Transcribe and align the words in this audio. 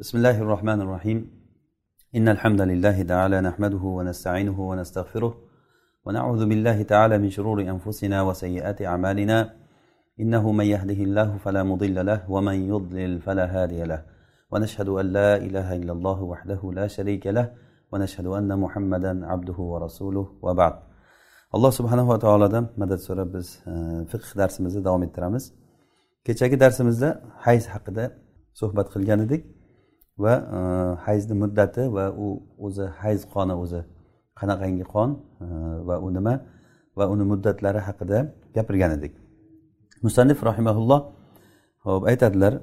بسم 0.00 0.18
الله 0.18 0.38
الرحمن 0.44 0.80
الرحيم. 0.80 1.18
إن 2.16 2.28
الحمد 2.28 2.60
لله 2.60 3.02
تعالى 3.02 3.40
نحمده 3.48 3.84
ونستعينه 3.98 4.58
ونستغفره 4.70 5.32
ونعوذ 6.04 6.42
بالله 6.50 6.82
تعالى 6.82 7.18
من 7.18 7.30
شرور 7.36 7.58
أنفسنا 7.74 8.22
وسيئات 8.22 8.82
أعمالنا. 8.82 9.38
إنه 10.20 10.52
من 10.52 10.64
يهده 10.74 11.00
الله 11.06 11.30
فلا 11.44 11.62
مضل 11.70 12.06
له 12.06 12.30
ومن 12.34 12.56
يضلل 12.72 13.20
فلا 13.26 13.46
هادي 13.54 13.80
له. 13.84 14.00
ونشهد 14.52 14.88
أن 14.88 15.06
لا 15.18 15.30
إله 15.36 15.68
إلا 15.76 15.92
الله 15.92 16.18
وحده 16.22 16.60
لا 16.78 16.86
شريك 16.86 17.24
له. 17.26 17.46
ونشهد 17.92 18.26
أن 18.26 18.50
محمدا 18.64 19.12
عبده 19.26 19.58
ورسوله. 19.72 20.26
وبعد. 20.42 20.74
alloh 21.52 21.72
subhanava 21.78 22.18
taolodan 22.18 22.64
madad 22.76 23.00
so'rab 23.08 23.28
biz 23.34 23.48
fiqh 24.10 24.30
darsimizni 24.40 24.84
davom 24.84 25.02
ettiramiz 25.02 25.44
kechagi 26.26 26.56
darsimizda 26.60 27.08
hayz 27.46 27.64
haqida 27.74 28.04
suhbat 28.60 28.86
qilgan 28.94 29.20
edik 29.26 29.42
va 30.22 30.34
hayzni 31.04 31.34
muddati 31.42 31.82
va 31.96 32.04
u 32.24 32.26
o'zi 32.66 32.84
hayz 33.00 33.20
qoni 33.34 33.54
o'zi 33.62 33.80
qanaqangi 34.38 34.84
qon 34.94 35.10
va 35.88 35.96
u 36.06 36.08
nima 36.16 36.34
va 36.98 37.04
uni 37.12 37.24
muddatlari 37.32 37.80
haqida 37.88 38.18
gapirgan 38.54 38.90
edik 38.98 39.14
musannif 40.04 40.38
rahimaulloh 40.50 41.00
hop 41.86 42.02
aytadilar 42.12 42.54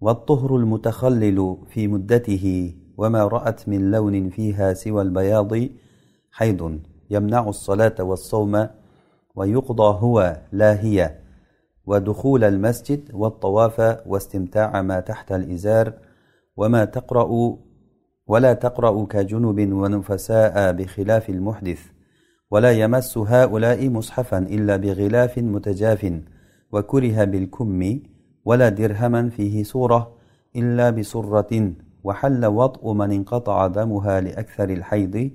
والطهر 0.00 0.56
المتخلل 0.56 1.38
في 1.68 1.88
مدته 1.88 2.74
وما 2.96 3.22
رأت 3.24 3.68
من 3.68 3.90
لون 3.90 4.30
فيها 4.30 4.74
سوى 4.74 5.02
البياض 5.02 5.52
حيض 6.30 6.80
يمنع 7.10 7.48
الصلاة 7.48 7.94
والصوم 8.00 8.68
ويقضى 9.34 9.90
هو 10.04 10.16
لا 10.52 10.80
هي 10.84 10.98
ودخول 11.86 12.44
المسجد 12.44 13.10
والطواف 13.14 13.76
واستمتاع 14.06 14.82
ما 14.82 15.00
تحت 15.00 15.32
الإزار 15.32 15.92
وما 16.58 16.84
تقرأ 16.84 17.56
ولا 18.26 18.52
تقرأ 18.52 19.04
كجنب 19.04 19.72
ونفساء 19.72 20.72
بخلاف 20.72 21.30
المحدث 21.30 21.80
ولا 22.50 22.70
يمس 22.72 23.18
هؤلاء 23.18 23.88
مصحفا 23.88 24.38
إلا 24.38 24.76
بغلاف 24.76 25.38
متجاف 25.38 26.20
وكره 26.72 27.24
بالكم 27.24 28.00
ولا 28.44 28.68
درهما 28.68 29.28
فيه 29.28 29.62
صورة 29.62 30.12
إلا 30.56 30.90
بسرة 30.90 31.72
وحل 32.04 32.46
وطء 32.46 32.92
من 32.92 33.12
انقطع 33.12 33.66
دمها 33.66 34.20
لأكثر 34.20 34.70
الحيض 34.70 35.30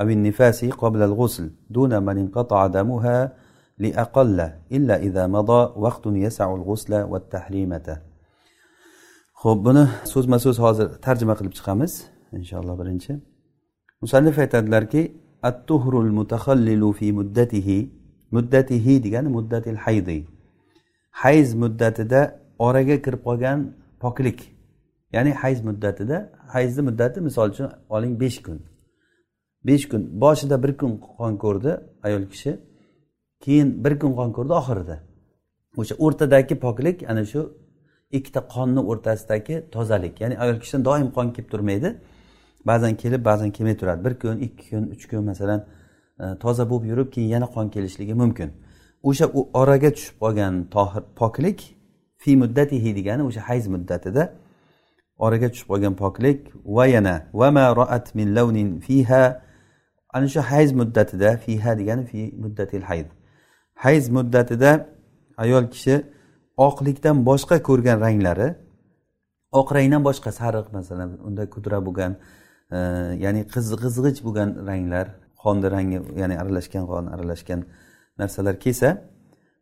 أو 0.00 0.08
النفاس 0.08 0.64
قبل 0.64 1.02
الغسل 1.02 1.50
دون 1.70 2.02
من 2.02 2.18
انقطع 2.18 2.66
دمها 2.66 3.32
لأقل 3.78 4.50
إلا 4.72 4.96
إذا 4.96 5.26
مضى 5.26 5.72
وقت 5.76 6.06
يسع 6.06 6.54
الغسل 6.54 7.02
والتحريمة 7.02 8.07
ho'p 9.42 9.64
buni 9.66 9.84
so'zma 10.12 10.38
so'z 10.44 10.58
hozir 10.64 10.88
tarjima 11.06 11.34
qilib 11.38 11.52
chiqamiz 11.58 11.92
inshaalloh 12.38 12.76
birinchi. 12.80 13.12
Musallif 14.02 14.36
aytadilarki 14.44 15.02
attuhrul 15.48 16.10
mutahallilu 16.18 16.92
fi 16.98 17.06
muddatihi. 17.18 17.78
Muddatihi 18.36 18.94
degani 19.04 19.28
muddatil 19.36 19.78
haydi. 19.84 20.18
Hayz 21.22 21.48
muddatida 21.62 22.20
oraga 22.66 22.96
kirib 23.04 23.22
qolgan 23.28 23.58
poklik. 24.02 24.38
Ya'ni 25.14 25.32
hayz 25.42 25.58
muddatida 25.68 26.16
hayzni 26.54 26.82
muddati 26.88 27.18
misol 27.28 27.48
uchun 27.52 27.68
oling 27.94 28.14
besh 28.22 28.38
kun. 28.44 28.58
Besh 29.68 29.84
kun 29.90 30.02
boshida 30.22 30.56
bir 30.62 30.72
kun 30.80 30.92
qon 31.18 31.34
ko'rdi 31.44 31.72
ayol 32.06 32.24
kishi 32.32 32.52
keyin 33.44 33.68
bir 33.84 33.92
kun 34.00 34.12
qon 34.18 34.30
ko'rdi 34.36 34.52
oxirida. 34.60 34.96
O'sha 35.80 35.94
o'rtadagi 36.04 36.54
poklik 36.64 36.96
ana 37.10 37.24
shu 37.32 37.40
ikkita 38.12 38.40
qonni 38.48 38.80
o'rtasidagi 38.80 39.64
tozalik. 39.70 40.20
Ya'ni 40.20 40.38
ayol 40.38 40.60
kishidan 40.60 40.84
doim 40.84 41.10
qon 41.16 41.32
kelib 41.32 41.50
turmaydi. 41.50 41.96
Ba'zan 42.66 42.94
kelib 42.96 43.24
ba'zan 43.24 43.50
kelmay 43.50 43.76
turadi 43.76 44.04
bir 44.04 44.14
kun 44.18 44.38
ikki 44.38 44.70
kun 44.70 44.84
uch 44.94 45.04
kun 45.10 45.24
masalan 45.24 45.66
e, 46.20 46.24
toza 46.42 46.70
bo'lib 46.70 46.84
yurib 46.90 47.08
keyin 47.14 47.28
yana 47.28 47.46
qon 47.46 47.68
kelishligi 47.74 48.14
mumkin. 48.14 48.52
O'sha 49.02 49.26
oraga 49.60 49.90
tushib 49.96 50.16
qolgan 50.22 50.54
tohir 50.74 51.02
poklik 51.20 51.58
fi 52.16 52.36
muddatihi 52.42 52.96
degani 52.98 53.22
o'sha 53.28 53.40
hayz 53.48 53.66
muddatida 53.74 54.22
oraga 55.18 55.48
tushib 55.52 55.68
qolgan 55.72 55.94
poklik 56.02 56.38
va 56.76 56.86
yana 56.86 57.14
vama 57.40 57.76
roat 57.76 58.14
min 58.14 58.28
lavnin 58.36 58.80
fiha 58.86 59.24
ana 60.14 60.28
shu 60.28 60.40
hayz 60.40 60.72
muddatida 60.80 61.36
fiha 61.44 61.78
degani 61.80 62.04
fi 62.10 62.20
muddatil 62.42 62.82
hayz. 62.90 63.06
Hayz 63.84 64.04
muddatida 64.16 64.70
ayol 65.36 65.64
kishi 65.74 65.94
oqlikdan 66.66 67.16
boshqa 67.28 67.56
ko'rgan 67.68 67.98
ranglari 68.06 68.48
oq 69.60 69.68
rangdan 69.76 70.02
boshqa 70.08 70.30
sariq 70.40 70.66
masalan 70.76 71.10
unda 71.26 71.44
kudra 71.54 71.78
bo'lgan 71.86 72.12
e, 72.76 72.78
ya'ni 73.24 73.42
qizg'ich 73.54 74.18
bo'lgan 74.26 74.50
ranglar 74.68 75.06
qonni 75.42 75.68
rangi 75.74 75.98
ya'ni 76.20 76.36
aralashgan 76.42 76.84
qon 76.90 77.04
aralashgan 77.14 77.60
narsalar 78.20 78.54
kelsa 78.64 78.88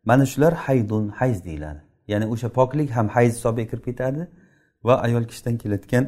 mana 0.09 0.25
shular 0.31 0.53
haydun 0.65 1.05
hayz 1.19 1.45
deyiladi. 1.47 1.81
Ya'ni 2.11 2.25
o'sha 2.33 2.49
poklik 2.57 2.89
ham 2.97 3.07
hayz 3.15 3.31
hisobiga 3.37 3.67
kirib 3.71 3.85
ketadi 3.89 4.21
va 4.87 4.93
ayol 5.05 5.23
kishidan 5.29 5.55
kelayotgan 5.61 6.03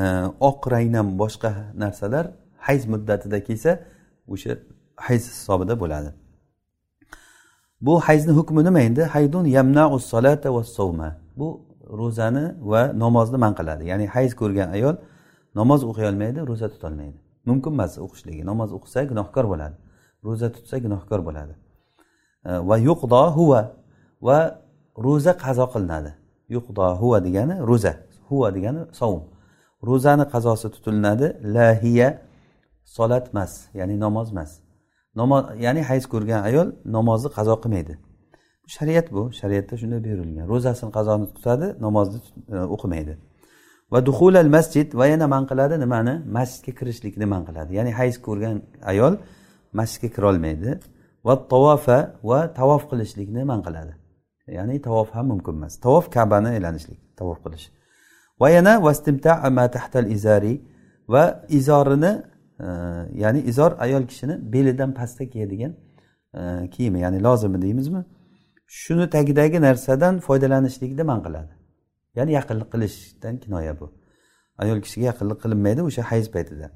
e, 0.00 0.02
oq 0.48 0.60
rangdan 0.74 1.06
boshqa 1.22 1.50
narsalar 1.82 2.24
hayz 2.66 2.82
muddatida 2.92 3.38
kelsa 3.48 3.70
o'sha 4.34 4.52
hayz 5.06 5.22
hisobida 5.34 5.74
bo'ladi. 5.82 6.10
Bu 7.80 8.00
hayzni 8.00 8.32
hukmi 8.32 8.64
nima 8.64 8.80
endi? 8.80 9.02
Haydun 9.02 9.44
yamnau 9.44 9.98
solata 9.98 10.54
va 10.54 10.64
savma 10.64 11.16
bu 11.36 11.48
ro'zani 12.00 12.54
va 12.60 12.92
namozni 12.92 13.38
man 13.38 13.54
qiladi. 13.54 13.82
Ya'ni 13.90 14.06
hayz 14.06 14.32
ko'rgan 14.40 14.68
ayol 14.76 14.96
namoz 15.54 15.80
o'qiy 15.84 16.06
olmaydi 16.10 16.40
ro'za 16.50 16.68
tutolmaydi 16.74 17.18
mumkin 17.46 17.72
emas 17.72 17.98
o'qishligi. 17.98 18.42
Namoz 18.50 18.70
o'qisa 18.76 19.04
gunohkor 19.10 19.44
bo'ladi. 19.52 19.76
Ro'za 20.26 20.48
tutsa 20.52 20.76
gunohkor 20.84 21.20
bo'ladi. 21.26 21.54
Va 22.68 22.76
yuqdo 22.88 23.22
huva 23.36 23.60
va 24.26 24.38
ro'za 25.06 25.32
qazo 25.44 25.66
qilinadi. 25.74 26.10
Yuqdo 26.54 26.86
huva 27.00 27.18
degani 27.26 27.56
ro'za. 27.70 27.92
Huva 28.28 28.48
degani 28.56 28.80
savm 29.00 29.20
ro'zani 29.88 30.24
qazosi 30.34 30.66
tutilinadi 30.74 31.26
lahiya 31.56 32.08
solat 32.96 33.24
emas 33.32 33.52
ya'ni 33.78 33.94
namoz 34.04 34.28
emas. 34.34 34.50
Namoz 35.20 35.44
ya'ni 35.64 35.82
hayz 35.90 36.04
ko'rgan 36.12 36.40
ayol 36.48 36.68
namozni 36.96 37.30
qazo 37.36 37.54
qilmaydi. 37.62 37.94
Shariat 38.76 39.06
bu. 39.12 39.22
Shariatda 39.40 39.74
shunday 39.80 40.00
buyurilgan. 40.04 40.46
Ro'zasini 40.52 40.90
qazoni 40.98 41.26
tutadi 41.36 41.66
namozni 41.86 42.18
e, 42.54 42.56
o'qimaydi. 42.74 43.14
Va 43.92 43.98
duhulal 44.06 44.50
masjid 44.56 44.88
va 45.00 45.06
yana 45.12 45.26
man 45.34 45.44
qiladi 45.50 45.74
nimani? 45.84 46.14
Masjidga 46.36 46.72
kirishlikni 46.78 47.26
man 47.34 47.42
qiladi. 47.48 47.70
Ya'ni 47.78 47.92
hayz 48.00 48.16
ko'rgan 48.26 48.56
ayol 48.92 49.14
masjidga 49.78 50.08
kirolmaydi 50.16 50.70
va 51.26 51.34
tavofa 51.52 51.98
va 52.30 52.40
tavof 52.60 52.82
qilishlikni 52.90 53.42
man 53.50 53.60
qiladi. 53.66 53.92
Ya'ni 54.56 54.76
tavof 54.86 55.08
ham 55.16 55.26
mumkin 55.32 55.54
emas. 55.58 55.74
Tavof 55.86 56.04
kabani 56.16 56.48
aylanishlik 56.56 57.00
tavof 57.20 57.38
qilish. 57.44 57.66
Va 58.40 58.48
yana 58.56 58.74
tahtal 59.76 60.06
izari 60.16 60.54
va 61.08 61.24
izorini 61.48 62.12
ya'ni 63.14 63.40
izor 63.40 63.76
ayol 63.78 64.06
kishini 64.06 64.52
belidan 64.52 64.94
pastda 64.94 65.28
kiyadigan 65.28 65.76
e, 66.34 66.70
kiyimi 66.70 67.00
ya'ni 67.00 67.22
lozimi 67.22 67.62
deymizmi? 67.62 68.04
Shuni 68.66 69.10
tagidagi 69.10 69.60
narsadan 69.60 70.20
foydalanishlikni 70.20 71.02
man 71.02 71.22
qiladi. 71.22 71.52
Ya'ni 72.14 72.32
yaqinlik 72.32 72.72
qilishdan 72.72 73.38
kinoya 73.38 73.80
bu. 73.80 73.92
Ayol 74.58 74.80
kishiga 74.80 75.06
yaqinlik 75.06 75.38
qilinmaydi 75.42 75.82
o'sha 75.82 76.02
hayz 76.02 76.26
paytida. 76.30 76.70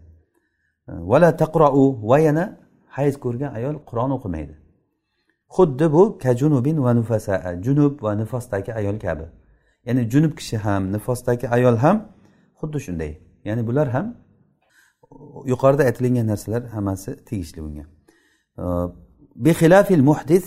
Vala 0.89 1.37
taqrou 1.37 2.09
va 2.11 2.19
yana 2.19 2.45
hayz 2.97 3.15
ko'rgan 3.25 3.51
ayol 3.59 3.77
qur'on 3.89 4.11
o'qimaydi. 4.17 4.55
Xuddi 5.57 5.93
bu 5.93 6.19
kajunubin 6.19 6.77
va 6.85 6.93
nufasaa 6.95 7.63
junub 7.65 8.03
va 8.03 8.13
nifosdagi 8.21 8.73
ayol 8.81 8.99
kabi. 9.07 9.27
Ya'ni 9.87 10.11
junub 10.13 10.33
kishi 10.39 10.57
ham 10.57 10.83
nifosdagi 10.95 11.47
ayol 11.57 11.77
ham 11.85 11.97
xuddi 12.61 12.79
shunday. 12.87 13.13
Ya'ni 13.49 13.63
bular 13.69 13.89
ham 13.95 14.07
yuqorida 15.53 15.83
aytilingan 15.89 16.27
narsalar 16.33 16.63
hammasi 16.75 17.11
tegishli 17.29 17.61
bunga. 17.67 17.85
Bixilafil 19.47 20.05
muhdis 20.11 20.47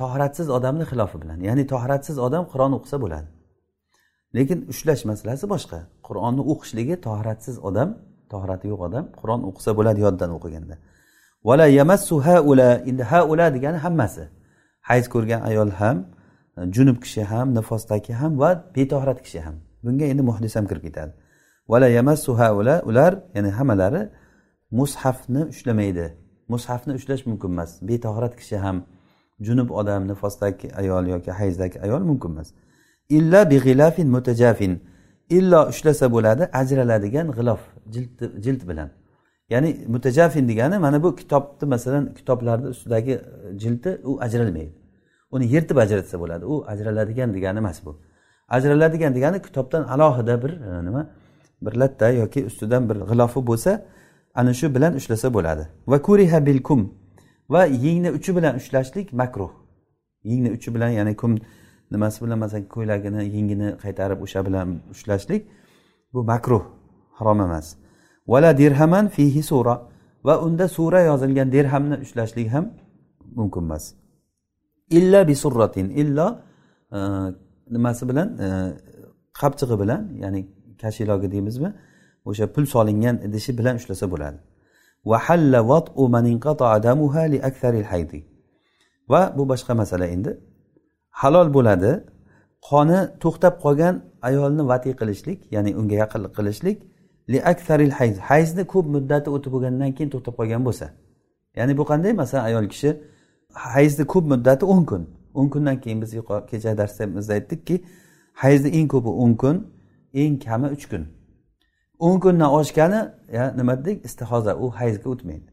tohratsiz 0.00 0.48
odamni 0.56 0.84
xilofi 0.90 1.16
bilan 1.22 1.38
ya'ni 1.48 1.64
tohratsiz 1.72 2.16
odam 2.26 2.44
qur'on 2.52 2.72
o'qisa 2.78 2.96
bo'ladi. 3.04 3.28
Lekin 4.36 4.58
ushlash 4.72 5.02
masalasi 5.10 5.46
boshqa. 5.54 5.78
Qur'onni 6.08 6.42
o'qishligi 6.52 6.94
tohratsiz 7.06 7.56
odam 7.68 7.88
tohrati 8.32 8.66
yo'q 8.72 8.80
odam 8.88 9.04
qur'on 9.20 9.40
o'qisa 9.48 9.70
bo'ladi 9.78 10.00
yoddan 10.06 10.30
o'qiganda. 10.36 10.74
Vala 11.48 11.66
yamassu 11.78 12.14
haula 12.26 12.70
endi 12.90 13.02
haula 13.12 13.46
degani 13.56 13.78
hammasi. 13.86 14.24
Hayz 14.88 15.06
ko'rgan 15.14 15.40
ayol 15.50 15.70
ham 15.80 15.96
junub 16.76 16.98
kishi 17.04 17.22
ham 17.32 17.46
nifosdagi 17.58 18.12
ham 18.20 18.32
va 18.42 18.50
betohrat 18.76 19.18
kishi 19.24 19.40
ham. 19.46 19.56
Bunga 19.84 20.06
endi 20.12 20.22
muhdis 20.30 20.52
ham 20.58 20.66
kirib 20.70 20.82
ketadi. 20.88 21.12
Vala 21.68 21.88
yamassu 21.88 22.38
haula 22.38 22.82
ular 22.88 23.12
ya'ni 23.34 23.50
hammalari 23.58 24.02
mushafni 24.70 25.42
ushlamaydi. 25.52 26.06
Mushafni 26.48 26.92
ushlash 26.98 27.26
mumkin 27.26 27.50
emas. 27.54 27.70
Betahorat 27.88 28.34
kishi 28.40 28.56
ham 28.64 28.76
junub 29.46 29.70
odam 29.70 30.02
nifosdagi 30.10 30.66
ayol 30.80 31.04
yoki 31.14 31.30
hayzdagi 31.30 31.76
ayol 31.80 32.02
mumkin 32.10 32.30
emas. 32.34 32.48
Illa 33.08 33.50
bi 33.50 34.04
mutajafin. 34.04 34.72
Illo 35.30 35.68
ushlasa 35.68 36.06
bo'ladi 36.14 36.44
ajraladigan 36.60 37.26
g'ilof 37.36 37.60
jild 37.92 38.18
jild 38.44 38.62
bilan. 38.68 38.90
Ya'ni 39.52 39.70
mutajafin 39.88 40.48
degani 40.48 40.78
mana 40.78 41.02
bu 41.02 41.16
kitobni 41.16 41.68
masalan 41.68 42.14
kitoblarni 42.14 42.68
ustidagi 42.74 43.20
jildi 43.56 44.00
u 44.04 44.20
ajralmaydi. 44.20 44.72
Uni 45.30 45.44
yirtib 45.54 45.76
ajratsa 45.76 46.20
bo'ladi 46.20 46.44
u 46.44 46.64
ajraladigan 46.66 47.34
degani 47.34 47.58
emas 47.58 47.84
bu. 47.84 48.00
Ajraladigan 48.48 49.14
degani 49.14 49.42
kitobdan 49.42 49.82
alohida 49.82 50.42
bir 50.42 50.50
e, 50.50 50.84
nima? 50.84 51.10
Bir 51.62 51.72
latta 51.80 52.10
yoki 52.10 52.46
ustidan 52.46 52.88
bir 52.88 52.96
g'ilofi 53.10 53.40
bo'lsa 53.50 53.72
ana 54.34 54.52
shu 54.54 54.74
bilan 54.74 54.92
ushlasa 54.94 55.34
bo'ladi. 55.34 55.64
Va 55.86 56.02
kuriha 56.02 56.46
bilkum 56.46 56.80
va 57.48 57.64
yengni 57.64 58.10
uchi 58.10 58.36
bilan 58.36 58.56
ushlashlik 58.56 59.12
makruh. 59.12 59.50
Yengni 60.24 60.50
uchi 60.56 60.74
bilan 60.74 60.88
ya'ni 60.88 61.16
kum 61.16 61.32
nimasi 61.92 62.24
bilan 62.24 62.38
masalan 62.38 62.64
ko'ylagini 62.74 63.22
yengini 63.36 63.68
qaytarib 63.82 64.18
o'sha 64.24 64.40
bilan 64.46 64.68
ushlashlik 64.94 65.42
bu 66.12 66.20
makruh 66.24 66.64
harom 67.18 67.40
emas. 67.40 67.66
Vala 68.32 68.58
dirhaman 68.58 69.08
fihi 69.08 69.42
sura. 69.42 69.76
Va 70.24 70.34
unda 70.46 70.68
sura 70.68 71.00
yozilgan 71.00 71.52
dirhamni 71.52 71.96
ushlashlik 72.04 72.48
ham 72.54 72.64
mumkin 73.38 73.62
emas. 73.62 73.84
Illa 74.90 75.28
bisurratin 75.28 75.90
illo 75.90 76.26
e, 76.92 76.98
nimasi 77.74 78.08
bilan 78.08 78.28
e, 78.44 78.46
qapchig'i 79.40 79.76
bilan 79.82 80.02
ya'ni 80.22 80.40
kashilogi 80.82 81.28
deymizmi? 81.34 81.70
O'sha 82.28 82.46
pul 82.54 82.64
solingan 82.74 83.16
idishi 83.26 83.58
bilan 83.58 83.74
ushlasa 83.80 84.06
bo'ladi. 84.12 84.38
Va 89.08 89.22
bu 89.36 89.42
boshqa 89.48 89.72
masala 89.74 90.06
endi. 90.14 90.30
Halol 91.20 91.48
bo'ladi. 91.56 91.92
Qoni 92.68 92.98
to'xtab 93.22 93.54
qolgan 93.64 93.94
ayolni 94.28 94.62
vati 94.70 94.90
qilishlik 95.00 95.38
ya'ni 95.54 95.70
unga 95.80 95.96
yaqinlik 96.02 96.32
qilishlik 96.38 96.78
li 97.32 97.38
aksaril 97.52 97.92
hayz. 97.98 98.16
Hayzni 98.30 98.64
ko'p 98.72 98.86
muddati 98.94 99.28
o'tib 99.34 99.50
bo'lgandan 99.54 99.90
keyin 99.96 100.10
to'xtab 100.14 100.34
qolgan 100.40 100.62
bo'lsa. 100.68 100.86
Ya'ni 101.58 101.72
bu 101.78 101.84
qanday 101.90 102.12
masalan 102.22 102.44
ayol 102.48 102.66
kishi? 102.72 102.90
Hayzni 103.74 104.04
ko'p 104.12 104.24
muddati 104.32 104.64
o'n 104.72 104.84
kun. 104.90 105.02
O'n 105.38 105.48
kundan 105.54 105.76
keyin 105.82 105.98
biz 106.02 106.10
kecha 106.50 106.78
darsimizda 106.80 107.32
aytdikki 107.38 107.76
hayzni 108.42 108.70
eng 108.78 108.88
ko'pi 108.94 109.10
o'n 109.22 109.34
kun. 109.42 109.56
Eng 110.14 110.38
kami 110.44 110.68
uch 110.74 110.86
kun. 110.90 111.04
O'n 111.98 112.20
kundan 112.20 112.50
oshgani 112.58 113.00
nima 113.58 113.74
dedik? 113.84 114.04
Istihoza 114.04 114.52
u 114.56 114.70
hayzga 114.78 115.10
o'tmaydi. 115.10 115.48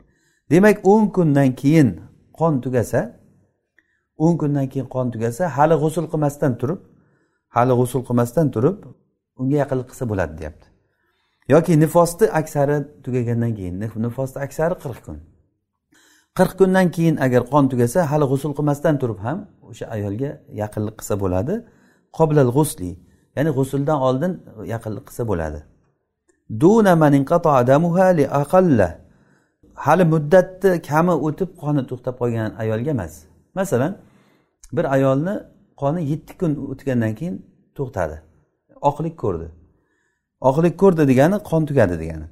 Demak 0.52 0.78
o'n 0.84 1.04
kundan 1.16 1.50
keyin 1.62 1.90
qon 2.40 2.62
tugasa 2.63 3.02
o'n 4.18 4.38
kundan 4.38 4.68
keyin 4.72 4.88
qon 4.96 5.07
tugasa 5.13 5.44
hali 5.57 5.75
g'usul 5.81 6.06
qilmasdan 6.12 6.54
turib 6.62 6.80
hali 7.56 7.74
g'usul 7.80 8.02
qilmasdan 8.07 8.48
turib 8.56 8.78
unga 9.40 9.56
yaqinlik 9.62 9.88
qilsa 9.92 10.06
bo'ladi 10.12 10.34
deyapti. 10.40 10.68
Yoki 11.54 11.74
nifosni 11.84 12.25
aksari 12.40 12.78
tugagandan 13.04 13.52
keyin 13.57 13.75
nifosni 14.06 14.40
aksari 14.46 14.75
qirq 14.84 15.00
kun. 15.06 15.18
Qirq 16.38 16.54
kundan 16.60 16.88
keyin 16.96 17.16
agar 17.25 17.42
qon 17.52 17.66
tugasa 17.72 18.00
hali 18.12 18.25
g'usul 18.31 18.52
qilmasdan 18.57 18.96
turib 19.02 19.19
ham 19.25 19.38
o'sha 19.69 19.86
ayolga 19.96 20.31
yaqinlik 20.62 20.96
qilsa 21.00 21.16
bo'ladi. 21.24 21.56
Qoblal 22.18 22.50
g'usli 22.57 22.92
ya'ni 23.35 23.51
g'usuldan 23.57 23.97
oldin 24.07 24.31
yaqinlik 24.73 25.03
qilsa 25.07 25.23
bo'ladi. 25.31 25.59
Hali 29.85 30.03
muddatni 30.13 30.71
kami 30.89 31.13
o'tib 31.27 31.49
qoni 31.61 31.81
to'xtab 31.89 32.15
qolgan 32.21 32.51
ayolga 32.63 32.91
emas. 32.95 33.13
Masalan 33.59 33.91
bir 34.75 34.85
ayolni 34.95 35.35
qoni 35.81 36.01
yetti 36.11 36.33
kun 36.39 36.51
o'tgandan 36.71 37.13
keyin 37.19 37.35
to'xtadi. 37.77 38.17
Oqlik 38.89 39.15
ko'rdi. 39.23 39.47
Oqlik 40.49 40.75
ko'rdi 40.81 41.03
degani 41.11 41.37
qon 41.49 41.61
tugadi 41.69 41.95
degani. 42.01 42.27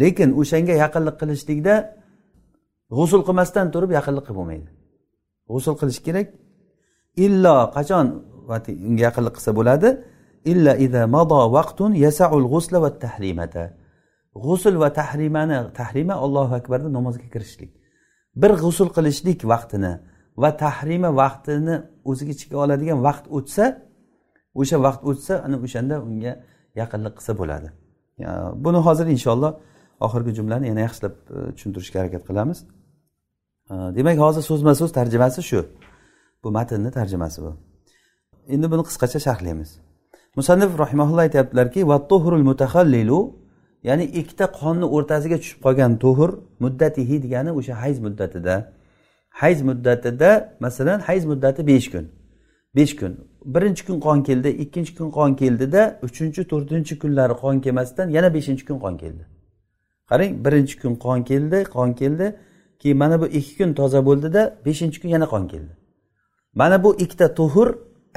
Lekin 0.00 0.30
o'shanga 0.40 0.74
yaqinlik 0.84 1.16
qilishlikda 1.20 1.74
g'usul 2.96 3.22
qilmasdan 3.28 3.66
turib 3.74 3.90
yaqinlik 3.98 4.24
qilib 4.26 4.38
bo'lmaydi. 4.40 4.68
G'usul 5.52 5.74
qilish 5.80 6.00
kerak. 6.06 6.26
Illo 7.24 7.56
qachon 7.76 8.06
unga 8.48 9.02
yaqinlik 9.08 9.34
qilsa 9.38 9.52
bo'ladi. 9.58 9.88
Illa 10.52 10.72
ida 10.86 11.02
mado 11.16 11.40
vaqtun 11.56 11.90
yasaul 12.04 12.44
g'usla 12.52 12.78
va 12.84 12.90
tahrimata. 13.04 13.64
G'usul 14.44 14.74
va 14.82 14.88
tahrimani 15.00 15.56
tahrima 15.80 16.14
allohu 16.24 16.54
akbarda 16.60 16.88
namozga 16.96 17.26
kirishlik. 17.34 17.70
Bir 18.42 18.52
g'usul 18.62 18.88
qilishlik 18.96 19.40
vaqtini 19.52 19.92
va 20.42 20.50
tahrima 20.64 21.10
vaqtini 21.22 21.74
o'ziga 22.10 22.32
ichiga 22.36 22.56
oladigan 22.64 22.98
vaqt 23.08 23.24
o'tsa 23.36 23.64
o'sha 24.60 24.76
vaqt 24.86 25.02
o'tsa 25.10 25.34
ana 25.46 25.56
o'shanda 25.64 25.96
unga 26.08 26.32
yaqinlik 26.80 27.14
qilsa 27.18 27.32
bo'ladi. 27.40 27.68
Buni 28.64 28.78
hozir 28.86 29.06
inshaalloh 29.16 29.52
oxirgi 30.06 30.32
jumlani 30.38 30.66
yana 30.70 30.80
yaxshilab 30.86 31.14
e, 31.36 31.38
tushuntirishga 31.56 31.98
harakat 32.00 32.22
qilamiz. 32.28 32.58
E, 33.72 33.74
demak 33.96 34.18
hozir 34.26 34.42
so'zma 34.50 34.72
so'z 34.80 34.90
tarjimasi 34.98 35.40
shu. 35.50 35.60
Bu 36.42 36.48
matnni 36.56 36.90
tarjimasi 36.98 37.38
bu. 37.44 37.52
Endi 38.54 38.66
buni 38.72 38.82
qisqacha 38.88 39.18
sharhlaymiz. 39.26 39.70
Musannif 40.36 40.78
rahimaulloh 40.78 41.22
aytyaptilarki 41.26 41.80
ya'ni 43.88 44.04
ikkita 44.20 44.46
qonni 44.60 44.86
o'rtasiga 44.96 45.36
tushib 45.42 45.60
qolgan 45.64 45.92
to'hur 46.04 46.30
muddatihi 46.64 47.16
degani 47.24 47.50
o'sha 47.58 47.74
hayz 47.82 47.98
muddatida. 48.06 48.54
Hayz 49.40 49.58
muddatida 49.68 50.30
masalan 50.64 51.00
hayz 51.08 51.24
muddati 51.30 51.66
besh 51.70 51.88
kun. 51.92 52.04
Besh 52.76 52.94
kun. 53.00 53.12
Birinchi 53.54 53.82
kun 53.86 53.98
qon 54.06 54.18
keldi 54.28 54.48
ikkinchi 54.64 54.92
kun 54.98 55.08
qon 55.18 55.30
keldida 55.40 55.82
uchinchi 56.06 56.40
to'rtinchi 56.50 56.94
kunlari 57.02 57.34
qon 57.42 57.56
kelmasdan 57.64 58.06
yana 58.16 58.28
beshinchi 58.36 58.64
kun 58.68 58.78
qon 58.84 58.94
keldi. 59.02 59.24
Qarang 60.10 60.32
birinchi 60.44 60.74
kun 60.82 60.94
qon 61.04 61.18
keldi 61.30 61.58
qon 61.76 61.90
keldi 62.00 62.26
keyin 62.80 62.98
mana 63.02 63.16
bu 63.22 63.26
ikki 63.38 63.54
kun 63.58 63.70
toza 63.78 64.00
bo'ldida 64.08 64.42
beshinchi 64.66 64.98
kun 65.02 65.10
yana 65.16 65.26
qon 65.32 65.44
keldi. 65.52 65.72
Mana 66.60 66.76
bu 66.84 66.90
ikkita 67.04 67.34
tuhur 67.38 67.68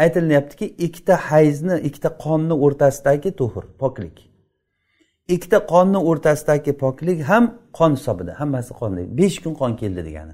aytilyaptiki 0.03 0.65
ikkita 0.85 1.15
hayzni 1.29 1.75
ikkita 1.87 2.09
qonni 2.25 2.55
o'rtasidagi 2.65 3.31
tuhur 3.39 3.65
poklik. 3.81 4.17
Ikkita 5.35 5.59
qonni 5.73 5.99
o'rtasidagi 6.09 6.73
poklik 6.83 7.19
ham 7.29 7.43
qon 7.77 7.91
hisobida 7.97 8.31
hammasi 8.41 8.73
qon 8.79 8.91
besh 9.19 9.37
kun 9.43 9.53
qon 9.61 9.71
keldi 9.81 10.01
degani. 10.07 10.33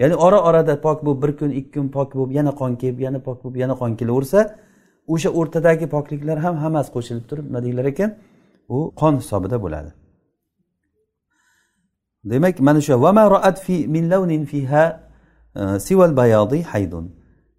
Ya'ni 0.00 0.14
ora 0.26 0.38
orada 0.48 0.74
pok 0.86 0.98
bo'lib 1.06 1.22
bir 1.22 1.32
kun 1.40 1.50
ikki 1.60 1.72
kun 1.78 1.88
pok 1.96 2.14
bo'lib 2.18 2.32
yana 2.38 2.52
qon 2.60 2.72
kelib 2.80 2.98
yana 3.06 3.18
pok 3.26 3.38
bo'lib 3.44 3.56
yana 3.62 3.74
qon 3.80 3.92
kelaversa 4.00 4.40
o'sha 5.12 5.30
o'rtadagi 5.38 5.86
pokliklar 5.94 6.38
ham 6.44 6.56
hammasi 6.64 6.90
qo'shilib 6.96 7.24
turib 7.30 7.44
nima 7.48 7.60
deydilar 7.64 7.86
ekan? 7.92 8.10
U 8.76 8.78
qon 9.00 9.14
hisobida 9.20 9.56
bo'ladi. 9.64 9.90
Demak 12.30 12.60
mana 12.60 12.80
shu 12.80 12.92
e, 15.60 15.68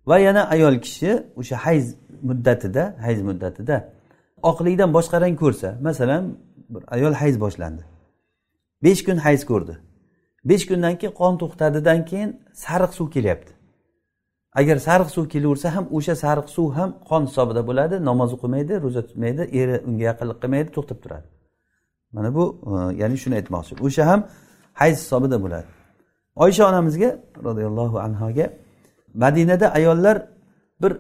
va 0.09 0.17
yana 0.19 0.41
ayol 0.55 0.75
kishi 0.85 1.11
o'sha 1.39 1.55
hayz 1.65 1.85
muddatida 2.29 2.83
hayz 3.05 3.19
muddatida 3.29 3.75
oqlikdan 4.49 4.89
boshqa 4.97 5.17
rang 5.21 5.35
ko'rsa 5.43 5.69
masalan 5.87 6.23
bir 6.69 6.83
ayol 6.95 7.13
hayz 7.13 7.35
boshlandi. 7.39 7.83
Besh 8.83 9.03
kun 9.05 9.17
hayz 9.17 9.45
ko'rdi. 9.45 9.75
Besh 10.49 10.65
kundan 10.69 10.93
keyin 10.99 11.13
qon 11.21 11.33
to'xtadidan 11.41 11.99
keyin 12.09 12.29
sariq 12.53 12.91
suv 12.97 13.07
kelyapti. 13.15 13.51
Agar 14.59 14.77
sariq 14.87 15.09
suv 15.15 15.25
kelaversa 15.33 15.75
ham 15.75 15.85
o'sha 15.97 16.15
sariq 16.23 16.47
suv 16.55 16.69
ham 16.77 16.89
qon 17.09 17.21
hisobida 17.27 17.61
bo'ladi 17.69 17.95
namoz 18.09 18.29
o'qimaydi 18.37 18.73
ro'za 18.85 19.01
tutmaydi 19.07 19.43
eri 19.59 19.75
unga 19.87 20.03
yaqinlik 20.09 20.37
qilmaydi 20.43 20.69
to'xtab 20.75 20.99
turadi. 21.03 21.27
Mana 22.15 22.29
bu 22.37 22.43
e, 22.71 22.73
ya'ni 23.01 23.17
shuni 23.23 23.35
aytmoqchi. 23.39 23.73
O'sha 23.85 24.03
ham 24.11 24.19
hayz 24.81 24.95
hisobida 25.03 25.37
bo'ladi. 25.43 25.67
Oysha 26.43 26.63
onamizga 26.69 27.09
roziyallohu 27.47 27.97
anhoga 28.07 28.45
madinada 29.13 29.73
ayollar 29.73 30.27
bir 30.81 30.97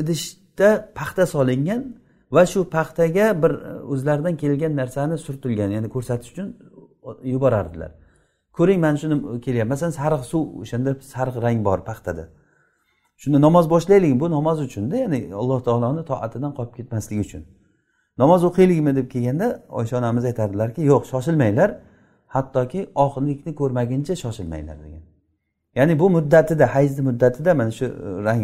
idishda 0.00 0.92
paxta 0.94 1.26
solingan 1.26 1.82
va 2.30 2.46
shu 2.46 2.70
paxtaga 2.76 3.42
bir 3.42 3.50
e, 3.50 3.72
o'zlaridan 3.92 4.36
kelgan 4.36 4.76
narsani 4.76 5.18
surtilgan 5.26 5.70
ya'ni 5.76 5.88
ko'rsatish 5.94 6.30
uchun 6.32 6.48
yuborardilar. 7.32 7.90
Ko'ring 8.56 8.80
mana 8.84 8.96
shuni 9.02 9.16
e, 9.36 9.40
kelyapti 9.40 9.70
masalan 9.72 9.94
sariq 10.00 10.22
suv 10.32 10.42
o'shanda 10.62 10.90
sariq 11.14 11.36
rang 11.44 11.58
bor 11.68 11.78
paxtada. 11.90 12.24
Shunda 13.22 13.38
namoz 13.46 13.66
boshlaylik 13.74 14.20
bu 14.20 14.26
namoz 14.36 14.58
uchunda 14.66 14.96
ya'ni 15.02 15.18
alloh 15.40 15.60
taoloni 15.68 16.02
toatidan 16.10 16.52
qolib 16.58 16.74
ketmasligi 16.78 17.20
uchun. 17.26 17.42
Namoz 18.22 18.40
o'qiylikmi 18.48 18.92
deb 18.98 19.06
kelganda 19.14 19.46
oysha 19.68 19.94
onamiz 20.00 20.24
aytardilarki 20.30 20.80
yo'q 20.92 21.04
shoshilmanglar. 21.12 21.70
Hattoki 22.34 22.80
oxirlikni 23.04 23.52
ko'rmaguncha 23.60 24.14
shoshilmanglar 24.22 24.78
degan. 24.84 25.02
Ya'ni 25.78 25.98
bu 25.98 26.10
muddatida 26.10 26.74
hayzni 26.74 27.02
muddatida 27.08 27.54
mana 27.54 27.70
shu 27.78 27.84
e, 27.84 27.88
rang 28.26 28.42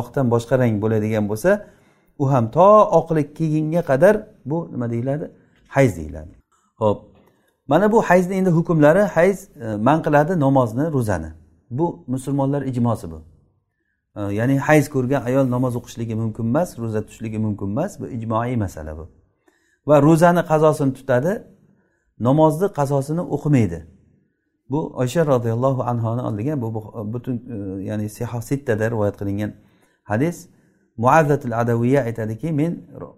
oqdan 0.00 0.26
boshqa 0.34 0.54
rang 0.62 0.74
bo'ladigan 0.82 1.24
bo'lsa 1.30 1.50
u 2.22 2.24
ham 2.32 2.44
to 2.56 2.68
oqlik 2.98 3.28
kelgunga 3.38 3.82
qadar 3.90 4.14
bu 4.50 4.58
nima 4.72 4.90
deyiladi? 4.90 5.26
Hayz 5.68 5.96
deyiladi. 5.96 6.34
Ho'p 6.82 6.98
mana 7.70 7.92
bu 7.92 8.02
hayzni 8.02 8.34
endi 8.40 8.50
hukmlari 8.50 9.02
hayz 9.16 9.38
e, 9.64 9.76
man 9.86 9.98
qiladi 10.02 10.40
namozni 10.40 10.92
ro'zani. 10.96 11.30
Bu 11.70 12.04
musulmonlar 12.06 12.62
ijmosi 12.62 13.06
bu. 13.12 13.18
E, 14.16 14.20
ya'ni 14.38 14.58
hayz 14.58 14.86
ko'rgan 14.94 15.22
ayol 15.28 15.46
namoz 15.54 15.72
o'qishligi 15.80 16.14
mumkin 16.22 16.44
emas 16.52 16.78
ro'za 16.78 17.00
tutishligi 17.02 17.38
mumkin 17.46 17.66
emas 17.74 17.92
bu 18.00 18.06
ijmoiy 18.16 18.56
masala 18.64 18.92
bu. 18.98 19.04
Va 19.88 19.96
ro'zani 20.02 20.42
qazosini 20.50 20.92
tutadi 20.98 21.32
namozni 22.26 22.68
qazosini 22.78 23.22
o'qimaydi. 23.36 23.80
Bu 24.70 24.96
oysha 24.96 25.26
roziyallohu 25.26 25.82
anhoni 25.82 26.22
oldiga 26.28 26.60
bu 26.62 26.68
butun 27.12 27.36
e, 27.36 27.82
ya'ni 27.88 28.08
siho 28.08 28.40
sittada 28.40 28.90
rivoyat 28.90 29.16
qilingan 29.20 29.52
hadis 30.04 30.48
muazzatul 30.96 31.52
adaviya 31.62 32.00
aytadiki 32.04 32.52
men 32.52 32.72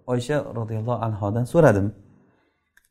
oysha 0.07 0.37
roziyallohu 0.55 1.05
anhodan 1.05 1.43
so'radim. 1.43 1.87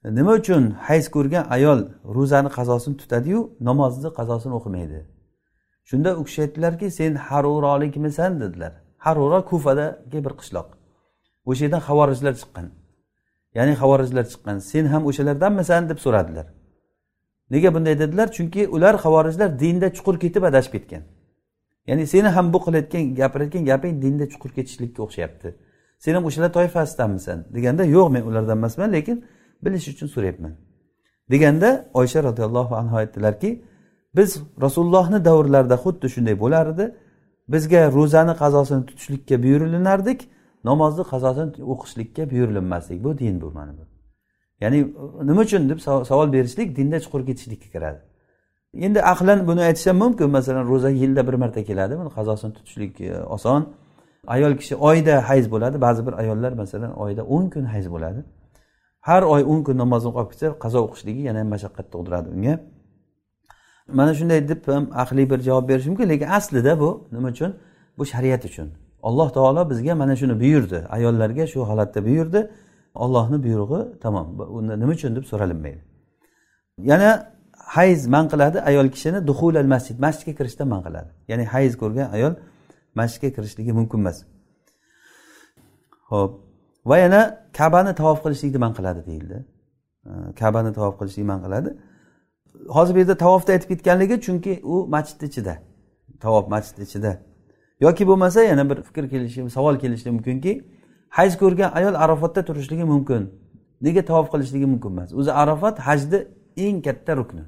Nima 0.04 0.32
uchun 0.40 0.70
hayz 0.70 1.06
ko'rgan 1.16 1.44
ayol 1.56 1.80
ro'zani 2.16 2.48
qazosini 2.58 2.96
tutadiyu 2.96 3.40
namozni 3.68 4.10
qazosini 4.18 4.54
o'qimaydi? 4.58 4.98
Shunda 5.88 6.10
u 6.20 6.24
kishi 6.24 6.42
aytdilarki 6.42 6.90
sen 6.90 7.14
harurolikmisan 7.14 8.40
dedilar. 8.40 8.72
Haruro 8.98 9.44
kufadagi 9.50 10.24
bir 10.24 10.34
qishloq. 10.40 10.68
O'sha 11.50 11.64
yerdan 11.64 11.80
havorijlar 11.88 12.34
chiqqan. 12.40 12.66
Ya'ni 13.56 13.74
havorijlar 13.82 14.24
chiqqan. 14.32 14.56
Sen 14.70 14.84
ham 14.92 15.02
o'shalardanmisan 15.10 15.88
deb 15.90 15.98
so'radilar. 16.04 16.46
Nega 17.52 17.74
bunday 17.74 17.98
dedilar? 17.98 18.28
Chunki 18.36 18.68
ular 18.68 18.94
havorijlar 19.04 19.50
dinda 19.62 19.88
chuqur 19.96 20.16
ketib 20.24 20.42
adashib 20.50 20.72
ketgan. 20.72 21.02
Ya'ni 21.86 22.06
seni 22.06 22.28
ham 22.36 22.52
bu 22.52 22.58
qilayotgan 22.64 23.14
gapirayotgan 23.20 23.64
gaping 23.70 23.94
dinda 24.02 24.24
chuqur 24.32 24.50
ketishlikka 24.56 25.00
o'xshayapti. 25.06 25.48
Sen 25.98 26.14
ham 26.14 26.24
o'shalar 26.28 26.50
toifasidanmisan 26.58 27.38
deganda 27.54 27.84
yo'q 27.96 28.08
men 28.14 28.22
ulardan 28.28 28.56
emasman 28.60 28.92
lekin 28.96 29.16
bilish 29.64 29.88
uchun 29.92 30.08
so'rayapman. 30.14 30.52
Deganda 31.32 31.68
oysha 31.94 32.20
roziyallohu 32.28 32.74
anhu 32.80 32.96
aytdilarki 32.96 33.50
biz 34.16 34.30
rasulullohni 34.64 35.24
davrlarida 35.24 35.76
xuddi 35.84 36.06
shunday 36.14 36.36
bo'lar 36.44 36.66
edi 36.74 36.86
bizga 37.48 37.80
ro'zani 37.96 38.34
qazosini 38.42 38.82
tutishlikka 38.88 39.42
buyurilinardik 39.44 40.20
namozni 40.64 41.04
qazosini 41.12 41.50
o'qishlikka 41.72 42.30
buyurilinmasdik. 42.30 43.04
Bu 43.04 43.18
din 43.18 43.40
bu 43.40 43.50
mana 43.50 43.72
bu. 43.78 43.84
Ya'ni 44.62 44.78
nima 45.28 45.40
uchun 45.46 45.62
deb 45.70 45.78
savol 46.10 46.28
berishlik 46.36 46.68
dinda 46.78 46.98
chuqur 47.04 47.22
ketishlikka 47.28 47.68
kiradi. 47.74 48.00
Endi 48.86 49.00
aqlan 49.12 49.38
buni 49.48 49.60
aytish 49.68 49.86
ham 49.86 49.96
mumkin. 50.04 50.30
Masalan 50.30 50.64
ro'za 50.72 50.90
yilda 50.90 51.22
bir 51.28 51.34
marta 51.42 51.64
keladi. 51.64 51.98
Buni 52.00 52.10
qazosini 52.18 52.52
tutishlik 52.58 53.00
e, 53.00 53.24
oson. 53.36 53.60
Ayol 54.26 54.52
kishi 54.60 54.74
oyda 54.76 55.28
hayz 55.28 55.46
bo'ladi. 55.54 55.80
Ba'zi 55.86 56.06
bir 56.06 56.12
ayollar 56.22 56.52
masalan 56.52 56.92
oyda 57.04 57.22
o'n 57.34 57.50
kun 57.54 57.64
hayz 57.64 57.86
bo'ladi. 57.94 58.20
Har 59.08 59.22
oy 59.22 59.42
o'n 59.52 59.60
kun 59.66 59.76
namozni 59.82 60.08
o'qib 60.10 60.30
ketsa 60.32 60.46
qazo 60.64 60.78
o'qishligi 60.86 61.22
yana 61.28 61.38
ham 61.42 61.48
mashaqqat 61.54 61.86
tug'diradi 61.94 62.28
unga. 62.34 62.54
Mana 63.98 64.12
shunday 64.18 64.40
deb 64.48 64.68
ham 64.74 64.84
aqliy 65.02 65.26
bir 65.32 65.38
javob 65.48 65.64
berish 65.70 65.86
mumkin 65.90 66.08
lekin 66.12 66.28
aslida 66.38 66.80
bu 66.82 66.90
nima 67.12 67.28
uchun? 67.34 67.50
Bu 67.98 68.04
shariat 68.12 68.44
uchun. 68.50 68.68
Alloh 69.08 69.28
taolo 69.36 69.70
bizga 69.70 69.94
mana 70.02 70.14
shuni 70.20 70.34
buyurdi. 70.42 70.78
Ayollarga 70.96 71.46
shu 71.52 71.60
holatda 71.70 72.00
buyurdi. 72.06 72.40
Ollohni 72.94 73.38
buyrug'i 73.44 74.00
tamom. 74.00 74.26
Unda 74.58 74.76
nima 74.76 74.92
uchun 74.92 75.16
deb 75.16 75.24
so'ralinmaydi 75.24 75.82
yana 76.78 77.32
hayz 77.56 78.06
man 78.06 78.28
qiladi 78.28 78.60
ayol 78.60 78.88
kishini 78.88 79.26
duhulal 79.26 79.66
masjid. 79.66 80.00
Masjidga 80.00 80.32
kirishdan 80.38 80.68
man 80.68 80.82
qiladi. 80.82 81.10
Ya'ni 81.28 81.44
hayz 81.44 81.76
ko'rgan 81.82 82.10
ayol 82.16 82.34
masjidga 82.94 83.28
kirishligi 83.36 83.72
mumkin 83.72 83.98
emas. 83.98 84.18
Ho'p 86.10 86.32
va 86.90 86.96
yana 86.98 87.20
kabani 87.58 87.94
tavof 87.94 88.18
qilishlikni 88.24 88.58
man 88.58 88.72
qiladi 88.78 89.00
deyildi. 89.06 89.38
Kabani 90.40 90.72
tavof 90.78 90.94
qilishlikni 91.00 91.28
man 91.32 91.40
qiladi. 91.44 91.70
Hozir 92.76 92.94
bu 92.94 92.98
yerda 92.98 93.16
tavofni 93.24 93.50
aytib 93.54 93.68
ketganligi 93.72 94.16
chunki 94.26 94.52
u 94.72 94.74
masjidni 94.94 95.26
ichida. 95.30 95.54
Tavof 96.24 96.44
masjidni 96.54 96.84
ichida. 96.88 97.12
Yoki 97.80 98.04
bo'lmasa 98.10 98.40
yana 98.42 98.70
bir 98.70 98.78
fikr 98.88 99.04
kelishi 99.12 99.50
savol 99.50 99.76
kelishi 99.82 100.10
mumkinki 100.10 100.52
haj 101.16 101.30
ko'rgan 101.42 101.70
ayol 101.78 101.94
arafatda 102.04 102.40
turishligi 102.48 102.84
mumkin. 102.92 103.22
Nega 103.86 104.02
tavof 104.10 104.26
qilishligi 104.32 104.66
mumkin 104.72 104.90
emas? 104.94 105.10
O'zi 105.20 105.32
arafat 105.42 105.76
hajni 105.86 106.18
eng 106.66 106.76
katta 106.86 107.12
rukni. 107.20 107.44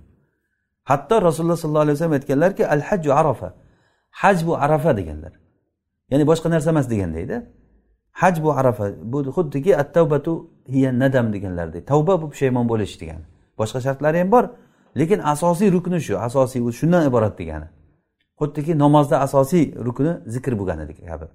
Hatto 0.91 1.15
rasululloh 1.29 1.59
sollallohu 1.63 1.85
alayhi 1.87 1.97
vasallam 1.97 2.17
aytganlarki 2.19 2.63
al 2.75 2.81
hajju 2.89 3.11
arafa. 3.21 3.49
Haj 4.23 4.39
bu 4.47 4.53
arafa 4.65 4.91
deganlar. 4.99 5.33
Ya'ni 6.11 6.25
boshqa 6.31 6.49
narsa 6.55 6.69
emas 6.75 6.87
degandayda 6.93 7.37
haj 8.23 8.35
bu 8.45 8.51
arafa 8.61 8.85
bu 9.13 9.19
xuddiki 9.37 9.77
at 9.77 9.89
tavbatu 9.97 10.33
hiya 10.75 10.91
nadam 11.03 11.27
deganlardek 11.35 11.83
tavba 11.93 12.23
bu 12.23 12.27
pushaymon 12.33 12.67
bo'lish 12.73 12.95
degani. 13.01 13.25
Boshqa 13.59 13.79
shartlari 13.87 14.19
ham 14.23 14.31
bor 14.35 14.45
lekin 15.01 15.19
asosiy 15.33 15.69
rukni 15.77 15.99
shu 16.07 16.15
asosiy 16.29 16.61
shundan 16.79 17.03
iborat 17.09 17.35
degani. 17.41 17.69
Xuddiki 18.41 18.73
namozda 18.85 19.17
asosiy 19.27 19.65
rukni 19.87 20.13
zikr 20.35 20.53
bo'lganidek 20.61 20.99
kabi 21.11 21.27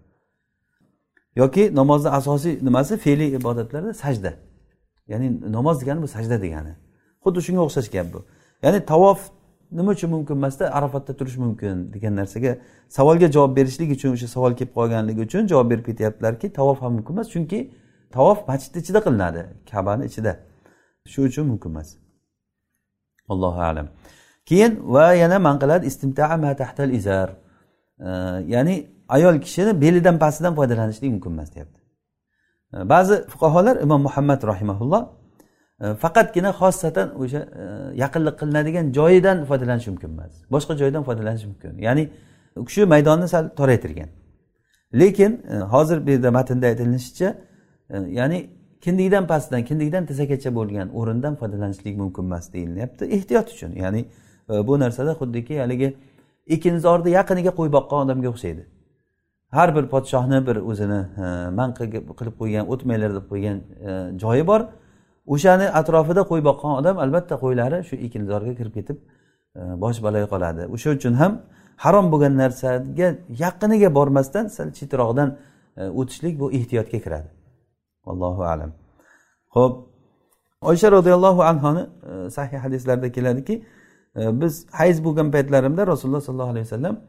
yoki 1.41 1.63
namozni 1.79 2.09
asosiy 2.19 2.53
nimasi? 2.67 2.93
Fe'liy 3.03 3.29
ibodatlarda 3.39 3.93
sajda. 4.03 4.31
Ya'ni 5.11 5.27
namoz 5.57 5.75
degani 5.81 6.01
bu 6.05 6.07
sajda 6.15 6.37
degani. 6.45 6.73
Xuddi 7.23 7.39
shunga 7.45 7.61
o'xshash 7.67 7.89
gap 7.95 8.07
bu. 8.13 8.19
Ya'ni 8.63 8.79
tavof 8.91 9.19
nima 9.77 9.91
uchun 9.95 10.09
mumkin 10.15 10.35
emasda? 10.39 10.65
Arafatda 10.77 11.13
turish 11.19 11.37
mumkin 11.43 11.93
degan 11.93 12.13
narsaga 12.19 12.51
savolga 12.97 13.27
javob 13.35 13.51
berishlik 13.57 13.89
uchun 13.97 14.09
o'sha 14.15 14.27
savol 14.35 14.53
kelib 14.59 14.73
qolganligi 14.77 15.21
uchun 15.27 15.43
javob 15.51 15.67
berib 15.71 15.85
ketyaptilarki 15.89 16.47
tavof 16.59 16.77
ham 16.83 16.91
mumkin 16.97 17.13
emas. 17.13 17.27
Chunki 17.33 17.59
tavof 18.15 18.47
masjidni 18.49 18.79
ichida 18.83 18.99
qilinadi 19.05 19.41
kabani 19.71 20.03
ichida. 20.09 20.33
Shu 21.11 21.19
uchun 21.29 21.45
mumkin 21.51 21.69
emas. 21.73 21.89
Allohu 23.33 23.61
alam. 23.71 23.87
Keyin 24.49 24.73
va 24.93 25.05
yana 25.13 25.37
man 25.39 25.55
qiladi 25.61 25.85
istimtaa 25.91 26.37
ma 26.43 26.51
tahtal 26.61 26.91
izar. 26.99 27.29
Ya'ni 28.53 28.87
ayol 29.09 29.41
kishini 29.41 29.81
belidan 29.81 30.19
pastidan 30.19 30.55
foydalanishlik 30.55 31.11
mumkin 31.11 31.31
emas 31.31 31.55
deyapti. 31.55 31.79
Ba'zi 32.73 33.27
fuqarolar 33.27 33.81
imom 33.81 34.01
muhammad 34.01 34.43
rahimaulloh 34.43 35.09
e, 35.81 35.93
faqatgina 35.93 36.49
xossatan 36.49 37.07
o'sha 37.21 37.39
e, 37.61 37.63
yaqinlik 38.03 38.35
qilinadigan 38.39 38.85
joyidan 38.93 39.45
foydalanish 39.45 39.87
mumkin 39.87 40.09
emas. 40.09 40.33
Boshqa 40.51 40.73
joydan 40.81 41.03
foydalanish 41.03 41.45
mumkin. 41.45 41.77
Ya'ni 41.87 42.09
u 42.55 42.65
kishi 42.65 42.85
maydonni 42.85 43.27
sal 43.27 43.49
toraytirgan. 43.59 44.09
Lekin 44.93 45.31
e, 45.53 45.55
hozir 45.73 45.97
bu 46.05 46.09
yerda 46.09 46.31
matnda 46.31 46.65
aytilishicha 46.67 47.35
ya'ni 48.19 48.49
kindikdan 48.81 49.27
pastdan 49.27 49.61
kindikdan 49.69 50.05
tizzagacha 50.05 50.55
bo'lgan 50.55 50.87
o'rindan 50.99 51.35
foydalanishlik 51.35 51.95
mumkin 51.97 52.23
emas 52.23 52.53
deyilyapti 52.53 53.05
ehtiyot 53.05 53.47
uchun. 53.53 53.71
Ya'ni 53.83 54.05
bu 54.67 54.79
narsada 54.79 55.11
xuddiki 55.11 55.59
haligi 55.59 55.89
ekinzorni 56.55 57.09
yaqiniga 57.19 57.51
qo'y 57.59 57.69
boqqan 57.77 58.05
odamga 58.05 58.29
o'xshaydi. 58.33 58.63
Har 59.57 59.75
bir 59.75 59.85
podshohni 59.93 60.47
bir 60.47 60.57
o'zini 60.69 61.01
e, 61.25 61.49
man 61.59 61.69
qilib 62.19 62.35
qo'ygan 62.41 62.65
o'tmanglar 62.73 63.11
deb 63.17 63.25
qo'ygan 63.31 63.57
e, 63.89 63.91
joyi 64.23 64.47
bor. 64.47 64.61
O'shani 65.33 65.67
atrofida 65.79 66.21
qo'y 66.31 66.41
boqqan 66.49 66.71
odam 66.79 66.97
albatta 67.05 67.35
qo'ylari 67.43 67.79
shu 67.89 67.95
ekinzorga 68.07 68.53
kirib 68.59 68.73
ketib 68.77 68.97
e, 69.59 69.61
bosh 69.83 69.99
baloga 70.05 70.27
qoladi. 70.33 70.61
O'sha 70.75 70.89
uchun 70.97 71.13
ham 71.21 71.41
harom 71.85 72.05
bo'lgan 72.13 72.33
narsaga 72.41 73.07
yaqiniga 73.43 73.89
bormasdan 73.97 74.45
sal 74.55 74.67
chetroqdan 74.79 75.29
o'tishlik 75.99 76.35
bu 76.41 76.51
ehtiyotga 76.57 76.99
kiradi. 77.05 77.29
Allohu 78.11 78.43
alam. 78.53 78.71
Ho'p 79.55 79.73
oysha 80.61 80.87
roziyallohu 80.97 81.41
anhoni 81.51 81.83
sahih 82.37 82.59
hadislarda 82.65 83.11
keladiki 83.11 83.55
biz 84.15 84.65
hayz 84.71 85.03
bo'lgan 85.03 85.31
paytlarimda 85.31 85.87
rasululloh 85.87 86.21
sollallohu 86.21 86.49
alayhi 86.49 86.65
vasallam 86.65 87.01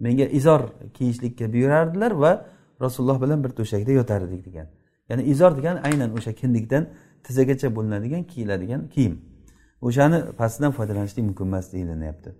menga 0.00 0.24
izor 0.24 0.60
kiyishlikka 0.94 1.52
buyurardilar 1.52 2.10
va 2.10 2.46
rasululloh 2.80 3.22
bilan 3.22 3.44
bir 3.44 3.48
to'shakda 3.48 3.92
yotardik 3.92 4.46
degan. 4.46 4.66
Ya'ni 5.08 5.22
izor 5.22 5.56
degani 5.56 5.80
aynan 5.80 6.14
o'sha 6.16 6.32
kindikdan 6.32 6.86
tizzagacha 7.24 7.76
bo'linadigan 7.76 8.22
kiyiladigan 8.24 8.88
kiyim. 8.88 9.20
O'shani 9.82 10.22
pastidan 10.38 10.72
foydalanishlik 10.72 11.24
mumkin 11.24 11.44
emas 11.44 11.72
deyilyapti 11.72 12.30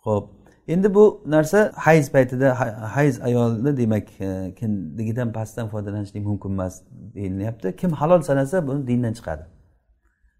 ho'p 0.00 0.28
endi 0.68 0.94
bu 0.94 1.22
narsa 1.26 1.72
hayz 1.74 2.12
paytida 2.12 2.60
hayz 2.96 3.20
ayolni 3.20 3.76
demak 3.76 4.20
e, 4.20 4.54
kindigidan 4.54 5.32
pastdan 5.32 5.68
foydalanishlik 5.68 6.26
mumkin 6.26 6.50
emas 6.50 6.82
deyilyapti 7.14 7.76
kim 7.76 7.90
halol 7.90 8.20
sanasa 8.20 8.66
buni 8.66 8.86
dindan 8.86 9.12
chiqadi. 9.12 9.42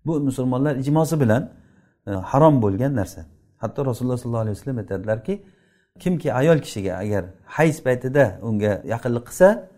Bu 0.06 0.20
musulmonlar 0.20 0.76
ijmosi 0.76 1.20
bilan 1.20 1.50
e, 2.06 2.10
harom 2.10 2.62
bo'lgan 2.62 2.96
narsa. 2.96 3.26
Hatto 3.58 3.86
rasululloh 3.86 4.18
sollallohu 4.18 4.40
alayhi 4.40 4.56
vasallam 4.58 4.78
aytadilarki 4.78 5.42
kimki 5.98 6.34
ayol 6.34 6.58
kishiga 6.58 6.92
agar 6.96 7.24
hayz 7.44 7.82
paytida 7.86 8.38
unga 8.42 8.82
yaqinlik 8.84 9.24
qilsa 9.28 9.68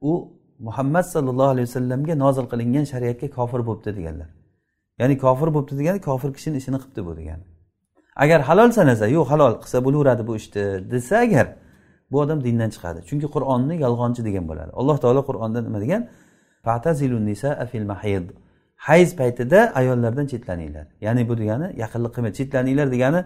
u 0.00 0.32
muhammad 0.58 1.04
sollallohu 1.14 1.50
alayhi 1.54 1.68
vasallamga 1.68 2.14
nozil 2.18 2.46
qilingan 2.52 2.84
shariatga 2.92 3.30
kofir 3.30 3.60
bo'libdi 3.68 3.96
deganlar. 3.96 4.28
Ya'ni 5.00 5.18
kofir 5.18 5.48
bo'libdi 5.54 5.78
degani 5.80 6.00
kofir 6.00 6.30
kishini 6.36 6.56
ishini 6.62 6.78
qilibdi 6.82 7.06
bu 7.06 7.16
degani. 7.16 7.44
Agar 8.16 8.40
halol 8.48 8.70
sanasa 8.78 9.06
yo'q 9.16 9.26
halol 9.32 9.54
qilsa 9.62 9.78
bo'laveradi 9.86 10.22
bu 10.28 10.36
ishni 10.40 10.90
desa 10.92 11.16
agar 11.26 11.46
bu 12.12 12.20
odam 12.20 12.38
dindan 12.44 12.70
chiqadi. 12.74 13.00
Chunki 13.08 13.28
qur'onni 13.34 13.74
yolg'onchi 13.84 14.22
degan 14.28 14.44
bo'ladi. 14.50 14.70
Alloh 14.80 14.96
taolo 15.04 15.22
qur'onda 15.28 15.60
nima 15.66 15.78
degan? 15.84 16.02
Hayz 18.88 19.16
paytida 19.20 19.72
ayollardan 19.80 20.26
chetlaninglar. 20.32 20.86
Ya'ni 21.00 21.28
bu 21.28 21.34
degani 21.38 21.66
yaqinlik 21.82 22.12
qilmay 22.14 22.32
chetlaninglar 22.38 22.88
degani 22.94 23.20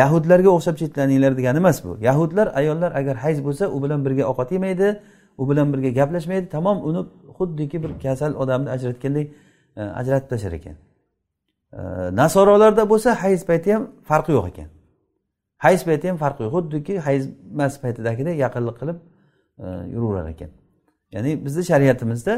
yahudlarga 0.00 0.50
o'xshab 0.56 0.76
chetlaninglar 0.82 1.32
degani 1.38 1.58
emas 1.62 1.78
bu. 1.84 1.92
Yahudlar 2.08 2.46
ayollar 2.60 2.90
agar 3.00 3.16
hayz 3.24 3.38
bo'lsa 3.46 3.64
u 3.74 3.82
bilan 3.82 4.00
birga 4.06 4.24
ovqat 4.30 4.52
yemaydi 4.56 4.88
u 5.38 5.50
bilan 5.50 5.72
birga 5.72 5.90
gaplashmaydi. 6.00 6.48
Tamom 6.48 6.78
uni 6.88 7.02
xuddiki 7.38 7.82
bir 7.82 7.90
kasal 8.02 8.32
odamni 8.34 8.70
ajratgandek 8.76 9.26
e, 9.76 9.82
ajratib 10.00 10.28
tashlar 10.32 10.52
ekan. 10.52 10.76
E, 11.72 11.80
nasorolarda 12.20 12.82
bo'lsa 12.92 13.10
hayz 13.22 13.46
payti 13.50 13.74
ham 13.74 13.82
farqi 14.10 14.32
yo'q 14.36 14.46
ekan. 14.52 14.68
Hayz 15.64 15.80
payti 15.88 16.08
ham 16.10 16.16
farqi 16.24 16.42
yo'q. 16.44 16.52
Xuddiki 16.56 16.94
hayz 17.06 17.22
emas 17.54 17.74
paytidagidek 17.82 18.36
yaqinlik 18.44 18.76
qilib 18.80 18.98
e, 19.64 19.66
yuraverar 19.94 20.28
ekan. 20.34 20.50
Ya'ni 21.14 21.44
bizni 21.44 21.62
shariatimizda 21.70 22.34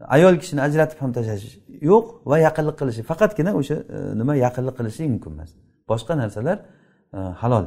ayol 0.00 0.38
kishini 0.38 0.60
ajratib 0.60 1.00
ham 1.02 1.12
tashlash 1.12 1.58
yo'q 1.90 2.06
va 2.30 2.38
yaqinlik 2.38 2.76
qilishi. 2.80 3.02
Faqatgina 3.10 3.52
o'sha 3.60 3.74
e, 3.74 3.98
nima 4.20 4.34
yaqinlik 4.36 4.76
qilishi 4.78 5.08
mumkin 5.14 5.32
emas. 5.36 5.50
Boshqa 5.90 6.14
narsalar 6.22 6.58
e, 7.14 7.18
halol. 7.42 7.66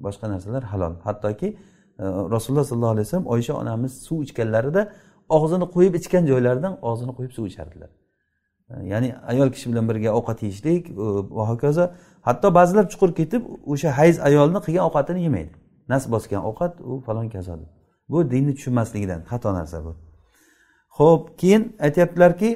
Boshqa 0.00 0.26
narsalar 0.32 0.62
halol. 0.72 0.94
Hattoki 1.06 1.48
e, 1.48 2.04
rasululloh 2.34 2.64
sollallohu 2.70 2.94
alayhi 2.96 3.06
vasallam 3.06 3.26
oysha 3.34 3.54
onamiz 3.62 3.92
suv 4.06 4.18
ichganlarida 4.26 4.82
og'zini 5.36 5.66
qo'yib 5.74 5.94
ichgan 6.00 6.24
joylaridan 6.30 6.74
og'zini 6.90 7.12
qo'yib 7.18 7.32
suv 7.36 7.46
ichardilar. 7.50 7.90
Ya'ni 8.92 9.08
ayol 9.32 9.48
kishi 9.54 9.66
bilan 9.70 9.88
birga 9.90 10.10
ovqat 10.18 10.38
yeyishlik 10.42 10.84
va 11.36 11.44
hokazo. 11.50 11.84
Hatto 12.28 12.54
ba'zilar 12.58 12.84
chuqur 12.92 13.10
ketib 13.20 13.42
o'sha 13.72 13.90
hayz 13.98 14.16
ayolni 14.28 14.60
qilgan 14.66 14.84
ovqatini 14.88 15.20
yemaydi. 15.26 15.52
Nas 15.92 16.04
bosgan 16.14 16.42
ovqat 16.50 16.80
u 16.80 17.00
falon 17.06 17.28
kazo 17.34 17.54
bu 18.08 18.18
dinni 18.30 18.52
tushunmasligidan 18.54 19.20
xato 19.30 19.54
narsa 19.58 19.78
bu. 19.84 19.92
Ho'p 20.98 21.22
keyin 21.40 21.62
aytyaptilarki 21.86 22.50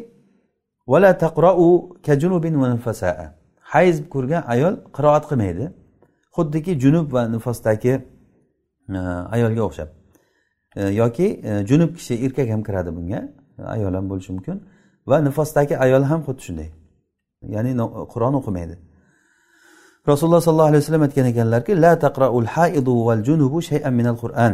vala 0.93 1.19
taqrou 1.19 1.97
kajunubin 2.07 2.55
va 2.63 2.69
hayz 3.73 3.97
ko'rgan 4.15 4.43
ayol 4.55 4.75
qiroat 4.97 5.25
qilmaydi. 5.31 5.67
Xuddiki 6.37 6.73
junub 6.83 7.07
va 7.17 7.23
nufosdagi 7.35 7.95
e, 8.97 8.99
ayolga 9.35 9.63
o'xshab. 9.69 9.89
E, 10.77 10.83
yoki 11.01 11.27
e, 11.49 11.51
junub 11.69 11.91
kishi 11.99 12.15
erkak 12.25 12.49
ham 12.55 12.63
kiradi 12.69 12.91
bunga 12.97 13.21
ayol 13.75 13.95
ham 13.99 14.07
bo'lishi 14.11 14.33
mumkin. 14.37 14.57
Va 15.11 15.17
nifosdagi 15.27 15.75
ayol 15.85 16.05
ham 16.11 16.21
xuddi 16.27 16.43
shunday. 16.47 16.69
Ya'ni 17.55 17.73
qur'on 18.13 18.35
o'qimaydi. 18.41 18.77
Rasululloh 20.11 20.41
sollallohu 20.47 20.71
alayhi 20.71 20.83
vasallam 20.83 21.05
aytgan 21.09 21.27
ekanlarki 21.33 21.73
la 21.85 21.93
taqraul 22.05 22.49
haidu 22.55 22.93
val 23.07 23.23
junubu 23.29 23.59
shay'an 23.71 23.95
minal 24.01 24.19
qur'an. 24.23 24.53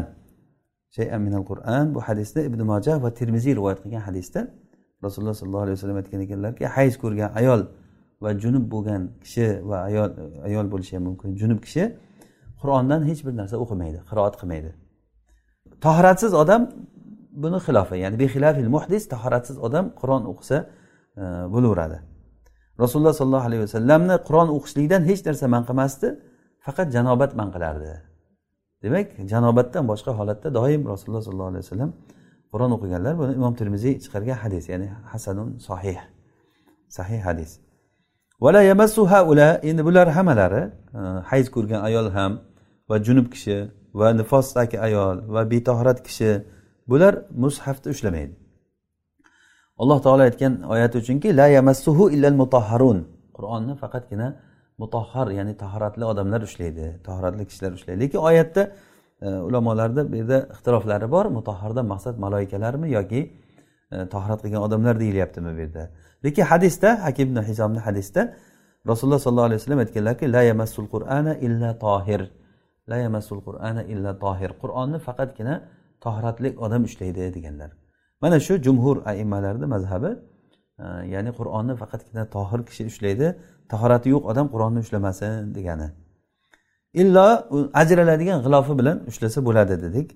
Shay'an 0.97 1.21
minal 1.27 1.45
qur'an 1.51 1.85
bu 1.95 2.01
hadisda 2.09 2.41
ibn 2.49 2.61
majah 2.73 2.97
va 3.05 3.11
termiziy 3.19 3.53
rivoyat 3.59 3.79
qilgan 3.85 4.03
hadisda 4.09 4.41
rasululloh 5.05 5.37
sollallohu 5.41 5.65
alayhi 5.67 5.77
vasallam 5.79 5.99
aytgan 6.03 6.21
ekanlarki 6.27 6.65
hayz 6.77 6.95
ko'rgan 7.03 7.31
ayol 7.41 7.63
va 8.23 8.31
junub 8.43 8.65
bo'lgan 8.75 9.03
kishi 9.25 9.47
va 9.71 9.77
ayol 9.89 10.11
ayol 10.49 10.67
bo'lishi 10.73 10.93
ham 10.97 11.05
mumkin. 11.09 11.29
Junub 11.41 11.61
kishi 11.67 11.85
qur'ondan 12.61 13.01
hech 13.09 13.21
bir 13.27 13.35
narsa 13.41 13.57
o'qimaydi 13.65 13.99
qiroat 14.11 14.35
qilmaydi. 14.41 14.71
Tahoratsiz 15.85 16.33
odam 16.43 16.63
buni 17.45 17.59
xilofi 17.67 17.97
ya'ni 18.05 18.17
bexilafil 18.23 18.71
muhdis 18.77 19.03
tahoratsiz 19.15 19.57
odam 19.67 19.85
qur'on 20.01 20.23
o'qisa 20.33 20.59
e, 21.23 21.25
bo'laveradi. 21.55 21.99
Rasululloh 22.83 23.15
sollallohu 23.21 23.47
alayhi 23.49 23.63
vasallamni 23.67 24.17
qur'on 24.29 24.49
o'qishlikdan 24.57 25.03
hech 25.11 25.21
narsa 25.29 25.47
man 25.55 25.63
qilmasdi 25.69 26.09
faqat 26.67 26.89
janobat 26.97 27.31
man 27.41 27.49
qilardi. 27.55 27.93
Demak 28.83 29.07
janobatdan 29.33 29.85
boshqa 29.91 30.13
holatda 30.19 30.49
doim 30.59 30.83
rasululloh 30.93 31.23
sollallohu 31.27 31.51
alayhi 31.53 31.65
vasallam 31.67 31.91
qur'on 32.53 32.71
o'qiganlar 32.77 33.15
buni 33.21 33.33
imom 33.41 33.55
termiziy 33.61 33.95
chiqargan 34.05 34.39
hadis 34.45 34.65
ya'ni 34.73 34.89
hasanun 35.13 35.49
sahih 35.69 35.99
sahih 36.97 37.21
hadis. 37.29 37.51
Endi 39.69 39.83
bular 39.89 40.07
hammalari 40.17 40.63
e, 40.99 41.01
hayz 41.31 41.47
ko'rgan 41.55 41.81
ayol 41.89 42.07
ham 42.17 42.33
va 42.91 42.97
junub 43.07 43.27
kishi 43.35 43.57
va 44.01 44.09
nifosdagi 44.21 44.77
ayol 44.87 45.17
va 45.35 45.43
betohrat 45.53 45.99
kishi 46.07 46.31
bular 46.91 47.15
mushafni 47.43 47.89
ushlamaydi. 47.95 48.35
Alloh 49.83 49.99
taolo 50.05 50.23
aytgan 50.29 50.53
oyati 50.75 50.97
uchunki 51.03 51.29
la 51.41 51.47
yamassuhu 51.57 52.05
illal 52.15 52.37
mutahharun. 52.43 52.99
Qur'onni 53.37 53.75
faqatgina 53.83 54.27
mutahhar 54.79 55.31
ya'ni 55.39 55.57
tahoratli 55.57 56.05
odamlar 56.05 56.41
ushlaydi 56.49 57.01
tahoratli 57.05 57.47
kishilar 57.47 57.73
ushlaydi 57.73 58.01
lekin 58.01 58.19
oyatda 58.19 58.63
e, 59.23 59.29
ulamolarda 59.29 60.13
bu 60.13 60.17
yerda 60.17 60.39
ixtiroflari 60.55 61.11
bor 61.11 61.27
mutahhardan 61.39 61.87
maqsad 61.93 62.19
maloikalarmi 62.25 62.89
yoki 62.99 63.21
e, 63.93 64.09
tahorat 64.15 64.41
qilgan 64.45 64.63
odamlar 64.69 65.01
deyilyaptimi 65.01 65.51
bu 65.57 65.61
yerda? 65.65 65.91
Lekin 66.25 66.45
hadisda 66.53 67.05
hakim 67.05 67.29
ibn 67.29 67.43
hizomni 67.43 67.79
hadisda 67.79 68.23
rasululloh 68.91 69.21
sollallohu 69.27 69.49
alayhi 69.51 69.61
vasallam 69.61 69.79
aytganlarki 69.85 70.33
la 70.33 70.43
yamassul 70.43 70.87
qur'ana 70.95 71.33
illa 71.47 71.79
tohir 71.79 72.23
la 72.91 72.97
yamassul 72.97 73.41
qur'ana 73.47 73.83
illa 73.93 74.19
tohir 74.25 74.51
qur'onni 74.63 74.99
faqatgina 75.07 75.55
tahoratli 76.05 76.49
odam 76.65 76.83
ushlaydi 76.89 77.35
deganlar. 77.37 77.71
Mana 78.23 78.41
shu 78.47 78.55
jumhur 78.67 78.97
aimmalarni 79.11 79.67
mazhabi 79.75 80.11
ya'ni 81.15 81.31
qur'onni 81.39 81.75
faqatgina 81.83 82.25
tohir 82.37 82.61
kishi 82.69 82.83
ushlaydi 82.91 83.27
tahorati 83.73 84.09
yo'q 84.15 84.23
odam 84.31 84.47
qur'onni 84.55 84.79
ushlamasin 84.85 85.55
degani. 85.57 85.89
Illo 87.03 87.27
ajraladigan 87.83 88.39
g'ilofi 88.45 88.79
bilan 88.81 88.97
ushlasa 89.11 89.39
bo'ladi 89.49 89.75
dedik. 89.85 90.09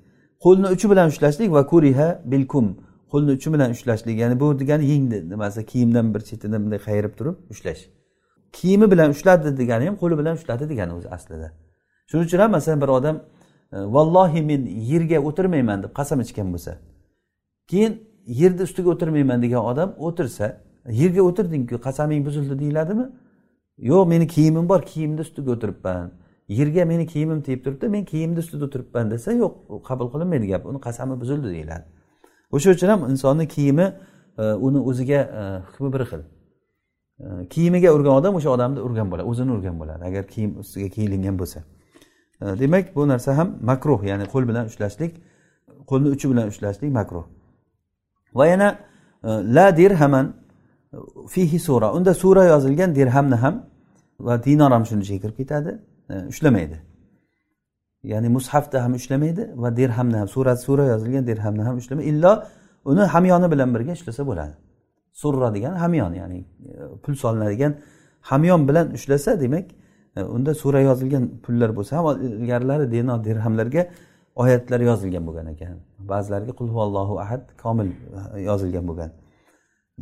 Qo'lni 0.45 0.67
uchi 0.75 0.87
bilan 0.93 1.07
ushlashlik 1.13 1.49
va 1.57 1.63
kuriha 1.73 2.09
bilkum. 2.33 2.67
Qo'lni 3.13 3.31
uchi 3.37 3.49
bilan 3.55 3.69
ushlashlik 3.77 4.17
ya'ni 4.23 4.37
bu 4.43 4.47
degani 4.61 4.85
yengni 4.93 5.19
nimasi 5.33 5.61
kiyimdan 5.71 6.07
bir 6.15 6.21
chetini 6.29 6.57
bunday 6.63 6.81
qayirib 6.89 7.13
turib 7.19 7.37
ushlash. 7.53 7.83
Kiyimi 8.57 8.87
bilan 8.93 9.09
ushladi 9.15 9.49
degani 9.61 9.85
ham 9.89 9.97
qo'li 10.03 10.15
bilan 10.21 10.35
ushladi 10.39 10.65
degani 10.73 10.93
o'zi 10.99 11.09
aslida. 11.17 11.49
Shuning 12.09 12.27
uchun 12.29 12.39
ham 12.45 12.51
masalan 12.57 12.81
bir 12.85 12.91
odam 12.99 13.17
vallohi 13.73 14.43
men 14.51 14.61
yerga 14.91 15.19
o'tirmayman 15.29 15.79
deb 15.85 15.93
qasam 15.99 16.19
ichgan 16.25 16.49
bo'lsa 16.55 16.73
keyin 17.71 17.93
yerni 18.27 18.63
ustiga 18.63 18.91
o'tirmayman 18.91 19.43
degan 19.43 19.65
odam 19.65 19.95
o'tirsa 19.99 20.57
yerga 20.91 21.23
o'tirdingku 21.23 21.81
qasaming 21.87 22.27
buzildi 22.27 22.59
deyiladimi? 22.59 23.07
Yo'q 23.79 24.09
meni 24.09 24.27
kiyimim 24.27 24.69
bor 24.69 24.83
kiyimni 24.83 25.21
ustiga 25.21 25.51
o'tiribman. 25.51 26.11
Yerga 26.49 26.85
meni 26.85 27.07
kiyimim 27.07 27.41
tegib 27.43 27.65
turibdi 27.65 27.89
men 27.89 28.05
kiyimni 28.05 28.39
ustida 28.39 28.65
o'tiribman 28.65 29.11
desa 29.11 29.33
yo'q 29.33 29.83
qabul 29.89 30.09
qilinmaydi 30.13 30.47
gap 30.47 30.67
uni 30.67 30.81
qasami 30.81 31.21
buzildi 31.21 31.49
deyiladi. 31.55 31.85
O'sha 32.53 32.71
uchun 32.71 32.89
ham 32.89 33.11
insonni 33.11 33.49
kiyimi 33.49 33.87
e, 34.39 34.43
uni 34.43 34.79
o'ziga 34.79 35.21
e, 35.41 35.43
hukmi 35.69 35.93
bir 35.95 36.03
xil. 36.11 36.23
E, 37.21 37.49
kiyimiga 37.49 37.93
urgan 37.97 38.15
odam 38.21 38.35
o'sha 38.39 38.51
odamni 38.57 38.81
urgan 38.87 39.11
bo'ladi 39.11 39.27
o'zini 39.33 39.53
urgan 39.57 39.81
bo'ladi 39.81 40.05
agar 40.05 40.27
kiyim 40.27 40.59
ustiga 40.63 40.89
kiyilingan 40.89 41.39
bo'lsa. 41.39 41.61
Demak 42.61 42.97
bu 42.97 43.09
narsa 43.09 43.37
ham 43.39 43.49
makruh 43.63 44.01
ya'ni 44.11 44.25
qo'l 44.33 44.45
bilan 44.49 44.67
ushlashlik 44.71 45.13
qo'lni 45.91 46.09
uchi 46.15 46.31
bilan 46.31 46.47
ushlashlik 46.53 46.93
makruh. 46.93 47.25
Va 48.35 48.47
yana 48.47 48.79
e, 49.25 49.29
la 49.29 49.77
dirhaman 49.77 50.35
fihi 51.29 51.59
sura. 51.59 51.93
Unda 51.93 52.15
sura 52.15 52.45
yozilgan 52.45 52.95
dirhamni 52.95 53.35
ham 53.35 53.67
va 54.21 54.45
dinor 54.45 54.71
ham 54.71 54.85
shuni 54.85 55.03
ichiga 55.03 55.21
kirib 55.23 55.37
ketadi. 55.37 55.79
E, 56.11 56.15
ushlamaydi. 56.33 56.77
Ya'ni 58.03 58.29
mushafda 58.29 58.85
ham 58.85 58.95
ushlamaydi 58.95 59.43
va 59.63 59.77
dirhamni 59.77 60.17
ham 60.17 60.29
surat 60.29 60.59
sura 60.67 60.85
yozilgan 60.93 61.27
dirhamni 61.27 61.63
ham 61.63 61.77
ushlamaydi. 61.77 62.09
Illo 62.09 62.33
uni 62.85 63.01
hamyoni 63.01 63.51
bilan 63.53 63.75
birga 63.75 63.93
ushlasa 63.93 64.23
bo'ladi. 64.31 64.55
Surra 65.13 65.55
degani 65.55 65.79
hamyon 65.85 66.13
ya'ni 66.21 66.39
e, 66.39 66.47
pul 67.03 67.15
solinadigan 67.15 67.73
hamyon 68.21 68.69
bilan 68.69 68.87
ushlasa 68.99 69.41
demak 69.41 69.67
unda 70.17 70.55
sura 70.55 70.81
yozilgan 70.81 71.29
pullar 71.45 71.77
bo'lsa 71.77 71.97
ham 71.97 72.07
ilgarilari 72.23 72.91
dinor 72.93 73.25
dirhamlarga 73.25 73.87
oyatlar 74.37 74.81
yozilgan 74.81 75.27
bo'lgan 75.27 75.47
ekan. 75.55 75.77
Ba'zilariga 76.13 76.53
qul 76.59 76.69
huvallohu 76.75 77.15
ahad 77.25 77.43
komil 77.63 77.89
eh, 77.89 78.45
yozilgan 78.51 78.85
bo'lgan. 78.89 79.11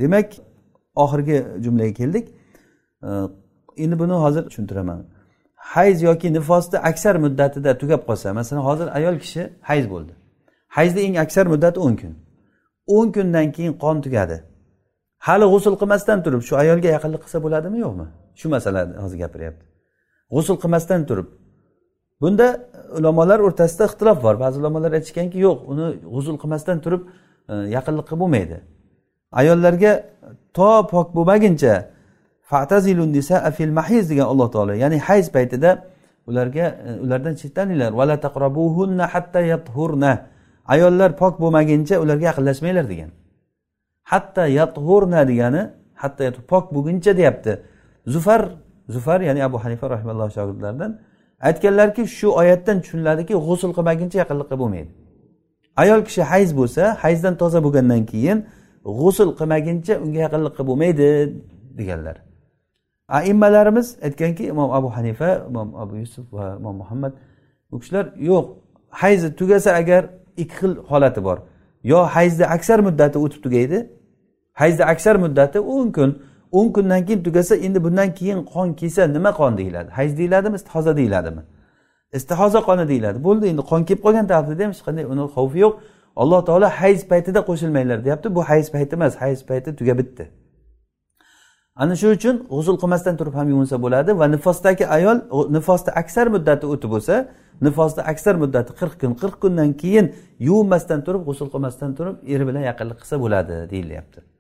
Demak 0.00 0.28
oxirgi 1.04 1.36
jumlaga 1.64 1.92
keldik. 2.00 2.26
Eh, 3.08 3.26
endi 3.76 3.98
buni 3.98 4.12
hozir 4.24 4.42
tushuntiraman. 4.48 5.00
Hayz 5.74 6.02
yoki 6.02 6.32
nifosni 6.32 6.78
aksar 6.90 7.14
muddatida 7.24 7.78
tugab 7.82 8.02
qolsa 8.08 8.32
masalan 8.38 8.62
hozir 8.68 8.86
ayol 8.98 9.16
kishi 9.24 9.42
hayz 9.70 9.84
bo'ldi. 9.90 10.12
Hayzni 10.76 11.00
eng 11.06 11.16
aksar 11.24 11.46
muddati 11.52 11.78
o'n 11.86 11.96
kun. 12.00 12.14
O'n 12.96 13.12
kundan 13.16 13.46
keyin 13.56 13.72
qon 13.84 13.96
tugadi. 14.06 14.36
Hali 15.26 15.46
g'usul 15.52 15.74
qilmasdan 15.80 16.18
turib 16.24 16.42
shu 16.48 16.54
ayolga 16.62 16.88
yaqinlik 16.96 17.22
qilsa 17.24 17.38
bo'ladimi 17.44 17.78
yo'qmi? 17.84 18.06
Shu 18.40 18.46
masalani 18.54 18.94
hozir 19.04 19.18
gapiryapti. 19.24 19.64
G'usul 20.34 20.56
qilmasdan 20.62 21.00
turib 21.08 21.28
bunda 22.20 22.46
ulamolar 22.98 23.38
o'rtasida 23.46 23.84
ixtilof 23.90 24.18
bor. 24.22 24.34
Ba'zi 24.44 24.56
ulamolar 24.60 24.92
aytishganki 24.98 25.38
yo'q 25.46 25.58
uni 25.72 25.86
g'uzul 26.14 26.36
qilmasdan 26.42 26.78
turib 26.84 27.02
e, 27.04 27.54
yaqinlikqa 27.54 27.72
yaqinlik 27.76 28.06
qilib 28.08 28.20
bo'lmaydi. 28.22 28.56
Ayollarga 29.40 29.92
to 30.56 30.70
pok 30.92 31.08
bo'lmaguncha 31.16 31.74
fil 33.58 33.72
mahiz 33.78 34.04
degan 34.10 34.26
alloh 34.32 34.48
taolo 34.54 34.72
ya'ni 34.82 34.98
hayz 35.08 35.26
paytida 35.36 35.70
ularga 36.30 36.66
e, 36.86 36.90
ulardan 37.04 37.34
chetlaninglar. 37.40 37.90
Hatta 39.14 39.40
yathurna 39.52 40.12
ayollar 40.74 41.10
pok 41.22 41.34
bo'lmaguncha 41.42 41.94
ularga 42.04 42.24
yaqinlashmanglar 42.30 42.86
degan. 42.92 43.10
Hatta 44.12 44.44
yathurna 44.60 45.20
degani 45.30 45.62
hatta 46.02 46.32
pok 46.50 46.64
bo'lguncha 46.74 47.12
deyapti. 47.16 47.52
Zufar 48.14 48.42
zufar 48.94 49.20
ya'ni 49.28 49.40
abu 49.48 49.56
hanifa 49.64 49.86
rahimalloh 49.94 50.28
shogirdlaridan 50.36 50.92
aytganlarki 51.48 52.02
shu 52.18 52.28
oyatdan 52.40 52.76
tushuniladiki 52.82 53.34
g'usul 53.46 53.72
qilmaguncha 53.76 54.16
yaqinlikqa 54.22 54.56
bo'lmaydi. 54.62 54.90
Ayol 55.82 56.00
kishi 56.08 56.22
hayz 56.32 56.50
bo'lsa 56.60 56.82
hayzdan 57.02 57.34
toza 57.42 57.58
bo'lgandan 57.66 58.02
keyin 58.12 58.38
g'usul 58.98 59.30
qilmaguncha 59.38 59.94
unga 60.04 60.20
yaqinlikqa 60.26 60.62
bo'lmaydi 60.68 61.08
deganlar. 61.78 62.16
Aimmalarimiz 63.18 63.86
aytganki 64.06 64.44
imom 64.52 64.70
abu 64.78 64.88
hanifa 64.96 65.30
imom 65.50 65.68
abu 65.82 65.94
yusuf 66.02 66.24
va 66.36 66.46
imom 66.60 66.76
muhammad 66.82 67.12
u 67.72 67.76
kishilar 67.80 68.06
yo'q 68.30 68.44
hayzi 69.02 69.28
tugasa 69.38 69.70
agar 69.80 70.02
ikki 70.42 70.54
xil 70.60 70.72
holati 70.90 71.20
bor. 71.26 71.38
Yo 71.92 71.98
hayzni 72.16 72.44
aksar 72.56 72.78
muddati 72.88 73.16
o'tib 73.24 73.40
tugaydi 73.46 73.78
hayzni 74.60 74.84
aksar 74.92 75.16
muddati 75.24 75.58
o'n 75.74 75.88
kun 75.96 76.10
o'n 76.58 76.68
kundan 76.76 77.00
keyin 77.06 77.20
tugasa 77.26 77.54
endi 77.66 77.78
bundan 77.86 78.14
keyin 78.18 78.40
qon 78.52 78.68
kelsa 78.80 79.02
nima 79.16 79.30
qon 79.40 79.52
deyiladi? 79.60 79.90
Hayz 79.98 80.12
deyiladimi? 80.18 80.56
Istihoza 80.60 80.92
deyiladimi? 81.00 81.42
Istihoza 82.18 82.60
qoni 82.68 82.84
deyiladi. 82.92 83.18
Bo'ldi 83.26 83.44
endi 83.52 83.62
qon 83.70 83.82
kelib 83.88 84.02
qolgan 84.06 84.26
taqdirda 84.32 84.62
ham 84.64 84.72
hech 84.74 84.82
qanday 84.86 85.04
uni 85.12 85.24
xavfi 85.36 85.58
yo'q. 85.64 85.74
Alloh 86.22 86.40
taolo 86.48 86.68
hayz 86.80 87.00
paytida 87.12 87.40
qo'shilmanglar 87.48 87.98
deyapti. 88.06 88.34
Bu 88.36 88.40
hayz 88.50 88.66
payti 88.74 88.92
emas 88.98 89.14
hayz 89.22 89.40
payti 89.48 89.76
tugab 89.78 89.98
bitdi. 90.02 90.24
Ana 91.82 91.94
shu 92.00 92.08
uchun 92.16 92.36
g'usul 92.50 92.76
qilmasdan 92.82 93.14
turib 93.20 93.34
ham 93.38 93.48
yuvinsa 93.52 93.76
bo'ladi 93.84 94.10
va 94.20 94.26
nifosdagi 94.34 94.84
ayol 94.96 95.18
nifosda 95.56 95.90
aksar 96.02 96.26
muddati 96.34 96.64
o'tib 96.72 96.90
bo'lsa 96.94 97.14
nifosda 97.66 98.02
aksar 98.12 98.34
muddati 98.42 98.70
qirq 98.80 98.94
kun 99.00 99.12
qirq 99.22 99.36
kundan 99.42 99.70
keyin 99.82 100.06
yuvinmasdan 100.48 101.00
turib 101.06 101.22
g'usul 101.28 101.48
qilmasdan 101.54 101.90
turib 101.98 102.16
eri 102.34 102.44
bilan 102.48 102.62
yaqinlik 102.70 102.98
qilsa 103.02 103.16
bo'ladi 103.24 103.56
deyilyapti. 103.72 104.33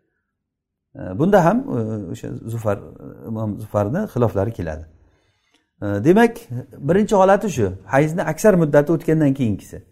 Bunda 0.94 1.44
ham 1.44 1.58
e, 1.58 2.12
o'sha 2.12 2.28
zufar 2.52 2.78
imom 3.28 3.60
zufarni 3.60 4.00
xiloflari 4.14 4.52
keladi. 4.52 4.84
Demak 5.80 6.36
birinchi 6.88 7.14
holati 7.16 7.48
shu. 7.56 7.66
Hayzni 7.94 8.22
aksar 8.22 8.54
muddati 8.54 8.92
o'tgandan 8.92 9.34
keyingisi 9.34 9.82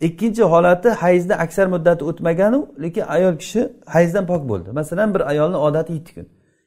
ikkinchi 0.00 0.42
holati 0.42 0.88
hayzni 0.88 1.34
aksar 1.34 1.66
muddati 1.66 2.04
o'tmaganu 2.04 2.68
lekin 2.82 3.04
ayol 3.16 3.34
kishi 3.42 3.72
hayzdan 3.86 4.26
pok 4.26 4.48
bo'ldi. 4.48 4.70
Masalan 4.70 5.14
bir 5.14 5.20
ayolni 5.20 5.56
odati 5.56 5.92
yetti 5.92 6.14
kun. 6.14 6.26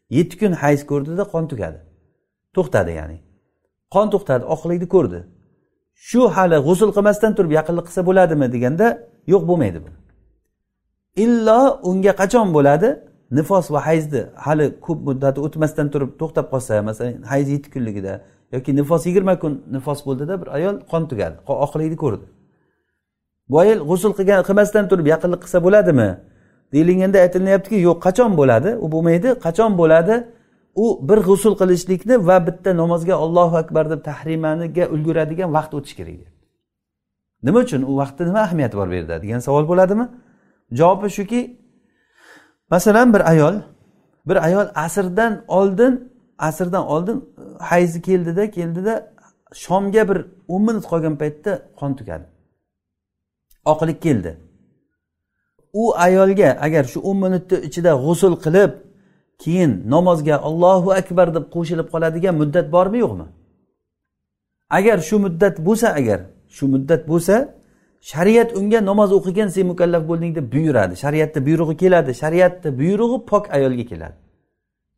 Yetti 0.09 0.35
kun 0.39 0.51
hayz 0.51 0.81
ko'rdida 0.91 1.23
qon 1.33 1.47
tugadi. 1.51 1.79
To'xtadi 2.55 2.91
ya'ni. 2.99 3.17
Qon 3.93 4.07
to'xtadi 4.13 4.43
oqlikni 4.53 4.87
ko'rdi. 4.95 5.19
Shu 6.07 6.21
hali 6.35 6.57
g'usul 6.67 6.89
qilmasdan 6.95 7.31
turib 7.37 7.51
yaqinlik 7.59 7.85
qilsa 7.87 8.01
bo'ladimi 8.09 8.47
deganda 8.55 8.87
yo'q 9.33 9.43
bo'lmaydi 9.49 9.79
bu 9.85 9.89
illo 11.23 11.79
unga 11.89 12.13
qachon 12.21 12.47
bo'ladi? 12.57 12.89
Nifos 13.31 13.71
va 13.71 13.79
hayzni 13.87 14.21
hali 14.35 14.79
ko'p 14.85 14.99
muddati 15.07 15.39
o'tmasdan 15.45 15.87
turib 15.93 16.11
to'xtab 16.19 16.45
qolsa 16.53 16.81
masalan 16.89 17.21
hayz 17.31 17.49
yetti 17.49 17.69
kunligida 17.75 18.13
yoki 18.51 18.75
nifos 18.75 19.05
yigirma 19.05 19.39
kun 19.39 19.61
nifos 19.71 19.99
bo'ldida 20.07 20.41
bir 20.41 20.47
ayol 20.57 20.75
qon 20.91 21.03
tugadi 21.11 21.35
oqlikni 21.65 21.97
ko'rdi. 22.03 22.25
Bu 23.49 23.59
ayol 23.59 23.79
g'usul 23.89 24.13
qilgan 24.17 24.41
qilmasdan 24.47 24.85
turib 24.91 25.07
yaqinlik 25.13 25.41
qilsa 25.43 25.59
bo'ladimi? 25.65 26.09
Deyilganda 26.73 27.17
aytilyaptiki 27.25 27.77
yo'q 27.87 27.99
qachon 28.07 28.31
bo'ladi? 28.39 28.69
U 28.83 28.85
bo'lmaydi 28.93 29.29
qachon 29.45 29.71
bo'ladi? 29.81 30.15
U 30.83 30.85
bir 31.09 31.19
g'usul 31.27 31.53
qilishlikni 31.61 32.15
va 32.27 32.37
bitta 32.47 32.69
namozga 32.81 33.15
ollohu 33.25 33.55
akbar 33.63 33.89
deb 33.93 34.01
tahrimaniga 34.09 34.83
ulguradigan 34.95 35.49
vaqt 35.57 35.71
o'tishi 35.77 35.95
kerak 35.99 36.15
deyapti. 36.19 36.37
Nima 37.47 37.59
uchun? 37.65 37.81
U 37.91 37.93
vaqtni 38.01 38.23
nima 38.29 38.39
ahamiyati 38.47 38.75
bor 38.79 38.87
bu 38.91 38.95
yerda? 38.99 39.15
degan 39.23 39.39
savol 39.47 39.65
bo'ladimi? 39.71 40.05
Javobi 40.79 41.09
shuki 41.17 41.39
masalan 42.69 43.13
bir 43.13 43.29
ayol 43.31 43.55
bir 44.27 44.35
ayol 44.45 44.67
asrdan 44.75 45.43
oldin 45.47 46.13
asrdan 46.37 46.87
oldin 46.87 47.17
hayzi 47.59 48.01
keldida 48.01 48.51
keldida 48.51 49.13
shomga 49.53 50.09
bir 50.09 50.17
o'n 50.47 50.61
minut 50.67 50.85
qolgan 50.91 51.15
paytda 51.21 51.51
qon 51.79 51.93
tugadi. 51.99 52.25
Oqlik 53.65 54.01
keldi. 54.01 54.31
U 55.73 55.83
ayolga 55.95 56.49
agar 56.65 56.83
shu 56.83 56.99
o'n 57.09 57.17
minutni 57.23 57.57
ichida 57.67 57.91
g'usul 58.05 58.35
qilib 58.45 58.71
keyin 59.43 59.71
namozga 59.93 60.35
allohu 60.47 60.89
akbar 61.01 61.27
deb 61.35 61.45
qo'shilib 61.55 61.87
qoladigan 61.93 62.35
muddat 62.41 62.67
bormi 62.75 62.97
yo'qmi? 63.03 63.27
Agar 64.77 64.97
shu 65.07 65.15
muddat 65.25 65.55
bo'lsa 65.67 65.87
agar 65.99 66.19
shu 66.55 66.65
muddat 66.73 67.01
bo'lsa 67.11 67.35
shariat 68.01 68.55
unga 68.57 68.85
namoz 68.85 69.11
o'qigan 69.11 69.47
sen 69.47 69.67
mukallaf 69.67 70.07
bo'lding 70.07 70.35
deb 70.35 70.53
buyuradi. 70.53 70.95
Shariatni 70.95 71.45
buyrug'i 71.45 71.77
keladi. 71.77 72.13
Shariatni 72.13 72.79
buyrug'i 72.79 73.25
pok 73.25 73.53
ayolga 73.53 73.85
keladi. 73.85 74.15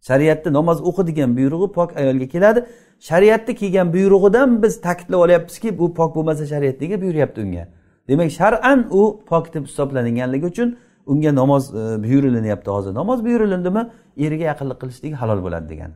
Shariatni 0.07 0.53
namoz 0.53 0.81
o'qi 0.81 1.07
degan 1.07 1.37
buyrug'i 1.37 1.71
pok 1.71 1.97
ayolga 1.97 2.27
keladi. 2.27 2.65
Shariatni 2.99 3.55
kelgan 3.55 3.93
buyrug'idan 3.93 4.63
biz 4.63 4.81
ta'kidlab 4.81 5.19
olyapmizki 5.19 5.79
bu 5.79 5.93
pok 5.93 6.15
bo'lmasa 6.15 6.45
shariat 6.45 6.81
nega 6.81 7.01
buyuryapti 7.01 7.41
unga? 7.41 7.67
Demak 8.07 8.31
shar'an 8.31 8.87
u 8.91 9.21
pok 9.29 9.53
deb 9.53 9.63
hisoblanganligi 9.65 10.45
uchun 10.45 10.77
unga 11.05 11.35
namoz 11.35 11.75
e, 11.75 12.03
buyurilyapti 12.03 12.69
hozir 12.71 12.93
namoz 12.93 13.25
buyurilindimi 13.25 13.91
eriga 14.17 14.43
yaqinlik 14.43 14.81
qilishlik 14.81 15.13
halol 15.13 15.43
bo'ladi 15.43 15.69
degani. 15.69 15.93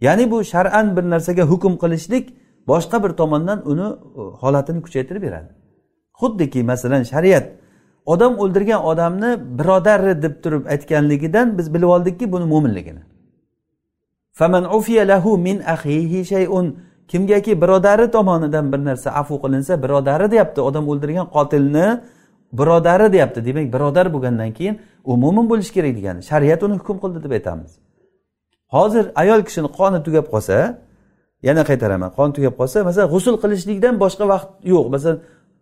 Ya'ni 0.00 0.30
bu 0.30 0.44
shar'an 0.44 0.96
bir 0.96 1.02
narsaga 1.02 1.42
hukm 1.42 1.74
qilishlik 1.82 2.24
boshqa 2.68 3.02
bir 3.04 3.10
tomondan 3.20 3.58
uni 3.70 3.88
e, 4.20 4.20
holatini 4.42 4.82
kuchaytirib 4.82 5.22
beradi. 5.22 5.59
Xuddiki 6.20 6.60
masalan 6.70 7.02
shariat. 7.12 7.46
Odam 8.06 8.32
o'ldirgan 8.42 8.80
odamni 8.90 9.30
birodari 9.58 10.22
deb 10.22 10.34
turib 10.42 10.66
aytganligidan 10.74 11.58
biz 11.58 11.74
bilib 11.74 11.90
oldikki 11.96 12.32
buni 12.32 12.46
mo'minligini 12.52 13.02
kimgaki 17.10 17.62
birodari 17.62 18.10
tomonidan 18.10 18.72
bir 18.72 18.78
narsa 18.84 19.10
afu 19.10 19.34
qilinsa 19.42 19.82
birodari 19.82 20.30
deyapti. 20.30 20.60
Odam 20.60 20.88
o'ldirgan 20.88 21.26
qotilni 21.36 21.86
birodari 22.52 23.12
deyapti. 23.12 23.44
Demak 23.44 23.66
birodar 23.74 24.06
bo'lgandan 24.14 24.50
keyin 24.58 24.74
u 25.04 25.16
mo'min 25.16 25.46
bo'lishi 25.50 25.72
kerak 25.76 25.94
degani. 25.98 26.20
Shariat 26.30 26.62
uni 26.62 26.74
hukm 26.80 26.96
qildi 27.02 27.18
deb 27.24 27.32
aytamiz. 27.38 27.70
Hozir 28.74 29.04
ayol 29.22 29.40
kishini 29.46 29.68
qoni 29.78 29.98
tugab 30.06 30.26
qolsa 30.32 30.56
yana 31.48 31.62
qaytaraman. 31.70 32.10
Qon 32.18 32.28
tugab 32.36 32.54
qolsa 32.60 32.78
masalan 32.88 33.08
g'usul 33.14 33.36
qilishlikdan 33.42 33.94
boshqa 34.02 34.24
vaqt 34.32 34.48
yo'q. 34.72 34.86
Masalan 34.94 35.18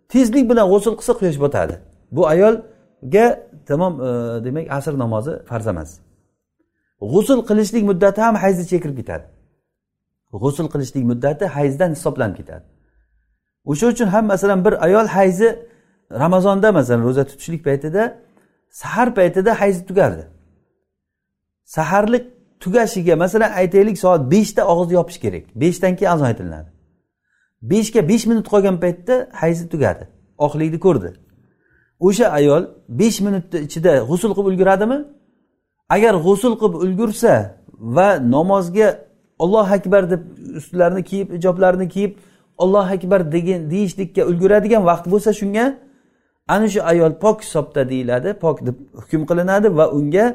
tezlik 0.08 0.50
bilan 0.50 0.66
g'usul 0.72 0.94
qilsa 0.98 1.12
quyosh 1.20 1.40
botadi. 1.40 1.74
Bu 2.12 2.26
ayolga 2.26 3.26
tamom 3.66 3.94
e, 4.08 4.10
demak 4.44 4.66
asr 4.76 4.94
namozi 4.98 5.32
farz 5.48 5.66
emas. 5.66 5.90
G'usul 7.12 7.40
qilishlik 7.48 7.84
muddati 7.90 8.20
ham 8.20 8.34
hayzni 8.34 8.64
chekirib 8.72 8.96
ketadi. 9.00 9.26
G'usul 10.42 10.66
qilishlik 10.72 11.04
muddati 11.10 11.44
hayzdan 11.56 11.90
hisoblanib 11.96 12.36
ketadi. 12.40 12.64
O'sha 13.70 13.86
uchun 13.92 14.08
ham 14.14 14.24
masalan 14.32 14.64
bir 14.64 14.74
ayol 14.86 15.06
hayzi 15.16 15.48
ramazonda 16.22 16.72
masalan 16.72 17.02
ro'za 17.08 17.24
tutishlik 17.30 17.62
paytida 17.68 18.02
sahar 18.70 19.08
paytida 19.18 19.60
hayzi 19.60 19.86
tugardi. 19.86 20.24
Saharlik 21.64 22.24
tugashiga 22.60 23.16
masalan 23.16 23.50
aytaylik 23.60 23.98
soat 23.98 24.22
beshda 24.32 24.62
og'izni 24.72 24.94
yopish 24.98 25.18
kerak. 25.24 25.44
Beshdan 25.62 25.92
keyin 25.96 26.10
azon 26.14 26.26
aytilinadi 26.30 26.77
beshga 27.62 28.08
besh 28.08 28.26
minut 28.26 28.46
qolgan 28.48 28.80
paytda 28.80 29.28
hayzi 29.32 29.68
tugadi. 29.68 30.08
Oqlikni 30.38 30.78
ko'rdi. 30.86 31.10
O'sha 32.00 32.26
ayol 32.38 32.62
besh 32.88 33.20
minutni 33.20 33.58
ichida 33.66 33.92
g'usul 34.08 34.32
qilib 34.36 34.48
ulguradimi? 34.52 34.98
Agar 35.88 36.14
g'usul 36.26 36.54
qilib 36.60 36.74
ulgursa 36.84 37.32
va 37.96 38.08
namozga 38.34 38.88
ollohu 39.38 39.74
akbar 39.78 40.10
deb 40.10 40.22
ustlarini 40.56 41.02
kiyib 41.10 41.28
ijoblarini 41.38 41.88
kiyib 41.88 42.12
ollohu 42.58 42.94
akbar 42.96 43.32
degan 43.32 43.70
deyishlikka 43.70 44.22
ulguradigan 44.30 44.82
vaqt 44.90 45.06
bo'lsa 45.12 45.30
shunga 45.40 45.64
ana 46.48 46.68
shu 46.68 46.80
ayol 46.92 47.12
pok 47.24 47.42
hisobda 47.42 47.88
deyiladi 47.90 48.34
pok 48.44 48.66
deb 48.66 48.76
hukm 49.00 49.22
qilinadi 49.30 49.68
va 49.78 49.86
unga 49.98 50.26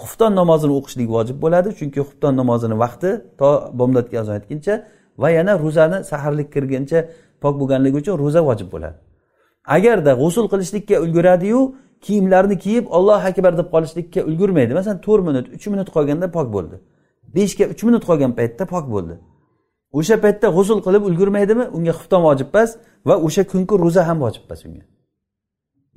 xufton 0.00 0.32
namozini 0.40 0.72
o'qishlik 0.78 1.08
vojib 1.16 1.36
bo'ladi. 1.44 1.68
Chunki 1.78 2.00
xufton 2.08 2.34
namozini 2.40 2.76
vaqti 2.84 3.10
to 3.38 3.50
bomdodga 3.78 4.16
azon 4.22 4.34
aytguncha 4.38 4.74
va 5.18 5.30
yana 5.30 5.52
ro'zani 5.64 6.04
saharlik 6.10 6.48
kirguncha 6.54 6.98
pok 7.42 7.54
bo'lganligi 7.60 7.96
uchun 8.02 8.14
ro'za 8.22 8.40
vojib 8.48 8.68
bo'ladi. 8.74 8.96
Agarda 9.76 10.12
g'usul 10.20 10.46
qilishlikka 10.52 10.96
ulguradiyu 11.04 11.60
kiyimlarini 12.00 12.58
kiyib 12.64 12.86
ollohu 12.96 13.26
akbar 13.30 13.58
deb 13.58 13.68
qolishlikka 13.74 14.20
ulgurmaydi. 14.28 14.74
Masalan 14.74 15.00
to'rt 15.06 15.22
minut 15.28 15.46
uch 15.56 15.66
minut 15.72 15.88
qolganda 15.96 16.26
pok 16.36 16.48
bo'ldi. 16.56 16.76
Beshga 17.36 17.64
uch 17.72 17.82
minut 17.88 18.04
qolgan 18.08 18.32
paytda 18.38 18.64
pok 18.74 18.84
bo'ldi. 18.94 19.14
O'sha 19.98 20.16
paytda 20.24 20.48
g'usul 20.56 20.78
qilib 20.86 21.02
ulgurmaydimi? 21.08 21.64
Unga 21.76 21.92
xufton 21.98 22.22
vojib 22.28 22.48
emas 22.54 22.70
va 23.08 23.14
o'sha 23.26 23.42
kungi 23.52 23.74
ro'za 23.84 24.02
ham 24.08 24.18
vojib 24.24 24.42
emas 24.46 24.60
unga. 24.68 24.84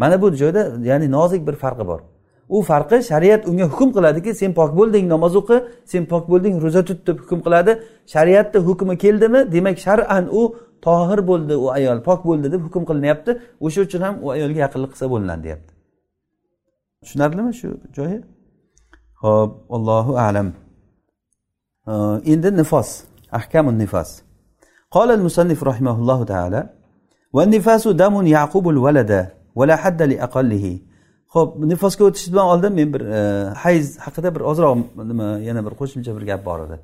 Mana 0.01 0.21
bu 0.21 0.27
joyda 0.41 0.61
ya'ni 0.89 1.07
nozik 1.11 1.41
bir 1.47 1.55
farqi 1.63 1.85
bor. 1.91 1.99
u 2.48 2.62
farqi 2.62 2.98
shariat 3.10 3.42
unga 3.50 3.64
hukm 3.72 3.88
qiladiki 3.96 4.30
sen 4.40 4.50
pok 4.58 4.70
bo'lding 4.78 5.04
namoz 5.14 5.34
o'qi 5.40 5.56
sen 5.92 6.02
pok 6.12 6.24
bo'lding 6.30 6.54
ro'za 6.64 6.82
tut 6.88 7.00
deb 7.06 7.16
hukm 7.22 7.40
qiladi 7.46 7.72
shariatni 8.14 8.58
hukmi 8.68 8.94
keldimi 9.04 9.40
demak 9.54 9.76
shar'an 9.86 10.24
u 10.40 10.42
tohir 10.86 11.20
bo'ldi 11.30 11.54
u 11.64 11.66
ayol 11.78 11.98
pok 12.08 12.20
bo'ldi 12.28 12.46
deb 12.54 12.62
hukm 12.66 12.82
qilinyapti 12.90 13.30
o'sha 13.66 13.80
uchun 13.86 14.00
ham 14.06 14.14
u 14.24 14.26
ayolga 14.36 14.60
yaqinlik 14.66 14.90
qilsa 14.92 15.06
bo'linadi 15.12 15.42
deyapti 15.46 15.72
tushunarlimi 17.02 17.52
shu 17.60 17.68
joyi 17.96 18.18
ho'p 19.22 19.50
allohu 19.76 20.12
alam 20.28 20.48
endi 22.32 22.48
nifos 22.60 22.88
ahkamu 23.38 23.72
nifos 23.82 24.10
قال 24.96 25.08
المصنف 25.18 25.64
رحمه 25.70 25.96
الله 26.00 26.24
تعالى 26.32 26.60
والنفاس 27.32 27.88
دم 27.88 28.14
يعقب 28.26 28.68
الولد 28.68 29.12
ولا 29.58 29.76
حد 29.76 30.00
لأقله 30.02 30.66
Ho'p 31.33 31.49
nifosga 31.71 32.03
o'tishdan 32.09 32.45
oldin 32.53 32.73
men 32.79 32.93
bir 32.93 33.01
e, 33.01 33.19
hayz 33.63 33.85
haqida 34.05 34.35
bir 34.35 34.41
ozroq 34.51 34.77
nima 35.11 35.27
yana 35.49 35.61
bir 35.65 35.73
qo'shimcha 35.79 36.11
bir 36.17 36.23
gap 36.29 36.45
bor 36.45 36.59
edi. 36.65 36.75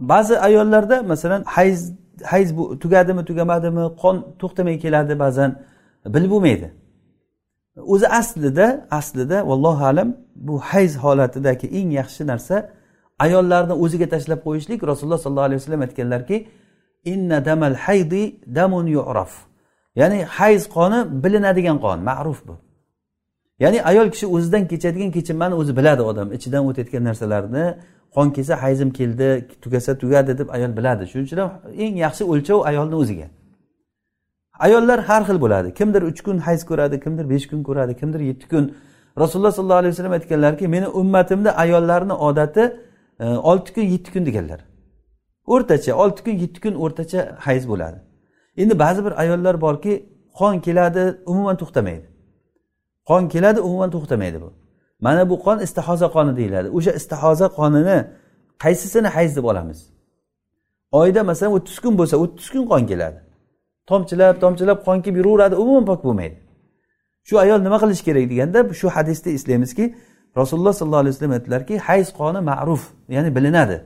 Ba'zi 0.00 0.34
ayollarda 0.48 1.02
masalan 1.02 1.42
hayz 1.56 1.92
hayz 2.32 2.56
bu 2.56 2.78
tugadimi 2.82 3.24
tugamadimi 3.24 3.84
qon 4.02 4.16
to'xtamay 4.40 4.76
keladi 4.84 5.14
ba'zan 5.24 5.50
bilib 6.14 6.30
bo'lmaydi. 6.34 6.68
O'zi 7.92 8.08
aslida 8.20 8.66
aslida 8.90 9.38
vallohu 9.50 9.84
alam 9.90 10.08
bu 10.34 10.54
hayz 10.70 10.92
holatidagi 11.04 11.66
eng 11.78 11.90
yaxshi 12.00 12.22
narsa 12.32 12.56
ayollarni 13.24 13.74
o'ziga 13.84 14.06
tashlab 14.14 14.40
qo'yishlik. 14.46 14.80
Rasululloh 14.90 15.20
sollallohu 15.24 15.48
alayhi 15.48 15.60
vasallam 15.60 15.82
aytganlarki 15.86 16.36
inna 17.12 17.44
damal 17.44 17.74
haydi 17.86 18.22
damun 18.58 18.86
yu'raf. 18.96 19.32
Ya'ni 20.00 20.18
hayz 20.38 20.62
qoni 20.76 20.98
bilinadigan 21.24 21.78
qon 21.84 21.98
ma'ruf 22.10 22.40
bu. 22.48 22.54
Ya'ni 23.58 23.82
ayol 23.90 24.08
kishi 24.14 24.26
o'zidan 24.26 24.68
kechadigan 24.68 25.10
kechinmani 25.10 25.54
o'zi 25.54 25.76
biladi 25.76 26.02
odam 26.02 26.32
ichidan 26.36 26.62
o'tayotgan 26.68 27.04
narsalarni 27.08 27.64
qon 28.16 28.30
kelsa 28.36 28.62
hayzim 28.62 28.90
keldi 28.98 29.48
tugasa 29.62 29.98
tugadi 29.98 30.38
deb 30.38 30.48
ayol 30.48 30.76
biladi. 30.76 31.02
Shuning 31.10 31.26
uchun 31.28 31.38
ham 31.38 31.50
eng 31.84 31.94
yaxshi 32.04 32.22
o'lchov 32.32 32.58
ayolni 32.70 32.96
o'ziga. 33.02 33.26
Ayollar 34.58 34.98
har 35.08 35.22
xil 35.28 35.38
bo'ladi. 35.44 35.68
Kimdir 35.78 36.02
uch 36.10 36.20
kun 36.26 36.38
hayz 36.38 36.62
ko'radi 36.70 37.00
kimdir 37.04 37.30
besh 37.30 37.46
kun 37.50 37.60
ko'radi 37.68 37.92
kimdir 38.00 38.20
yetti 38.20 38.46
kun. 38.52 38.64
Rasululloh 39.22 39.52
sollallohu 39.52 39.78
alayhi 39.82 39.92
vasallam 39.94 40.12
aytganlarki 40.12 40.68
meni 40.68 40.88
ummatimda 40.88 41.50
ayollarni 41.56 42.12
odati 42.12 42.64
e, 43.20 43.24
olti 43.50 43.74
kun 43.74 43.82
yetti 43.82 44.12
kun 44.12 44.26
deganlar. 44.26 44.60
O'rtacha 45.46 45.92
olti 46.02 46.20
kun 46.24 46.34
yetti 46.42 46.60
kun 46.64 46.74
o'rtacha 46.84 47.20
hayz 47.46 47.68
bo'ladi. 47.68 47.98
Endi 48.56 48.78
ba'zi 48.78 49.04
bir 49.04 49.20
ayollar 49.22 49.60
borki 49.60 49.92
qon 50.38 50.54
keladi 50.66 51.02
umuman 51.26 51.56
to'xtamaydi. 51.56 52.15
Qon 53.08 53.22
keladi 53.28 53.60
umuman 53.60 53.90
to'xtamaydi 53.94 54.38
bu. 54.44 54.52
Mana 55.00 55.30
bu 55.30 55.36
qon 55.46 55.58
istihoza 55.66 56.06
qoni 56.16 56.36
deyiladi. 56.36 56.68
O'sha 56.76 56.92
istihoza 57.00 57.46
qonini 57.58 57.98
qaysisini 58.62 59.08
hayz 59.16 59.36
deb 59.36 59.44
olamiz. 59.44 59.78
Oyda 60.92 61.24
masalan 61.24 61.52
o'ttiz 61.56 61.78
kun 61.84 61.98
bo'lsa 61.98 62.16
o'ttiz 62.16 62.48
kun 62.54 62.64
qon 62.72 62.82
keladi. 62.90 63.18
Tomchilab 63.90 64.40
tomchilab 64.42 64.78
qon 64.86 64.98
kelib 65.04 65.16
yuraveradi 65.16 65.54
umuman 65.62 65.84
pok 65.90 66.00
bo'lmaydi. 66.04 66.36
Shu 67.28 67.34
ayol 67.44 67.60
nima 67.66 67.78
qilish 67.82 68.02
kerak 68.08 68.26
deganda 68.32 68.58
shu 68.80 68.88
hadisda 68.96 69.30
eslaymizki 69.36 69.84
rasululloh 70.40 70.72
sollallohu 70.78 71.02
alayhi 71.04 71.14
vasallam 71.14 71.34
aytdilarki 71.38 71.74
hayz 71.88 72.08
qoni 72.20 72.40
ma'ruf 72.50 72.82
ya'ni 73.08 73.30
bilinadi. 73.36 73.76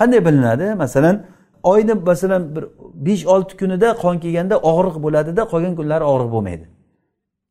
Qanday 0.00 0.20
bilinadi? 0.28 0.74
Masalan 0.74 1.16
oyni 1.62 1.94
masalan 1.94 2.42
bir 2.56 2.64
besh 3.06 3.26
olti 3.34 3.56
kunida 3.60 3.88
qon 4.02 4.16
kelganda 4.24 4.56
og'riq 4.70 4.96
bo'ladida 5.04 5.42
qolgan 5.52 5.74
kunlari 5.78 6.04
og'riq 6.12 6.30
bo'lmaydi. 6.34 6.64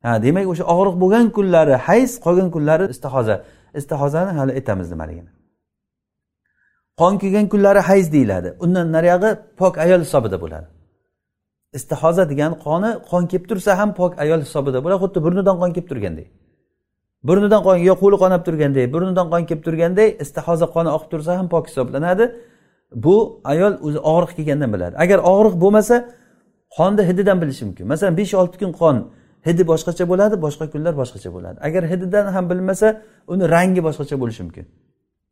Ha 0.04 0.12
demak 0.24 0.46
o'sha 0.52 0.64
og'riq 0.74 0.96
bo'lgan 1.02 1.26
kunlari 1.36 1.74
hayz 1.86 2.10
qolgan 2.24 2.48
kunlari 2.54 2.84
istihoza. 2.94 3.36
Istihozani 3.80 4.30
hali 4.38 4.52
aytamiz 4.58 4.88
nimaligini. 4.94 5.30
Qon 7.00 7.14
kelgan 7.22 7.46
kunlari 7.52 7.80
hayz 7.88 8.06
deyiladi. 8.12 8.48
Undan 8.64 8.86
nariyog'i 8.96 9.30
pok 9.60 9.74
ayol 9.84 10.00
hisobida 10.06 10.36
bo'ladi. 10.44 10.66
Istihoza 11.78 12.24
degani 12.32 12.56
qoni 12.66 12.90
qon 13.10 13.22
kelib 13.30 13.44
tursa 13.50 13.70
ham 13.80 13.90
pok 14.00 14.12
ayol 14.24 14.40
hisobida 14.46 14.78
bo'ladi. 14.84 15.00
Xuddi 15.04 15.18
burnidan 15.24 15.56
qon 15.60 15.70
kelib 15.76 15.88
turgandek. 15.92 16.28
Burnidan 17.28 17.60
qon 17.66 17.76
yo 17.88 17.94
qo'li 18.02 18.16
qonab 18.22 18.42
turgandek 18.46 18.84
burnidan 18.94 19.26
qon 19.32 19.42
kelib 19.48 19.62
turgandek 19.66 20.08
istihoza 20.24 20.66
qoni 20.74 20.90
oqib 20.96 21.08
tursa 21.12 21.30
ham 21.38 21.46
pok 21.54 21.64
hisoblanadi. 21.70 22.24
Bu 23.04 23.16
ayol 23.52 23.72
o'zi 23.86 23.98
og'riq 24.12 24.32
kelgandan 24.38 24.70
biladi. 24.74 24.94
Agar 25.04 25.18
og'riq 25.32 25.54
bo'lmasa 25.62 25.96
qonni 26.76 27.02
hididan 27.08 27.36
bilishi 27.42 27.62
mumkin. 27.68 27.84
Masalan 27.92 28.14
besh 28.20 28.34
olti 28.40 28.56
kun 28.62 28.72
qon 28.80 28.96
hidi 29.46 29.62
boshqacha 29.72 30.04
bo'ladi 30.10 30.36
boshqa 30.46 30.64
kunlar 30.72 30.94
boshqacha 31.00 31.30
bo'ladi. 31.36 31.58
Agar 31.68 31.82
hididan 31.92 32.26
ham 32.34 32.44
bilmasa 32.50 32.88
uni 33.32 33.44
rangi 33.54 33.80
boshqacha 33.86 34.16
bo'lishi 34.22 34.42
mumkin. 34.46 34.66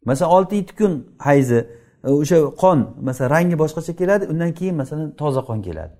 Masalan 0.04 0.30
olti 0.36 0.54
yetti 0.60 0.74
kun 0.80 0.92
hayzi 1.28 1.58
e, 2.04 2.10
o'sha 2.20 2.38
qon 2.62 2.78
masalan 3.08 3.30
rangi 3.36 3.56
boshqacha 3.62 3.92
keladi 4.00 4.24
undan 4.32 4.50
keyin 4.58 4.76
masalan 4.82 5.08
toza 5.20 5.42
qon 5.48 5.58
keladi. 5.66 5.94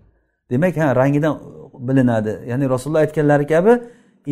Demak 0.51 0.77
ha 0.83 0.87
rangidan 1.01 1.35
e, 1.35 1.39
bilinadi. 1.89 2.33
Ya'ni 2.51 2.65
rasululloh 2.75 3.03
aytganlari 3.07 3.47
kabi 3.55 3.73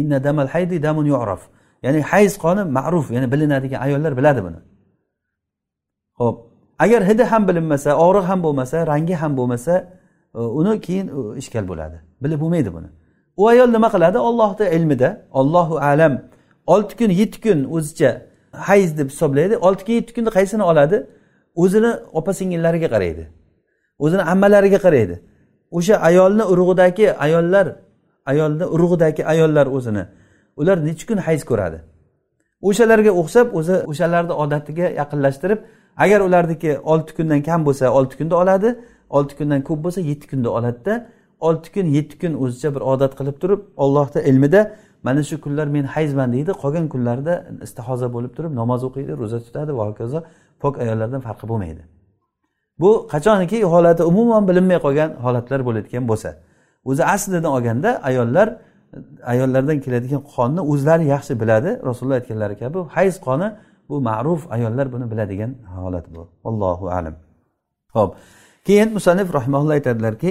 inna 0.00 0.18
damal 0.26 0.48
haydi 0.54 0.76
damun 0.86 1.06
yu'raf. 1.12 1.42
Ya'ni 1.84 2.00
hayz 2.10 2.32
qoni 2.44 2.62
ma'ruf 2.78 3.06
ya'ni 3.14 3.26
bilinadigan 3.32 3.80
ayollar 3.86 4.12
biladi 4.18 4.40
buni. 4.46 4.60
Ho'p 6.20 6.36
agar 6.84 7.00
hidi 7.10 7.24
ham 7.30 7.42
bilinmasa 7.48 7.90
og'riq 8.04 8.24
ham 8.30 8.38
bo'lmasa 8.46 8.76
rangi 8.92 9.14
ham 9.22 9.32
bo'lmasa 9.38 9.74
e, 10.38 10.40
uni 10.60 10.74
keyin 10.86 11.06
ishkal 11.40 11.64
bo'ladi. 11.70 11.96
Bilib 12.22 12.40
bo'lmaydi 12.42 12.70
buni. 12.76 12.90
U 13.40 13.42
ayol 13.52 13.68
nima 13.76 13.88
qiladi? 13.94 14.18
Ollohni 14.28 14.66
ilmida 14.76 15.08
ollohu 15.40 15.74
alam. 15.90 16.14
Olti 16.66 16.94
kun 17.00 17.10
yetti 17.20 17.38
kun 17.44 17.58
o'zicha 17.76 18.10
hayz 18.68 18.90
deb 18.98 19.08
hisoblaydi. 19.12 19.54
Olti 19.66 19.82
kun 19.86 19.94
yetti 19.98 20.12
kunni 20.16 20.30
qaysini 20.36 20.64
oladi? 20.70 20.96
O'zini 21.62 21.92
opa 22.18 22.32
singillariga 22.38 22.88
qaraydi. 22.94 23.24
O'zini 24.04 24.22
ammalariga 24.32 24.78
qaraydi. 24.86 25.16
O'sha 25.78 25.94
ayolni 26.08 26.44
urug'idagi 26.52 27.06
ayollar 27.24 27.66
ayolni 28.30 28.64
urug'idagi 28.74 29.22
ayollar 29.32 29.66
o'zini 29.76 30.04
ular 30.60 30.76
necha 30.88 31.04
kun 31.08 31.18
hayz 31.26 31.42
ko'radi? 31.50 31.78
O'shalarga 32.68 33.12
o'xshab 33.20 33.46
o'zi 33.58 33.76
o'shalarni 33.90 34.34
odatiga 34.42 34.86
yaqinlashtirib 35.00 35.60
agar 36.04 36.20
ularniki 36.28 36.70
olti 36.92 37.12
kundan 37.16 37.40
kam 37.48 37.60
bo'lsa 37.66 37.84
olti 37.98 38.14
kunda 38.18 38.36
oladi 38.42 38.68
olti 39.16 39.32
kundan 39.38 39.60
ko'p 39.68 39.80
bo'lsa 39.84 40.00
yetti 40.10 40.26
kunda 40.30 40.48
oladida 40.58 40.94
olti 41.40 41.68
kun 41.74 41.86
yetti 41.96 42.18
kun 42.22 42.32
o'zicha 42.42 42.74
bir 42.74 42.82
odat 42.92 43.12
qilib 43.18 43.36
turib 43.42 43.60
ollohni 43.84 44.20
ilmida 44.30 44.60
mana 45.02 45.22
shu 45.22 45.40
kunlar 45.40 45.66
men 45.66 45.84
hayzman 45.84 46.32
deydi. 46.32 46.50
Qolgan 46.62 46.86
kunlarda 46.88 47.34
istihoza 47.66 48.12
bo'lib 48.14 48.32
turib 48.36 48.52
namoz 48.60 48.80
o'qiydi 48.88 49.12
ro'za 49.22 49.38
tutadi 49.46 49.72
va 49.78 49.84
hokazo 49.90 50.18
pok 50.62 50.74
ayollardan 50.84 51.20
farqi 51.26 51.46
bo'lmaydi. 51.50 51.82
Bu 52.80 52.90
qachoniki 53.12 53.58
holati 53.74 54.02
umuman 54.10 54.42
bilinmay 54.48 54.78
qolgan 54.86 55.10
holatlar 55.24 55.60
bo'layotgan 55.66 56.04
bo'lsa. 56.10 56.30
O'zi 56.90 57.02
aslidan 57.14 57.44
olganda 57.54 57.90
ayollar 58.10 58.48
ayollardan 59.32 59.78
keladigan 59.84 60.22
qonni 60.34 60.60
o'zlari 60.72 61.04
yaxshi 61.14 61.32
biladi. 61.42 61.70
Rasululloh 61.88 62.16
aytganlari 62.20 62.56
kabi 62.62 62.78
hayz 62.96 63.14
qoni 63.26 63.48
bu 63.88 63.96
ma'ruf 64.08 64.40
ayollar 64.56 64.86
buni 64.94 65.06
biladigan 65.12 65.50
holat 65.76 66.06
bu. 66.14 66.22
Allohu 66.48 66.86
alam. 66.98 67.14
Ho'p. 67.96 68.10
Keyin 68.66 68.88
musannif 68.92 69.28
rahimaulloh 69.38 69.74
aytadilarki 69.78 70.30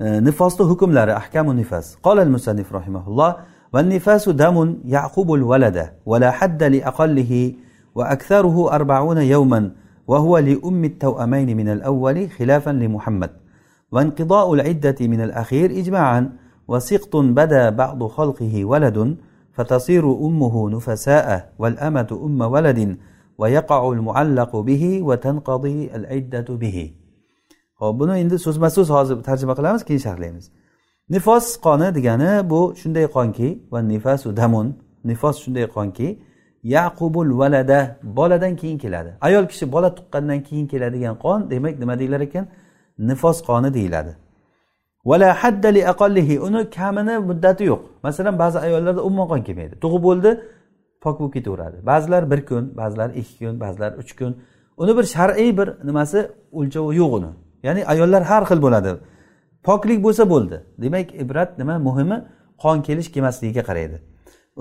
nifosni 0.00 0.66
hukmlari 0.66 1.12
ahkamu 1.12 1.52
nifas 1.54 1.98
قال 2.02 2.18
المصنف 2.20 2.72
رحمه 2.72 3.08
الله 3.08 3.36
والنفاس 3.72 4.28
دم 4.28 4.78
يعقب 4.84 5.32
الولد 5.34 5.90
ولا 6.06 6.30
حد 6.30 6.62
لأقله 6.62 7.54
وأكثره 7.94 8.72
أربعون 8.72 9.18
يوما 9.18 9.70
وهو 10.06 10.38
لأم 10.38 10.84
التوأمين 10.84 11.56
من 11.56 11.68
الأول 11.68 12.30
خلافا 12.30 12.70
لمحمد. 12.70 13.30
وانقضاء 13.92 14.54
العدة 14.54 14.96
من 15.00 15.20
الأخير 15.20 15.70
إجماعا 15.70 16.32
وسقط 16.68 17.16
بدا 17.16 17.70
بعض 17.70 18.06
خلقه 18.06 18.64
ولد 18.64 19.16
فتصير 19.52 20.04
أمه 20.12 20.70
نفساء 20.70 21.52
والأمة 21.58 22.20
أم 22.24 22.40
ولد 22.40 22.96
ويقع 23.38 23.92
المعلق 23.92 24.56
به 24.56 25.02
وتنقضي 25.02 25.90
العدة 25.94 26.46
به. 26.48 26.92
Ho'p 27.80 27.94
buni 28.00 28.14
endi 28.22 28.36
so'zma 28.46 28.68
so'z 28.76 28.88
hozir 28.96 29.16
tarjima 29.28 29.54
qilamiz 29.58 29.82
keyin 29.88 30.02
sharhlaymiz. 30.06 30.46
Nifos 31.14 31.46
qoni 31.66 31.88
degani 31.96 32.50
bu 32.50 32.60
shunday 32.80 33.06
qonki 33.16 33.48
va 33.72 33.80
nifasu 33.92 34.36
damun. 34.36 34.66
Nifos 35.04 35.36
shunday 35.44 35.66
qonki 35.76 36.08
yaqubul 36.74 37.30
valada 37.40 37.78
boladan 38.02 38.56
keyin 38.60 38.78
keladi. 38.78 39.10
Ayol 39.20 39.44
kishi 39.50 39.72
bola 39.72 39.94
tuqqandan 39.94 40.40
keyin 40.48 40.66
keladigan 40.72 41.14
qon 41.24 41.50
demak 41.50 41.74
nima 41.78 41.98
deyilar 41.98 42.20
ekan? 42.20 42.46
Nifos 42.98 43.38
qoni 43.48 43.74
deyiladi. 43.74 44.12
Vala 45.04 45.28
haddali 45.42 45.88
aqallihi 45.92 46.40
uni 46.46 46.70
kamini 46.70 47.18
muddati 47.28 47.64
yo'q. 47.64 47.80
Masalan 48.02 48.38
ba'zi 48.38 48.58
ayollarda 48.66 49.02
umuman 49.08 49.26
qon 49.32 49.40
kelmaydi. 49.46 49.74
Tug'ib 49.84 50.02
bo'ldi 50.08 50.30
pok 51.02 51.14
bo'lib 51.20 51.32
ketaveradi. 51.36 51.76
Ba'zilar 51.90 52.22
bir 52.30 52.40
kun 52.48 52.64
ba'zilar 52.80 53.08
ikki 53.20 53.34
kun 53.44 53.54
ba'zilar 53.64 53.90
uch 54.00 54.12
kun. 54.18 54.32
Uni 54.82 54.92
bir 54.98 55.04
shar'iy 55.14 55.50
bir 55.58 55.68
nimasi 55.88 56.18
o'lchovi 56.58 56.92
yo'q 57.02 57.12
uni. 57.18 57.30
Ya'ni 57.66 57.82
ayollar 57.92 58.22
har 58.30 58.42
xil 58.48 58.60
bo'ladi. 58.66 58.92
Poklik 59.66 59.98
bo'lsa 60.06 60.24
bo'ldi. 60.32 60.56
Demak 60.82 61.08
ibrat 61.22 61.50
nima? 61.60 61.74
Muhimi 61.88 62.18
qon 62.62 62.76
kelish 62.86 63.08
kelmasligiga 63.14 63.62
qaraydi. 63.68 63.96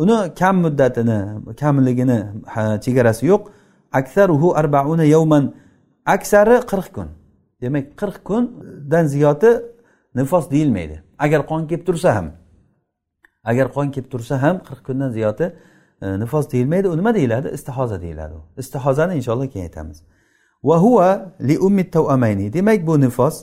Uni 0.01 0.17
kam 0.39 0.55
muddatini 0.65 1.19
kamligini 1.61 2.19
chegarasi 2.85 3.23
yo'q. 3.31 3.43
Aksaruhu 3.99 4.47
arbauna 4.61 5.05
yawman. 5.15 5.43
Aksari 6.15 6.57
qirq 6.71 6.87
kun. 6.95 7.09
Demak 7.61 7.85
qirq 8.01 8.17
kundan 8.29 9.05
ziyodi 9.13 9.51
nifos 10.19 10.45
deyilmaydi. 10.53 10.97
Agar 11.25 11.41
qon 11.49 11.61
kelib 11.69 11.83
tursa 11.87 12.09
ham. 12.17 12.27
Agar 13.51 13.67
qon 13.75 13.87
kelib 13.93 14.07
tursa 14.13 14.35
ham 14.43 14.55
qirq 14.67 14.81
kundan 14.87 15.09
ziyodi 15.17 15.45
e, 16.03 16.05
nifos 16.23 16.45
deyilmaydi. 16.53 16.87
U 16.93 16.97
nima 16.99 17.11
deyiladi? 17.19 17.47
Istihoza 17.57 17.97
deyiladi. 18.05 18.35
Istihozani 18.61 19.13
inshaalloh 19.19 19.47
keyin 19.53 19.65
aytamiz 19.69 19.97
va 20.67 20.75
huva 20.83 21.09
li 21.47 21.55
ummi 21.67 21.83
tavamayni 21.95 22.53
demak 22.53 22.79
bu 22.87 22.93
nifos 23.05 23.35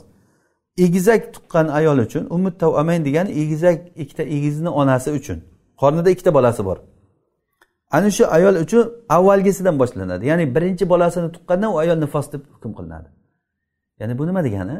egizak 0.77 1.33
tuqqan 1.33 1.67
ayol 1.67 1.97
uchun 2.05 2.23
umut 2.29 2.59
tavamayn 2.59 3.05
degani 3.05 3.31
egizak 3.41 3.79
ikkita 3.95 4.23
egizni 4.23 4.69
onasi 4.69 5.11
uchun. 5.11 5.39
Qornida 5.81 6.09
ikkita 6.09 6.33
bolasi 6.33 6.65
bor. 6.65 6.77
Ana 7.91 8.09
shu 8.11 8.23
ayol 8.37 8.55
uchun 8.63 8.85
avvalgisidan 9.09 9.75
boshlanadi. 9.81 10.23
Ya'ni 10.25 10.55
birinchi 10.55 10.89
bolasini 10.89 11.31
tuqqandan 11.35 11.69
u 11.73 11.77
ayol 11.83 11.97
nifos 12.05 12.27
deb 12.33 12.41
hukm 12.53 12.71
qilinadi. 12.77 13.09
Ya'ni 13.99 14.13
bu 14.19 14.27
nima 14.27 14.43
degani? 14.43 14.77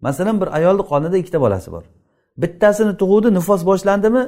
Masalan 0.00 0.40
bir 0.40 0.48
ayolni 0.58 0.82
qornida 0.90 1.16
ikkita 1.22 1.40
bolasi 1.40 1.68
bor. 1.72 1.84
Bittasini 2.42 2.92
tug'uvdi 3.00 3.28
nifos 3.38 3.60
boshlandimi? 3.70 4.22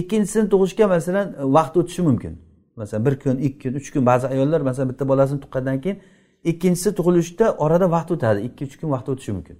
Ikkinchisini 0.00 0.46
tug'ishga 0.52 0.86
masalan 0.94 1.26
vaqt 1.56 1.74
o'tishi 1.80 2.02
mumkin. 2.08 2.32
Masalan 2.76 3.02
bir 3.06 3.14
kun 3.22 3.36
ikki 3.46 3.68
kun 3.68 3.74
uch 3.78 3.88
kun 3.92 4.02
ba'zi 4.10 4.26
ayollar 4.34 4.60
masalan 4.68 4.88
bitta 4.92 5.04
bolasini 5.08 5.40
tuqqandan 5.44 5.76
keyin 5.84 5.98
ikkinchisi 6.44 6.90
tug'ilishda 6.98 7.46
orada 7.64 7.90
vaqt 7.90 8.10
o'tadi. 8.14 8.40
Ikki 8.48 8.64
uch 8.64 8.76
kun 8.80 8.90
vaqt 8.94 9.08
o'tishi 9.08 9.32
mumkin. 9.32 9.56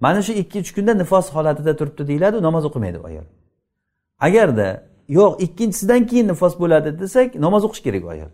Mana 0.00 0.22
shu 0.22 0.32
ikki 0.32 0.60
uch 0.62 0.70
kunda 0.76 0.94
nifos 0.94 1.26
holatida 1.34 1.76
turibdi 1.76 2.02
deyiladi 2.10 2.42
namoz 2.42 2.64
o'qimaydi 2.68 2.98
ayol. 3.08 3.26
Agarda 4.26 4.68
yo'q 5.18 5.32
ikkinchisidan 5.44 6.06
keyin 6.10 6.28
nifos 6.32 6.54
bo'ladi 6.62 6.90
desak 7.00 7.34
namoz 7.34 7.62
o'qish 7.66 7.82
kerak 7.86 8.04
u 8.06 8.08
ayol. 8.14 8.30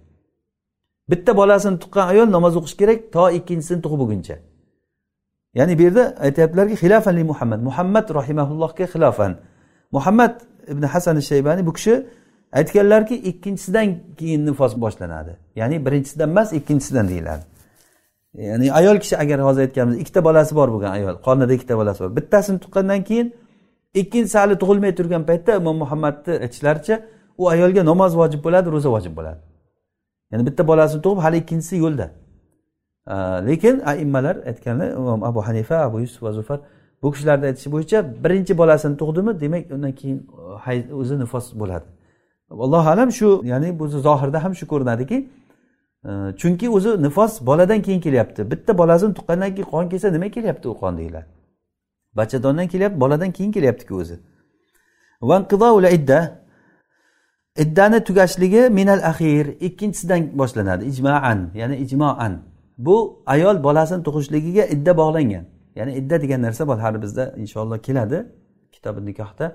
Bitta 1.10 1.36
bolasini 1.40 1.78
tuqqan 1.82 2.06
ayol 2.12 2.28
namoz 2.36 2.54
o'qish 2.60 2.76
kerak 2.80 2.98
to 3.14 3.22
ikkinchisini 3.38 3.80
tug'ib 3.84 4.00
bo'lguncha. 4.02 4.36
Ya'ni 5.58 5.78
bu 5.78 5.82
yerda 5.86 6.04
aytyaptilarki 6.26 6.74
xilofanli 6.82 7.24
muhammad. 7.32 7.60
Muhammad 7.68 8.06
rahimaullohga 8.18 8.84
xilofan. 8.92 9.32
Muhammad 9.96 10.34
ibn 10.72 10.82
hasan 10.82 11.16
shaybani 11.30 11.66
bu 11.66 11.72
kishi 11.72 11.94
aytganlarki 12.58 13.16
ikkinchisidan 13.30 13.86
keyin 14.18 14.46
nifos 14.46 14.72
boshlanadi. 14.84 15.32
Ya'ni 15.60 15.86
birinchisidan 15.86 16.30
emas 16.30 16.52
ikkinchisidan 16.52 17.08
deyiladi. 17.08 17.44
Ya'ni 18.34 18.72
ayol 18.72 18.98
kishi 18.98 19.18
agar 19.18 19.40
hozir 19.40 19.62
aytganimiz 19.66 20.00
ikkita 20.02 20.24
bolasi 20.24 20.56
bor 20.56 20.68
bo'lgan 20.74 20.90
ayol 20.98 21.14
qornida 21.26 21.52
ikkita 21.54 21.76
bolasi 21.80 22.04
bor. 22.04 22.16
Bittasini 22.16 22.58
tuqqandan 22.64 23.04
keyin 23.08 23.34
ikkinchisi 23.94 24.38
hali 24.38 24.54
tug'ilmay 24.62 24.94
turgan 24.98 25.22
paytda 25.30 25.56
imom 25.56 25.76
muhammadni 25.76 26.32
aytishlaricha 26.44 26.94
u 27.38 27.48
ayolga 27.48 27.84
namoz 27.90 28.12
vojib 28.20 28.40
bo'ladi 28.46 28.68
ro'za 28.74 28.90
vojib 28.96 29.16
bo'ladi. 29.18 29.40
Ya'ni 30.32 30.46
bitta 30.46 30.62
bolasini 30.70 31.02
tug'ib 31.06 31.20
hali 31.24 31.36
ikkinchisi 31.42 31.76
yo'lda. 31.84 32.06
Lekin 33.48 33.74
aimmalar 33.92 34.36
aytganlar 34.50 34.88
imom 35.00 35.20
abu 35.24 35.40
hanifa 35.48 35.76
abu 35.88 36.00
yusuf 36.00 36.22
va 36.22 36.32
zufar 36.32 36.58
bu 37.02 37.12
kishilarni 37.12 37.46
aytishi 37.50 37.68
bo'yicha 37.74 37.98
birinchi 38.24 38.52
bolasini 38.60 38.96
tug'dimi 39.00 39.32
demak 39.40 39.62
undan 39.76 39.92
keyin 40.00 40.18
o'zi 41.00 41.14
nifos 41.22 41.46
bo'ladi. 41.60 41.86
Allohu 42.50 42.88
alam 42.94 43.12
shu 43.18 43.28
ya'ni 43.52 43.78
bu 43.78 43.84
zohirda 43.88 44.38
ham 44.44 44.52
shu 44.58 44.64
ko'rinadiki 44.72 45.16
chunki 46.40 46.70
o'zi 46.70 47.02
nifos 47.02 47.40
boladan 47.46 47.82
keyin 47.82 48.00
kelyapti. 48.00 48.50
Bitta 48.50 48.78
bolasini 48.78 49.14
tuqqandan 49.14 49.54
keyin 49.54 49.68
qon 49.70 49.88
kelsa 49.88 50.10
nima 50.10 50.28
kelyapti 50.28 50.68
u 50.68 50.74
qon 50.82 50.98
deyiladi 50.98 51.26
bachadondan 52.16 52.66
kelyapti 52.68 53.00
boladan 53.00 53.30
keyin 53.30 53.52
kelyaptiku 53.52 53.94
o'zi. 53.94 54.18
Idda. 55.92 56.44
Iddani 57.58 58.04
tugashligi 58.04 58.68
minal 58.70 59.02
axir 59.10 59.46
ikkinchisidan 59.46 60.38
boshlanadi. 60.38 60.84
Ijmaan 60.84 61.50
ya'ni 61.54 61.76
ijmoan. 61.76 62.42
Bu 62.78 63.22
ayol 63.26 63.62
bolasini 63.62 64.02
tug'ishligiga 64.02 64.64
idda 64.74 64.96
bog'langan. 64.96 65.44
Ya'ni 65.76 65.92
idda 66.00 66.22
degan 66.22 66.42
narsa 66.42 66.68
bor 66.68 66.78
hali 66.78 67.02
bizda 67.02 67.34
inshaalloh 67.36 67.78
keladi 67.78 68.26
kitobi 68.72 69.00
nikohda. 69.06 69.46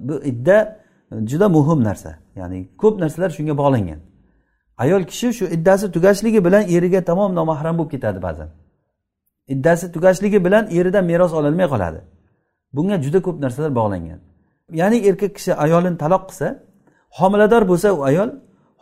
Bu 0.00 0.14
idda 0.24 0.78
juda 1.30 1.48
muhim 1.48 1.84
narsa. 1.84 2.10
Ya'ni 2.36 2.58
ko'p 2.76 3.00
narsalar 3.00 3.30
shunga 3.30 3.54
bog'langan. 3.62 4.00
Ayol 4.82 5.02
kishi 5.10 5.32
shu 5.38 5.44
iddasi 5.56 5.92
tugashligi 5.92 6.44
bilan 6.44 6.62
eriga 6.76 7.00
tamom 7.04 7.34
nomahram 7.34 7.78
bo'lib 7.78 7.90
ketadi 7.94 8.22
ba'zan. 8.22 8.48
Iddasi 9.54 9.92
tugashligi 9.94 10.44
bilan 10.44 10.64
eridan 10.78 11.04
meros 11.04 11.32
ololmay 11.38 11.66
qoladi. 11.72 12.00
Bunga 12.76 12.96
juda 13.04 13.20
ko'p 13.26 13.36
narsalar 13.44 13.72
bog'langan. 13.80 14.20
Ya'ni 14.80 14.98
erkak 15.08 15.32
kishi 15.36 15.52
ayolini 15.64 15.98
taloq 16.02 16.22
qilsa 16.28 16.48
homilador 17.18 17.62
bo'lsa 17.70 17.88
u 17.98 18.00
ayol 18.10 18.30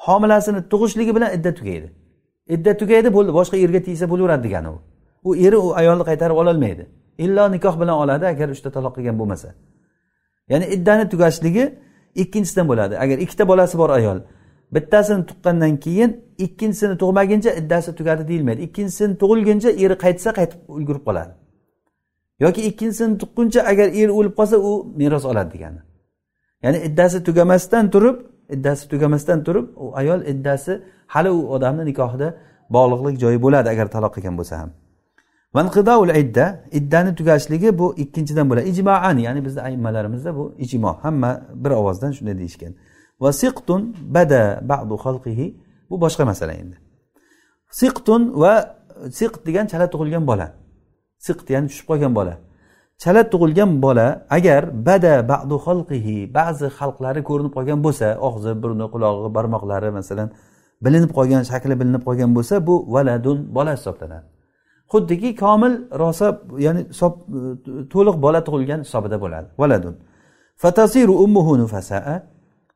homilasini 0.07 0.61
tug'ishligi 0.72 1.12
bilan 1.16 1.30
idda 1.37 1.50
tugaydi. 1.59 1.88
Idda 2.54 2.72
tugaydi 2.80 3.09
bo'ldi 3.16 3.30
boshqa 3.38 3.57
erga 3.64 3.80
tegsa 3.87 4.07
bo'laveradi 4.12 4.42
degani 4.46 4.68
u. 4.74 4.78
U 5.28 5.30
eri 5.46 5.57
u 5.66 5.68
ayolni 5.80 6.04
qaytarib 6.11 6.37
ololmaydi. 6.42 6.85
Illo 7.24 7.44
nikoh 7.54 7.74
bilan 7.80 7.96
oladi 8.02 8.24
agar 8.33 8.48
uchta 8.54 8.68
taloq 8.76 8.92
qilgan 8.96 9.16
bo'lmasa. 9.20 9.48
Ya'ni 10.50 10.66
iddani 10.76 11.04
tugashligi 11.12 11.64
ikkinchisidan 12.22 12.66
bo'ladi. 12.70 12.94
Agar 13.04 13.16
ikkita 13.24 13.44
bolasi 13.50 13.74
bor 13.83 13.90
ayol 13.98 14.18
bittasini 14.72 15.27
tuqqandan 15.27 15.77
keyin 15.77 16.11
ikkinchisini 16.38 16.98
tug'maguncha 16.98 17.50
iddasi 17.61 17.94
tugadi 17.94 18.29
deyilmaydi. 18.29 18.62
Ikkinchisini 18.62 19.18
tug'ilguncha 19.22 19.70
eri 19.70 19.94
qaytsa 20.05 20.31
qaytib 20.38 20.61
ulgurib 20.68 21.05
qoladi. 21.09 21.33
Yoki 22.40 22.61
ikkinchisini 22.68 23.18
tuqquncha 23.18 23.61
agar 23.70 23.88
er 24.00 24.09
o'lib 24.09 24.35
qolsa 24.38 24.57
u 24.59 24.72
meros 24.96 25.24
oladi 25.24 25.50
degani. 25.55 25.81
Ya'ni 26.62 26.79
iddasi 26.88 27.24
tugamasdan 27.24 27.90
turib 27.90 28.16
iddasi 28.50 28.88
tugamasdan 28.88 29.44
turib 29.44 29.66
u 29.77 29.96
ayol 29.96 30.20
iddasi 30.33 30.83
hali 31.07 31.31
u 31.31 31.40
odamni 31.55 31.85
nikohida 31.90 32.29
bog'liqlik 32.70 33.16
joyi 33.22 33.42
bo'ladi 33.42 33.68
agar 33.68 33.87
taloq 33.94 34.12
qilgan 34.16 34.37
bo'lsa 34.38 34.55
ham. 34.61 34.70
Idda 36.22 36.64
iddani 36.72 37.14
tugashligi 37.14 37.79
bu 37.79 37.94
ikkinchidan 37.96 38.50
bo'ladi. 38.50 38.68
Ijmoan 38.68 39.18
ya'ni 39.18 39.44
bizni 39.44 39.61
ayimmalarimizda 39.61 40.37
bu 40.37 40.55
ijmo. 40.59 40.92
Hamma 41.03 41.31
bir 41.55 41.70
ovozdan 41.70 42.12
shunday 42.12 42.38
deyishgan. 42.38 42.74
Va 43.24 43.30
siqtun 43.42 43.82
bada 44.16 44.42
ba'du 44.72 44.94
xalqihi. 45.04 45.46
Bu 45.90 45.96
boshqa 46.04 46.24
masala 46.30 46.52
endi. 46.62 46.76
Siqtun 47.80 48.22
va 48.42 48.54
siqt 49.18 49.40
degan 49.48 49.66
chala 49.72 49.87
tug'ilgan 49.92 50.24
bola. 50.30 50.46
Siqt 51.26 51.46
ya'ni 51.54 51.66
tushib 51.70 51.87
qolgan 51.90 52.12
bola. 52.18 52.34
Chala 53.02 53.22
tug'ilgan 53.32 53.70
bola 53.84 54.06
agar 54.37 54.62
bada 54.88 55.14
ba'du 55.32 55.56
xalqihi 55.66 56.16
ba'zi 56.38 56.66
xalqlari 56.78 57.20
ko'rinib 57.28 57.52
qolgan 57.56 57.80
bo'lsa 57.87 58.08
og'zi 58.28 58.52
burni 58.62 58.87
qulog'i 58.94 59.28
barmoqlari 59.37 59.90
masalan 59.98 60.28
bilinib 60.84 61.10
qolgan 61.18 61.42
shakli 61.50 61.74
bilinib 61.80 62.02
qolgan 62.08 62.30
bo'lsa 62.37 62.54
bu 62.68 62.74
valadun 62.94 63.38
bola 63.56 63.72
hisoblanadi. 63.76 64.26
Xuddiki 64.92 65.30
komil 65.42 65.72
rosa 66.02 66.28
ya'ni 66.66 66.82
to'liq 67.94 68.16
bola 68.24 68.40
tug'ilgan 68.46 68.80
hisobida 68.87 69.16
bo'ladi. 69.24 69.48
Valadun. 69.62 69.94
Fatasiru 70.62 71.14
ummuhu 71.24 71.52
nufasaa. 71.62 72.16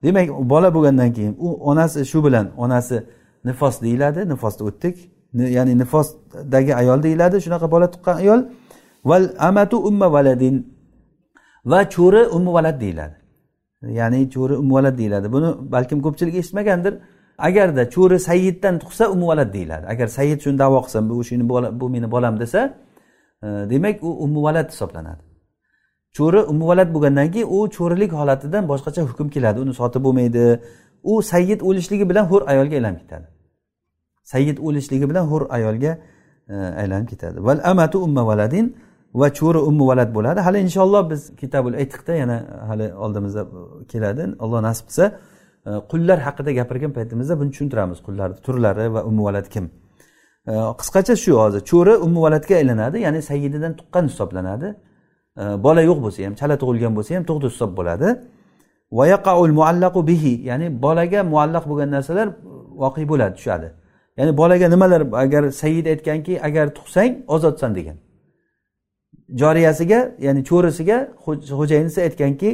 Demak 0.02 0.28
bola 0.52 0.68
bo'lgandan 0.74 1.12
keyin 1.12 1.34
u 1.38 1.48
onasi 1.70 2.04
shu 2.11 2.24
bilan 2.24 2.46
onasi 2.56 2.96
nifos 3.44 3.82
deyiladi 3.82 4.28
nifosda 4.28 4.64
o'tdik. 4.64 4.96
Ya'ni 5.34 5.78
nifosdagi 5.78 6.72
ayol 6.74 7.02
deyiladi 7.02 7.37
shunaqa 7.44 7.70
bola 7.70 7.90
tuqqan 7.90 8.16
ayol. 8.22 8.40
Val 9.04 9.24
amatu 9.38 9.76
umma 9.88 10.12
valadin 10.12 10.56
va 11.64 11.80
cho'ri 11.94 12.22
ummu 12.37 12.50
valad 12.56 12.80
deyiladi. 12.80 13.16
Ya'ni 13.82 14.30
cho'ri 14.34 14.54
ummu 14.62 14.74
valad 14.78 14.98
deyiladi. 14.98 15.32
Buni 15.32 15.48
balkim 15.74 15.98
ko'pchilik 16.02 16.34
eshitmagandir. 16.40 16.94
Agarda 17.38 17.90
cho'ri 17.94 18.18
sayyiddan 18.28 18.74
tug'sa 18.82 19.04
ummu 19.14 19.26
valad 19.32 19.52
deyiladi. 19.56 19.84
Agar 19.92 20.06
sayyid 20.18 20.38
shuni 20.44 20.58
davo 20.58 20.78
qilsa 20.84 20.98
bu 21.11 21.24
shuni 21.24 21.44
bu 21.80 21.87
meni 21.94 22.11
bolam 22.11 22.40
desa 22.40 22.61
e, 23.42 23.46
demak 23.46 24.02
u 24.02 24.11
ummu 24.24 24.40
valad 24.42 24.68
hisoblanadi. 24.72 25.22
Cho'ri 26.16 26.40
umuvalad 26.53 26.88
bo'lgandan 26.94 27.31
keyin 27.35 27.49
u 27.57 27.59
cho'rilik 27.77 28.12
holatidan 28.21 28.68
boshqacha 28.73 29.03
hukm 29.11 29.29
keladi. 29.35 29.59
Uni 29.64 29.75
sotib 29.81 30.03
bo'lmaydi. 30.07 30.44
U 31.03 31.23
sayyid 31.23 31.61
o'lishligi 31.68 32.09
bilan 32.11 32.25
hur 32.31 32.42
ayolga 32.53 32.75
aylanib 32.79 33.01
ketadi. 33.05 33.27
Sayyid 34.33 34.59
o'lishligi 34.59 35.07
bilan 35.11 35.25
hur 35.33 35.42
ayolga 35.57 35.92
e, 36.49 36.55
aylanib 36.83 37.09
ketadi. 37.12 37.44
Val 37.47 37.61
amatu 37.71 37.99
umma 38.07 38.27
valadin 38.27 38.77
va 39.14 39.29
cho'ri 39.38 39.61
ummu 39.68 39.85
valad 39.90 40.11
bo'ladi. 40.16 40.40
Hali 40.47 40.59
inshaalloh 40.66 41.11
biz 41.11 41.37
kitabul 41.37 41.75
aytiqda 41.81 42.12
yana 42.23 42.37
e, 42.37 42.66
hali 42.71 42.94
oldimizda 42.94 43.42
e, 43.42 43.87
keladi. 43.92 44.23
Alloh 44.44 44.61
nasib 44.68 44.87
qilsa 44.88 45.05
qullar 45.90 46.18
haqida 46.27 46.51
gapirgan 46.59 46.92
paytimizda 46.99 47.35
buni 47.40 47.51
tushuntiramiz. 47.55 47.99
Qullarni 48.07 48.37
turlari 48.47 48.87
va 48.94 49.01
ummu 49.09 49.23
valad 49.29 49.49
kim? 49.55 49.64
Qisqacha 50.81 51.14
shu 51.25 51.33
hozir. 51.42 51.61
Cho'ri 51.71 51.94
ummu 52.07 52.21
valadga 52.27 52.55
aylanadi 52.61 52.97
ya'ni 53.07 53.21
sayyididan 53.31 53.73
tuqqan 53.81 54.05
hisoblanadi. 54.11 54.68
Bola 55.38 55.83
yo'q 55.83 55.98
bo'lsa 56.04 56.19
ham 56.27 56.35
chala 56.40 56.56
tug'ilgan 56.62 56.92
bo'lsa 56.96 57.10
ham 57.17 57.25
tug'di 57.31 57.46
hisob 57.52 57.71
bo'ladi. 57.79 58.08
Muallaqu 59.58 60.00
bihi 60.10 60.33
ya'ni 60.50 60.83
bolaga 60.85 61.21
muallaq 61.33 61.65
bo'lgan 61.71 61.90
narsalar 61.96 62.29
voqe 62.83 63.08
bo'ladi 63.12 63.35
tushadi. 63.38 63.69
Ya'ni 64.19 64.33
bolaga 64.40 64.69
nimalar 64.75 65.02
agar 65.25 65.42
sayyid 65.62 65.87
aytganki 65.87 66.42
agar 66.48 66.67
tug'sang 66.79 67.12
ozodsan 67.35 67.71
degan. 67.79 67.96
Joriyasiga 69.40 70.00
ya'ni 70.27 70.40
cho'risiga 70.50 70.98
xo'jayinisi 71.58 71.98
aytganki 72.06 72.50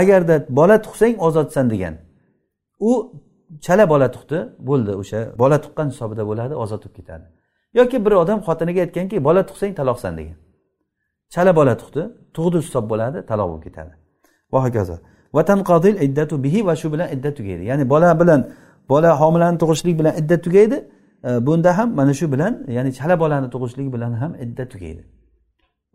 agarda 0.00 0.36
bola 0.58 0.76
tug'sang 0.86 1.14
ozodsan 1.26 1.70
degan. 1.70 1.94
U 2.80 2.90
chala 3.66 3.84
bola 3.92 4.08
tug'di 4.16 4.38
bo'ldi 4.68 4.92
o'sha 5.02 5.20
bola 5.42 5.56
tuqqan 5.64 5.86
hisobida 5.92 6.22
bo'ladi 6.30 6.54
ozod 6.54 6.80
bo'lib 6.84 6.94
ketadi. 6.98 7.24
Yoki 7.78 8.04
bir 8.04 8.12
odam 8.22 8.38
xotiniga 8.46 8.80
aytganki 8.86 9.16
bola 9.24 9.42
tug'sang 9.48 9.72
taloqsan 9.80 10.12
degan. 10.20 10.36
Chala 11.34 11.52
bola 11.58 11.74
tug'di. 11.82 12.02
Tug'di 12.36 12.58
hisob 12.64 12.84
bo'ladi 12.92 13.18
taloq 13.30 13.48
bo'lib 13.50 13.64
ketadi. 13.66 13.92
Va 14.52 14.58
hokazo. 14.66 14.96
Vatanqodil 15.36 15.96
iddatu 16.06 16.34
bihi 16.44 16.60
va 16.66 16.74
shu 16.80 16.92
bilan 16.92 17.08
iddat 17.14 17.36
tugaydi. 17.38 17.62
Ya'ni 17.70 17.84
bola 17.92 18.20
bilan 18.20 18.40
bola 18.88 19.20
homilani 19.20 19.58
tug'ishlik 19.62 19.98
bilan 20.00 20.14
iddat 20.20 20.44
tugaydi. 20.44 20.78
E, 21.24 21.46
bunda 21.46 21.78
ham 21.78 21.88
mana 21.94 22.14
shu 22.14 22.32
bilan 22.32 22.52
ya'ni 22.76 22.90
chala 22.98 23.14
bolani 23.22 23.48
tug'ishlik 23.54 23.88
bilan 23.94 24.12
ham 24.12 24.32
iddat 24.44 24.68
tugaydi. 24.72 25.02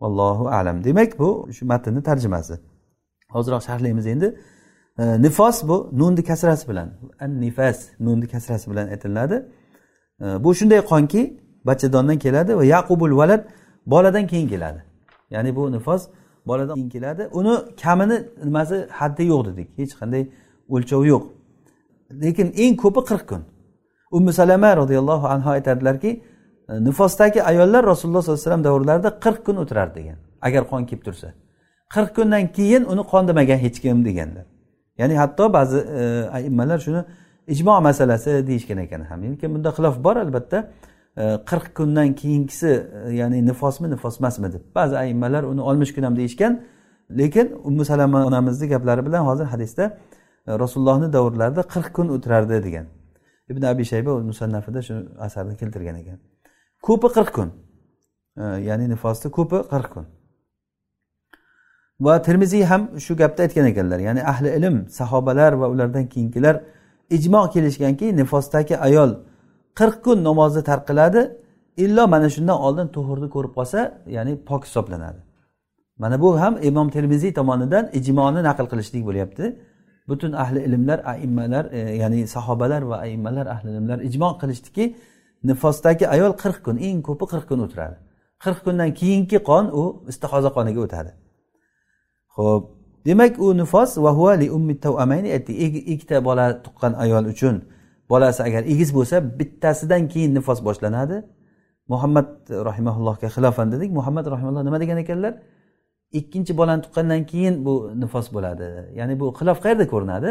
Allohu 0.00 0.44
alam. 0.48 0.84
Demak 0.84 1.18
bu 1.18 1.48
shu 1.56 1.66
matnni 1.66 2.02
tarjimasi. 2.02 2.54
Hoziroq 3.34 3.62
sharhlaymiz 3.68 4.06
endi. 4.06 4.28
E, 4.98 5.22
nifos 5.22 5.56
bu 5.68 5.76
nunni 5.92 6.22
kasrasi 6.24 6.68
bilan 6.70 6.88
an 7.20 7.30
nifas 7.40 7.78
nunni 8.00 8.26
kasrasi 8.28 8.70
bilan 8.70 8.86
aytiladi 8.88 9.36
e, 10.22 10.44
bu 10.44 10.54
shunday 10.58 10.80
qonki 10.92 11.22
bachadondan 11.68 12.18
keladi 12.24 12.56
va 12.58 12.64
yaqubul 12.64 13.16
valad 13.20 13.42
boladan 13.86 14.26
keyin 14.26 14.48
keladi. 14.48 14.87
Ya'ni 15.30 15.56
bu 15.56 15.72
nifos 15.72 16.02
boladan 16.46 16.74
keyin 16.74 16.90
keladi. 16.90 17.28
Uni 17.32 17.54
kamini 17.82 18.18
nimasi 18.44 18.86
haddi 18.90 19.22
yo'q 19.32 19.44
dedik. 19.48 19.68
Hech 19.78 19.92
qanday 20.00 20.22
o'lchovi 20.74 21.08
yo'q. 21.08 21.24
Lekin 22.22 22.48
eng 22.56 22.76
ko'pi 22.76 23.00
qirq 23.10 23.24
kun. 23.30 23.42
Ummu 24.16 24.32
salama 24.32 24.76
roziyallohu 24.76 25.26
anhu 25.34 25.48
aytadilarki 25.50 26.10
e, 26.68 26.84
nifosdagi 26.84 27.42
ayollar 27.42 27.82
rasululloh 27.86 28.22
sollallohu 28.22 28.40
alayhi 28.40 28.46
vasallam 28.46 28.64
davrlarida 28.68 29.10
qirq 29.24 29.40
kun 29.46 29.56
o'tirardi 29.62 29.94
degan. 29.98 30.18
Agar 30.46 30.62
qon 30.70 30.82
kelib 30.88 31.02
tursa. 31.06 31.28
Qirq 31.94 32.10
kundan 32.16 32.44
keyin 32.56 32.82
uni 32.92 33.02
qon 33.12 33.28
demagan 33.28 33.58
hech 33.64 33.78
kim 33.84 34.04
deganlar 34.08 34.46
ya'ni 34.98 35.14
hatto 35.14 35.52
ba'zi 35.52 35.78
e, 35.78 36.28
aimmalar 36.32 36.78
shuni 36.78 37.04
ijmo 37.48 37.80
masalasi 37.80 38.46
deyishgan 38.46 38.78
ekan 38.78 39.02
ham. 39.10 39.22
Lekin 39.22 39.54
bunda 39.54 39.70
xilof 39.76 40.04
bor 40.04 40.16
albatta. 40.16 40.58
E, 41.16 41.22
qirq 41.50 41.74
kundan 41.74 42.14
keyingisi 42.14 42.70
e, 43.06 43.14
ya'ni 43.20 43.46
nifosmi 43.46 43.90
nifos 43.90 44.20
emasmi 44.20 44.52
deb. 44.52 44.62
Ba'zi 44.74 44.96
aimmalar 44.98 45.42
uni 45.42 45.60
oltmish 45.60 45.94
kun 45.94 46.02
ham 46.02 46.16
deyishgan 46.16 46.60
lekin 47.10 47.46
ummu 47.64 47.84
salama 47.84 48.26
onamizni 48.26 48.68
gaplari 48.68 49.06
bilan 49.06 49.22
hozir 49.24 49.44
hadisda 49.44 49.84
e, 50.46 50.58
rasulullohni 50.58 51.12
davrlarida 51.12 51.60
qirq 51.60 51.92
kun 51.92 52.08
o'tirardi 52.08 52.62
degan. 52.66 52.86
Ibn 53.50 53.62
abi 53.62 53.84
shayba 53.84 54.18
musannafida 54.30 54.82
shu 54.82 54.94
asarni 55.18 55.56
keltirgan 55.56 55.96
ekan. 56.02 56.18
Ko'pi 56.82 57.08
qirq 57.16 57.30
kun. 57.36 57.48
Ya'ni 58.68 58.86
nifosni 58.88 59.30
ko'pi 59.30 59.58
qirq 59.72 59.88
kun. 59.94 60.06
Va 62.00 62.22
termiziy 62.22 62.64
ham 62.70 62.82
shu 63.04 63.16
gapni 63.16 63.40
aytgan 63.46 63.66
ekanlar. 63.72 63.98
Ya'ni 63.98 64.22
ahli 64.32 64.48
ilm 64.58 64.76
sahobalar 64.98 65.52
va 65.60 65.66
ulardan 65.72 66.06
keyingilar 66.12 66.60
ijmo 67.10 67.50
kelishganki 67.54 68.16
nifosdagi 68.16 68.76
ayol 68.76 69.10
qirq 69.78 69.96
kun 70.04 70.18
namozni 70.28 70.62
tark 70.70 70.84
qiladi 70.90 71.22
illo 71.84 72.04
mana 72.14 72.28
shundan 72.34 72.58
oldin 72.66 72.86
tuhurni 72.96 73.28
ko'rib 73.34 73.52
qolsa 73.58 73.80
ya'ni 74.16 74.32
pok 74.48 74.62
hisoblanadi. 74.68 75.20
Mana 76.02 76.16
bu 76.22 76.28
ham 76.42 76.54
imom 76.68 76.88
termiziy 76.96 77.32
tomonidan 77.38 77.84
ijmoni 77.98 78.40
naql 78.48 78.66
qilishlik 78.72 79.02
bo'lyapti. 79.08 79.44
Butun 80.08 80.32
ahli 80.42 80.60
ilmlar 80.68 80.98
aimmalar 81.12 81.64
e, 81.78 81.78
ya'ni 82.02 82.20
sahobalar 82.34 82.82
va 82.90 82.96
aimmalar 83.06 83.46
ahli 83.54 83.68
ilmlar 83.76 83.98
ijmo 84.08 84.28
qilishdiki 84.40 84.84
nifosdagi 85.48 86.04
ayol 86.14 86.32
qirq 86.42 86.58
kun 86.66 86.76
eng 86.88 86.98
ko'pi 87.08 87.24
qirq 87.32 87.46
kun 87.50 87.58
o'tiradi. 87.66 87.96
Qirq 88.44 88.58
kundan 88.66 88.90
keyingi 89.00 89.38
qon 89.50 89.64
u 89.80 89.82
istihoza 90.12 90.50
qoniga 90.56 90.80
o'tadi. 90.86 91.10
Ho'p 92.36 92.62
demak 93.06 93.32
u 93.44 93.46
nifos 93.60 93.90
va 94.04 94.10
huva 94.18 94.34
li 94.40 94.46
ummi 94.56 94.74
ikkita 95.94 96.16
bola 96.28 96.46
tuqqan 96.64 96.92
ayol 97.04 97.24
uchun 97.34 97.56
bolasi 98.10 98.42
agar 98.48 98.62
egiz 98.72 98.90
bo'lsa 98.96 99.16
bittasidan 99.38 100.02
keyin 100.12 100.34
nifos 100.38 100.60
boshlanadi. 100.68 101.16
Muhammad 101.92 102.28
rahimaullohga 102.68 103.28
xilofan 103.36 103.72
dedik. 103.72 103.90
Muhammad 103.98 104.26
rahimalloh 104.34 104.62
nima 104.68 104.78
degan 104.82 104.98
ekanlar? 105.04 105.32
Ikkinchi 106.18 106.52
bolani 106.60 106.82
tuqqandan 106.84 107.22
keyin 107.32 107.54
bu 107.66 107.74
nifos 108.02 108.26
bo'ladi. 108.34 108.68
Ya'ni 108.98 109.14
bu 109.20 109.26
xilof 109.38 109.58
qayerda 109.64 109.84
ko'rinadi? 109.92 110.30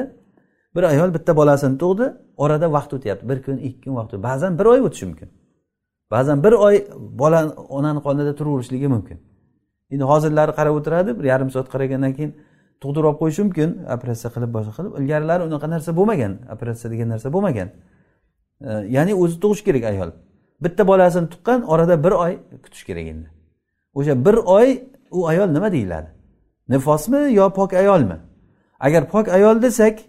Bir 0.76 0.84
ayol 0.94 1.10
bitta 1.16 1.32
bolasini 1.40 1.78
tug'di 1.84 2.06
orada 2.44 2.68
vaqt 2.76 2.92
o'tyapti. 2.98 3.24
Bir 3.30 3.38
kun 3.46 3.58
ikki 3.68 3.82
kun 3.84 3.96
vaqt 4.00 4.14
ba'zan 4.28 4.52
bir 4.60 4.66
oy 4.74 4.80
o'tishi 4.88 5.06
mumkin. 5.10 5.30
Ba'zan 6.14 6.38
bir 6.46 6.54
oy 6.68 6.76
bola 7.22 7.40
onani 7.78 8.00
qonida 8.08 8.34
turaverishligi 8.40 8.88
mumkin. 8.96 9.18
Endi 9.94 10.04
hozirlari 10.12 10.52
qarab 10.60 10.74
o'tiradi 10.80 11.10
bir 11.20 11.26
yarim 11.32 11.50
soat 11.56 11.68
qaragandan 11.74 12.14
keyin 12.18 12.32
tug'dirib 12.82 13.08
olib 13.10 13.20
qo'yishi 13.22 13.42
mumkin 13.46 13.70
operatsiya 13.96 14.30
qilib 14.36 14.52
boshqa 14.58 14.74
qilib. 14.78 14.94
Ilgarilari 15.02 15.44
unaqa 15.50 15.68
narsa 15.74 15.92
bo'lmagan 16.00 16.34
operatsiya 16.54 16.92
degan 16.94 17.08
narsa 17.14 17.28
bo'lmagan. 17.36 17.70
Ya'ni 18.96 19.14
o'zi 19.24 19.36
tug'ishi 19.44 19.64
kerak 19.68 19.84
ayol. 19.92 20.10
Bitta 20.64 20.88
bolasini 20.88 21.28
tuqqan 21.34 21.60
orada 21.74 21.96
bir 22.04 22.14
oy 22.24 22.34
kutish 22.64 22.84
kerak 22.90 23.08
endi. 23.14 23.28
O'sha 23.98 24.14
bir 24.26 24.36
oy 24.58 24.70
u 25.12 25.28
ayol 25.28 25.50
nima 25.58 25.72
deyiladi? 25.72 26.10
Nifosmi 26.70 27.34
yo 27.34 27.54
pok 27.54 27.74
ayolmi? 27.74 28.18
Agar 28.80 29.10
pok 29.14 29.28
ayol 29.28 29.62
desak 29.62 30.00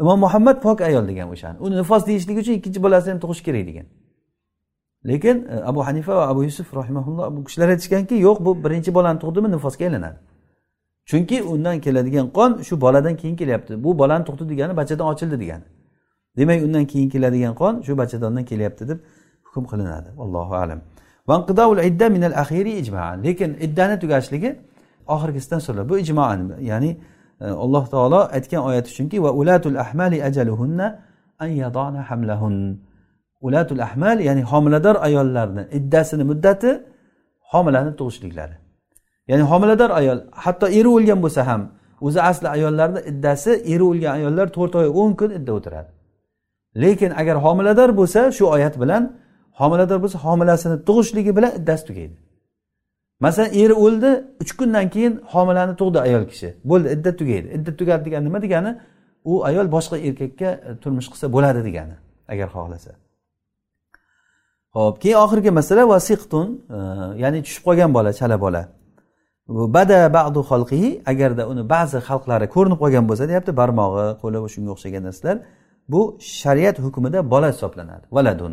imom 0.00 0.18
muhammad 0.20 0.62
pok 0.62 0.80
ayol 0.80 1.04
degan 1.08 1.28
o'shani. 1.34 1.58
Uni 1.64 1.74
nifos 1.80 2.06
deyishlik 2.06 2.38
uchun 2.42 2.52
ikkinchi 2.58 2.82
bolasini 2.82 3.12
ham 3.12 3.20
tug'ish 3.24 3.42
kerak 3.46 3.66
degan. 3.70 3.86
Lekin 5.10 5.36
e, 5.50 5.54
abu 5.70 5.86
hanifa 5.86 6.16
va 6.16 6.28
abu 6.28 6.44
yusuf 6.44 6.74
rahimaulloh 6.74 7.36
bu 7.36 7.44
kishilar 7.44 7.68
aytishganki 7.68 8.14
yo'q 8.14 8.38
bu 8.46 8.64
birinchi 8.64 8.94
bolani 8.94 9.18
tug'dimi 9.18 9.48
nifosga 9.54 9.84
aylanadi. 9.84 10.18
Chunki 11.10 11.42
undan 11.42 11.80
keladigan 11.80 12.26
qon 12.36 12.62
shu 12.62 12.80
boladan 12.80 13.16
keyin 13.16 13.36
kelyapti. 13.36 13.84
Bu 13.84 13.98
bolani 13.98 14.24
tug'di 14.24 14.48
degani 14.48 14.76
bachadon 14.76 15.06
ochildi 15.12 15.40
degani. 15.40 15.64
Demak 16.36 16.62
undan 16.62 16.84
keyin 16.84 17.08
keladigan 17.08 17.54
qon 17.54 17.82
shu 17.86 17.98
bachadondan 17.98 18.44
kelyapti 18.44 18.88
deb 18.88 18.98
hukm 19.44 19.64
qilinadi. 19.70 20.08
Allohu 20.18 20.54
alam. 20.54 20.80
Lekin 23.24 23.50
iddani 23.66 23.98
tugashligi 24.02 24.50
oxirgisidan 25.14 25.58
so'raladi. 25.58 25.88
Bu 25.88 25.98
ijmoan 25.98 26.40
ya'ni 26.70 26.90
e, 27.40 27.46
alloh 27.64 27.84
taolo 27.94 28.20
aytgan 28.36 28.62
oyati 28.68 28.90
chunki 28.96 29.22
va 29.22 29.30
ulatul 29.40 29.76
ahmali 29.84 30.24
ajaluhunna 30.28 30.86
an 31.38 31.50
yadona 31.62 32.00
hamlahun. 32.10 32.56
Ulatul 33.46 33.82
ahmal 33.86 34.18
ya'ni 34.28 34.42
homilador 34.42 34.96
ayollarni 35.06 35.62
iddasini 35.78 36.24
muddati 36.30 36.70
homilani 37.52 37.92
tug'ishliklari. 37.98 38.61
Ya'ni 39.32 39.44
homilador 39.50 39.90
ayol 40.00 40.18
hatto 40.44 40.66
eri 40.78 40.88
o'lgan 40.96 41.18
bo'lsa 41.24 41.42
ham 41.50 41.62
o'zi 42.06 42.20
asli 42.30 42.48
ayollarni 42.56 43.00
iddasi 43.10 43.50
eri 43.72 43.84
o'lgan 43.90 44.12
ayollar 44.18 44.46
to'rt 44.56 44.74
oy 44.80 44.88
o'n 45.00 45.12
kun 45.20 45.30
idda 45.38 45.52
o'tiradi. 45.58 45.90
Lekin 46.82 47.10
agar 47.20 47.36
homilador 47.44 47.90
bo'lsa 48.00 48.20
shu 48.36 48.44
oyat 48.56 48.74
bilan 48.82 49.02
homilador 49.60 49.98
bo'lsa 50.04 50.18
homilasini 50.26 50.76
tug'ishligi 50.88 51.32
bilan 51.36 51.52
iddasi 51.58 51.84
tugaydi. 51.88 52.16
Masalan 53.24 53.50
eri 53.62 53.74
o'ldi 53.84 54.10
uch 54.42 54.52
kundan 54.58 54.86
keyin 54.94 55.14
homilani 55.32 55.74
tug'di 55.80 55.98
ayol 56.06 56.24
kishi. 56.30 56.48
Bo'ldi 56.70 56.88
iddat 56.96 57.14
tugaydi. 57.20 57.46
Iddat 57.56 57.74
tugadi 57.80 58.02
degani 58.06 58.24
nima 58.28 58.42
degani? 58.46 58.70
U 59.24 59.44
ayol 59.48 59.66
boshqa 59.76 59.96
erkakka 60.08 60.48
turmush 60.82 61.08
qilsa 61.12 61.26
bo'ladi 61.36 61.60
degani 61.68 61.96
agar 62.32 62.48
xohlasa. 62.54 62.92
Ho'p 64.76 64.96
keyin 65.02 65.18
oxirgi 65.24 65.50
masala 65.58 65.82
vasiqtun 65.94 66.46
e, 66.76 66.78
ya'ni 67.22 67.38
tushib 67.46 67.62
qolgan 67.68 67.90
bola 67.96 68.10
chala 68.20 68.36
bola. 68.44 68.62
Bada 69.76 70.14
ba'du 70.14 70.40
xalqihi 70.50 70.90
agarda 71.12 71.42
uni 71.52 71.62
ba'zi 71.74 71.98
xalqlari 72.08 72.46
ko'rinib 72.54 72.78
qolgan 72.82 73.04
bo'lsa 73.10 73.24
deyapti 73.30 73.52
barmog'i 73.60 74.06
qo'li 74.22 74.38
shunga 74.54 74.70
o'xshagan 74.76 75.02
narsalar 75.08 75.36
bu 75.92 76.00
shariat 76.20 76.76
hukmida 76.84 77.30
bola 77.30 77.48
hisoblanadi 77.52 78.04
valadun. 78.16 78.52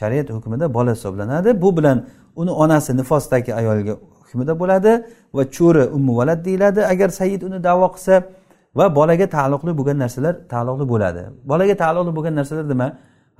Shariat 0.00 0.28
hukmida 0.30 0.74
bola 0.76 0.92
hisoblanadi 0.96 1.62
bu 1.62 1.76
bilan 1.76 1.98
uni 2.36 2.50
onasi 2.50 2.96
nifosdagi 3.00 3.54
ayolga 3.60 3.94
hukmida 4.20 4.52
bo'ladi 4.62 4.92
va 5.36 5.42
cho'ri 5.56 5.84
ummu 5.96 6.12
valad 6.20 6.44
deyiladi 6.44 6.80
agar 6.92 7.08
sayyid 7.20 7.42
uni 7.48 7.58
davo 7.68 7.86
qilsa 7.94 8.14
va 8.78 8.86
bolaga 8.98 9.26
taalluqli 9.36 9.72
bo'lgan 9.78 9.98
narsalar 10.04 10.34
taalluqli 10.52 10.84
bo'ladi. 10.92 11.22
Bolaga 11.50 11.74
taalluqli 11.82 12.12
bo'lgan 12.16 12.34
narsalar 12.40 12.66
nima? 12.72 12.88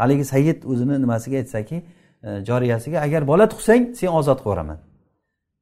Haligi 0.01 0.25
sayyid 0.25 0.59
o'zini 0.71 0.95
nimasiga 1.05 1.37
aytsaki 1.43 1.77
e, 2.23 2.29
joriyasiga 2.49 2.99
agar 3.07 3.23
bola 3.33 3.45
tug'sang 3.53 3.83
sen 3.99 4.09
ozod 4.19 4.39
qilib 4.39 4.47
yuboraman 4.47 4.79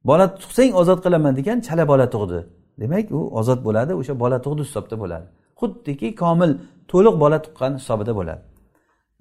bola 0.05 0.35
tug'sang 0.35 0.71
ozod 0.81 0.99
qilaman 1.05 1.33
degan 1.39 1.57
chala 1.67 1.87
bola 1.87 2.09
tug'di. 2.15 2.39
Demak 2.79 3.11
u 3.11 3.19
ozod 3.39 3.59
bo'ladi 3.67 3.93
o'sha 3.99 4.13
bola 4.19 4.37
tug'di 4.45 4.61
hisobda 4.67 4.95
bo'ladi. 5.03 5.25
Xuddiki 5.59 6.15
komil 6.15 6.51
to'liq 6.91 7.15
bola 7.23 7.37
tuqqan 7.45 7.71
hisobida 7.79 8.13
bo'ladi. 8.19 8.41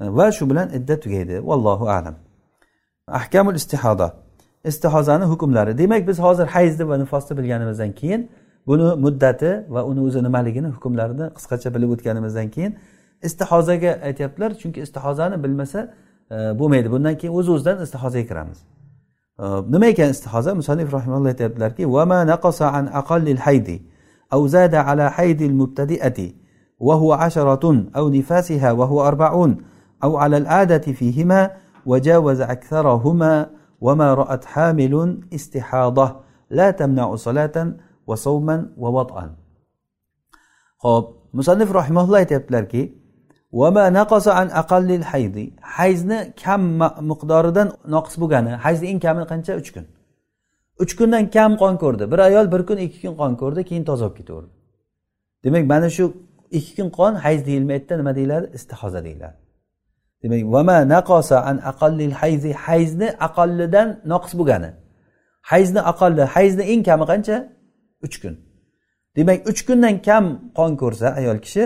Va 0.01 0.33
shu 0.33 0.51
bilan 0.51 0.69
idda 0.79 1.01
tugaydi. 1.05 1.37
Vallohu 1.49 1.87
alam. 1.97 2.15
Ahkamul 3.09 3.55
istihoda. 3.55 4.09
Istihozani 4.65 5.25
hukmlari. 5.25 5.79
Demak 5.79 6.09
biz 6.09 6.19
hozir 6.19 6.47
hayzni 6.47 6.89
va 6.89 6.99
nifosni 6.99 7.39
bilganimizdan 7.39 7.93
keyin 8.01 8.31
buni 8.67 8.87
muddati 9.05 9.51
va 9.69 9.81
uni 9.91 10.01
o'zi 10.01 10.21
nimaligini 10.27 10.69
hukmlarini 10.77 11.27
qisqacha 11.37 11.69
bilib 11.75 11.91
o'tganimizdan 11.95 12.49
keyin 12.55 12.73
istihozaga 13.23 13.93
aytyaptilar. 14.09 14.51
Chunki 14.61 14.81
istihozani 14.87 15.37
bilmasa 15.45 15.81
e, 16.31 16.37
bo'lmaydi. 16.61 16.89
Bundan 16.95 17.15
keyin 17.21 17.35
o'z 17.39 17.49
o'zidan 17.55 17.83
istihozaga 17.87 18.27
kiramiz. 18.31 18.59
Nima 19.39 19.87
ekan 19.87 20.11
istihoza 20.11 20.55
musannif 20.55 20.93
rahimalloh 20.93 21.31
aytyaptilarki 21.31 21.87
vama 21.87 22.25
naqasa 22.25 22.73
an 22.75 22.87
aqallil 22.93 23.39
haydi 23.39 23.79
أو 24.33 24.47
زاد 24.47 24.75
على 24.75 25.11
حيد 25.11 25.43
المبتدئة 25.43 26.33
وهو 26.79 27.13
عشرة 27.13 27.87
أو 27.97 28.09
نفاسها 28.09 28.73
وهو 28.73 29.09
أربعون 29.09 29.57
أو 30.05 30.17
على 30.17 30.37
العادة 30.37 30.79
فيهما 30.93 31.51
وجاوز 31.87 32.41
أكثرهما 32.41 33.51
وما 33.81 34.15
رأت 34.15 34.45
حامل 34.45 35.21
استحاضة 35.35 36.17
لا 36.51 36.71
تمنع 36.71 37.17
صلاة 37.17 37.73
وصوما 38.07 38.73
ووطئا. 38.77 39.37
خب 40.79 41.05
مصنف 41.35 41.73
رحمه 41.73 42.05
الله 42.05 42.25
aytyaptilarki 42.25 42.93
hayzni 45.63 46.19
kam 46.43 46.63
miqdoridan 47.11 47.69
noqis 47.95 48.15
bo'lgani 48.23 48.53
hayzni 48.65 48.87
eng 48.93 49.01
kami 49.07 49.23
qancha? 49.33 49.53
Uch 49.61 49.71
kun. 49.75 49.85
Uch 50.83 50.93
kundan 50.99 51.31
kam 51.37 51.53
qon 51.63 51.75
ko'rdi. 51.83 52.05
Bir 52.13 52.19
ayol 52.29 52.47
bir 52.53 52.63
kun 52.69 52.79
ikki 52.87 52.99
kun 53.05 53.15
qon 53.21 53.33
ko'rdi 53.43 53.61
keyin 53.69 53.85
toza 53.85 54.05
bo'lib 54.07 54.17
ketaverdi. 54.21 54.53
Demak 55.45 55.65
mana 55.73 55.89
shu 55.97 56.05
ikki 56.59 56.73
kun 56.79 56.89
qon 56.99 57.13
hayz 57.25 57.41
deyilmaydida 57.49 57.95
nima 58.01 58.13
deyiladi? 58.19 58.47
Istihoza 58.59 59.01
deyiladi. 59.07 59.37
Demak 60.23 60.43
vama 60.55 60.79
naqosa 60.95 61.37
an 61.51 61.57
aqallil 61.71 62.13
hayzi 62.21 62.53
hayzni 62.67 63.09
aqallidan 63.27 63.89
noqis 64.13 64.33
bo'lgani. 64.39 64.71
Hayzni 65.51 65.81
aqalli 65.93 66.23
hayzni 66.35 66.65
eng 66.73 66.83
kami 66.89 67.05
qancha? 67.11 67.37
Uch 68.07 68.17
kun. 68.23 68.35
Demak 69.17 69.39
uch 69.51 69.61
kundan 69.69 69.95
kam 70.09 70.25
qon 70.59 70.73
ko'rsa 70.83 71.07
ayol 71.21 71.39
kishi 71.47 71.65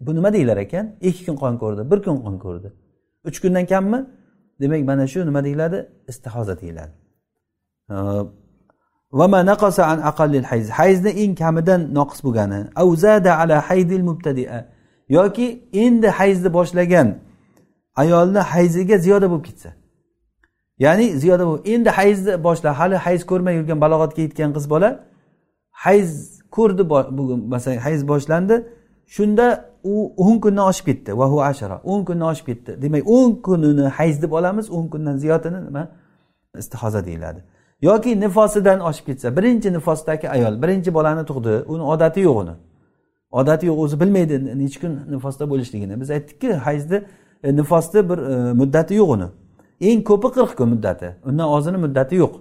bu 0.00 0.14
nima 0.14 0.32
deyilar 0.32 0.56
ekan? 0.56 0.96
Ikki 1.00 1.26
kun 1.26 1.36
qon 1.36 1.54
ko'rdi 1.62 1.90
bir 1.90 2.02
kun 2.02 2.16
qon 2.24 2.38
ko'rdi. 2.38 2.72
Uch 3.28 3.40
kundan 3.42 3.66
kammi? 3.66 4.06
Demak 4.60 4.84
mana 4.84 5.06
shu 5.06 5.26
nima 5.26 5.44
deyiladi? 5.44 5.88
Istihoza 6.08 6.60
deyiladi. 6.60 6.92
Hayzni 10.70 11.10
eng 11.22 11.34
kamidan 11.38 11.80
noqis 11.94 12.20
bo'lgani. 12.26 12.60
Ala 13.42 13.60
haydil 13.70 14.02
mubtadia. 14.02 14.66
Yoki 15.08 15.68
endi 15.72 16.08
hayzni 16.08 16.52
boshlagan 16.52 17.08
ayolni 17.96 18.38
hayziga 18.38 18.98
ziyoda 18.98 19.30
bo'lib 19.30 19.44
ketsa. 19.44 19.70
Ya'ni 20.78 21.06
ziyoda 21.22 21.44
bo'lib 21.46 21.66
endi 21.74 21.90
hayzni 21.90 22.44
boshla. 22.44 22.78
Hali 22.78 22.96
hayz 22.96 23.22
ko'rmay 23.30 23.54
yurgan 23.58 23.78
balog'atga 23.84 24.20
yetgan 24.26 24.50
qiz 24.56 24.70
bola 24.70 24.90
hayz 25.70 26.10
ko'rdi 26.56 26.82
bugun 27.18 27.40
masalan 27.54 27.78
hayz 27.86 28.08
boshlandi. 28.08 28.56
Shunda 29.06 29.73
u 29.84 30.14
o'n 30.16 30.40
kundan 30.40 30.68
oshib 30.68 30.84
ketdi. 30.84 31.18
Vahu 31.18 31.42
ashara. 31.42 31.80
O'n 31.84 32.04
kundan 32.04 32.28
oshib 32.32 32.46
ketdi. 32.46 32.82
Demak 32.82 33.02
o'n 33.06 33.42
kunini 33.42 33.88
hayz 33.88 34.22
deb 34.22 34.32
olamiz 34.32 34.70
o'n 34.70 34.88
kundan 34.88 35.16
ziyodini 35.16 35.64
nima? 35.64 35.88
Istihoza 36.58 37.06
deyiladi. 37.06 37.44
Yoki 37.82 38.20
nifosidan 38.20 38.80
oshib 38.80 39.06
ketsa 39.06 39.36
birinchi 39.36 39.72
nifosdagi 39.72 40.30
ayol 40.30 40.62
birinchi 40.62 40.94
bolani 40.94 41.24
tug'di 41.26 41.64
uni 41.66 41.82
odati 41.82 42.20
yo'q 42.20 42.36
uni. 42.42 42.54
Odati 43.32 43.66
yo'q 43.66 43.78
o'zi 43.84 44.00
bilmaydi 44.00 44.58
necha 44.58 44.80
kun 44.80 44.92
nifosda 45.14 45.50
bo'lishligini. 45.50 46.00
Biz 46.00 46.10
aytdikki 46.10 46.52
hayzni 46.52 47.04
e, 47.42 47.56
nifosni 47.56 48.08
bir 48.10 48.18
e, 48.18 48.52
muddati 48.52 48.94
yo'q 48.94 49.10
uni. 49.16 49.28
Eng 49.80 50.04
ko'pi 50.10 50.28
qirq 50.36 50.56
kun 50.58 50.68
muddati. 50.68 51.08
Undan 51.28 51.48
ozini 51.48 51.76
muddati 51.84 52.14
yo'q. 52.22 52.34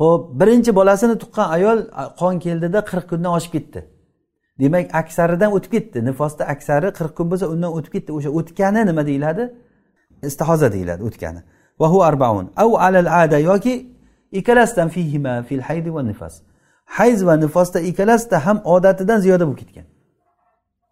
Ho'p 0.00 0.40
birinchi 0.40 0.74
bolasini 0.74 1.18
tuqqan 1.18 1.48
ayol 1.56 1.78
qon 2.20 2.38
keldida 2.44 2.80
qirq 2.90 3.06
kundan 3.10 3.32
oshib 3.38 3.52
ketdi. 3.56 3.80
Demak 4.60 4.94
aksaridan 4.94 5.50
o'tib 5.56 5.70
ketdi. 5.76 5.98
Nifosda 6.08 6.44
aksari 6.54 6.88
qirq 6.98 7.12
kun 7.18 7.26
bo'lsa 7.30 7.46
undan 7.54 7.70
o'tib 7.78 7.92
ketdi. 7.96 8.10
O'sha 8.18 8.30
o'tgani 8.38 8.86
nima 8.90 9.02
deyiladi? 9.10 9.44
Istihoza 10.28 10.72
deyiladi 10.72 11.02
o'tgani. 11.08 11.40
Vahu 11.80 11.98
arbaun. 12.02 12.46
Au 12.56 12.70
alal 12.86 13.08
ada 13.22 13.38
yoki 13.38 13.74
ikkalasidan 14.38 14.88
fihima 14.88 15.42
fil 15.48 15.62
haydi 15.68 15.94
va 15.94 16.02
nifas 16.02 16.34
hayz 16.84 17.26
va 17.26 17.34
nifosda 17.36 17.80
ikkalasida 17.80 18.46
ham 18.46 18.60
odatidan 18.64 19.18
ziyoda 19.18 19.46
bo'lib 19.46 19.58
ketgan. 19.58 19.86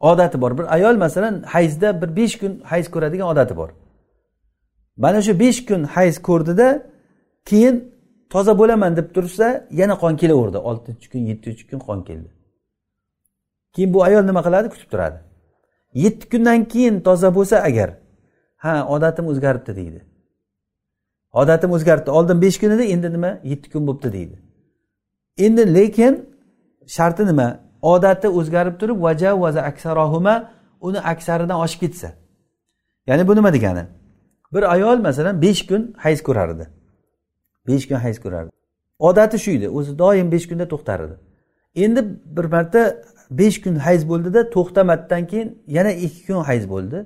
Odati 0.00 0.40
bor. 0.40 0.58
Bir 0.58 0.74
ayol 0.74 0.96
masalan 0.96 1.42
hayzda 1.42 2.02
bir 2.02 2.16
besh 2.16 2.38
kun 2.40 2.52
hayz 2.64 2.90
ko'radigan 2.90 3.26
odati 3.32 3.56
bor. 3.56 3.70
Mana 4.96 5.22
shu 5.22 5.32
besh 5.38 5.60
kun 5.68 5.84
hayz 5.84 6.22
ko'rdida 6.28 6.68
keyin 7.44 7.74
toza 8.30 8.58
bo'laman 8.58 8.96
deb 8.96 9.08
tursa 9.14 9.46
yana 9.70 9.94
qon 10.02 10.16
kelaverdi. 10.16 10.58
Oltinchi 10.58 11.06
kun 11.12 11.22
yettinchi 11.30 11.64
kun 11.70 11.78
qon 11.88 12.00
keldi. 12.08 12.28
Keyin 13.74 13.94
bu 13.94 14.04
ayol 14.04 14.24
nima 14.30 14.42
qiladi? 14.46 14.68
Kutib 14.68 14.88
turadi. 14.92 15.18
Yetti 15.94 16.28
kundan 16.32 16.64
keyin 16.72 17.00
toza 17.00 17.34
bo'lsa 17.34 17.56
agar 17.68 17.90
ha 18.56 18.86
odatim 18.88 19.26
o'zgaribdi 19.32 19.76
deydi. 19.76 20.00
Odatim 21.32 21.70
o'zgaribdi 21.76 22.10
oldin 22.10 22.42
besh 22.42 22.58
kun 22.60 22.70
edi 22.76 22.82
endi 22.94 23.12
nima? 23.12 23.30
Yetti 23.50 23.70
kun 23.72 23.86
bo'libdi 23.86 24.12
deydi. 24.12 24.36
Endi 25.38 25.74
lekin 25.74 26.14
sharti 26.86 27.26
nima? 27.26 27.48
Odati 27.82 28.28
o'zgarib 28.28 28.74
turib 28.80 28.98
vajavaza 29.06 29.60
aksarohuma 29.70 30.34
uni 30.80 31.00
aksaridan 31.12 31.58
oshib 31.64 31.80
ketsa. 31.80 32.08
Ya'ni 33.06 33.28
bu 33.28 33.36
nima 33.36 33.52
degani? 33.52 33.84
Bir 34.54 34.72
ayol 34.74 34.98
masalan 34.98 35.42
besh 35.42 35.66
kun 35.66 35.94
hayz 36.04 36.22
ko'rardi 36.22 36.66
besh 37.68 37.88
kun 37.88 37.94
hayz 37.94 38.18
ko'rardi 38.24 38.50
odati 38.98 39.38
shu 39.38 39.50
edi 39.50 39.68
o'zi 39.78 39.98
doim 39.98 40.32
besh 40.32 40.46
kunda 40.48 40.66
to'xtar 40.72 41.00
edi. 41.06 41.16
Endi 41.74 42.00
bir 42.36 42.44
marta 42.44 43.02
besh 43.38 43.58
kun 43.64 43.76
hayz 43.86 44.02
bo'ldida 44.10 44.50
to'xtamasdan 44.50 45.26
keyin 45.30 45.48
yana 45.76 45.92
ikki 46.06 46.26
kun 46.26 46.42
hayz 46.50 46.64
bo'ldi. 46.70 46.98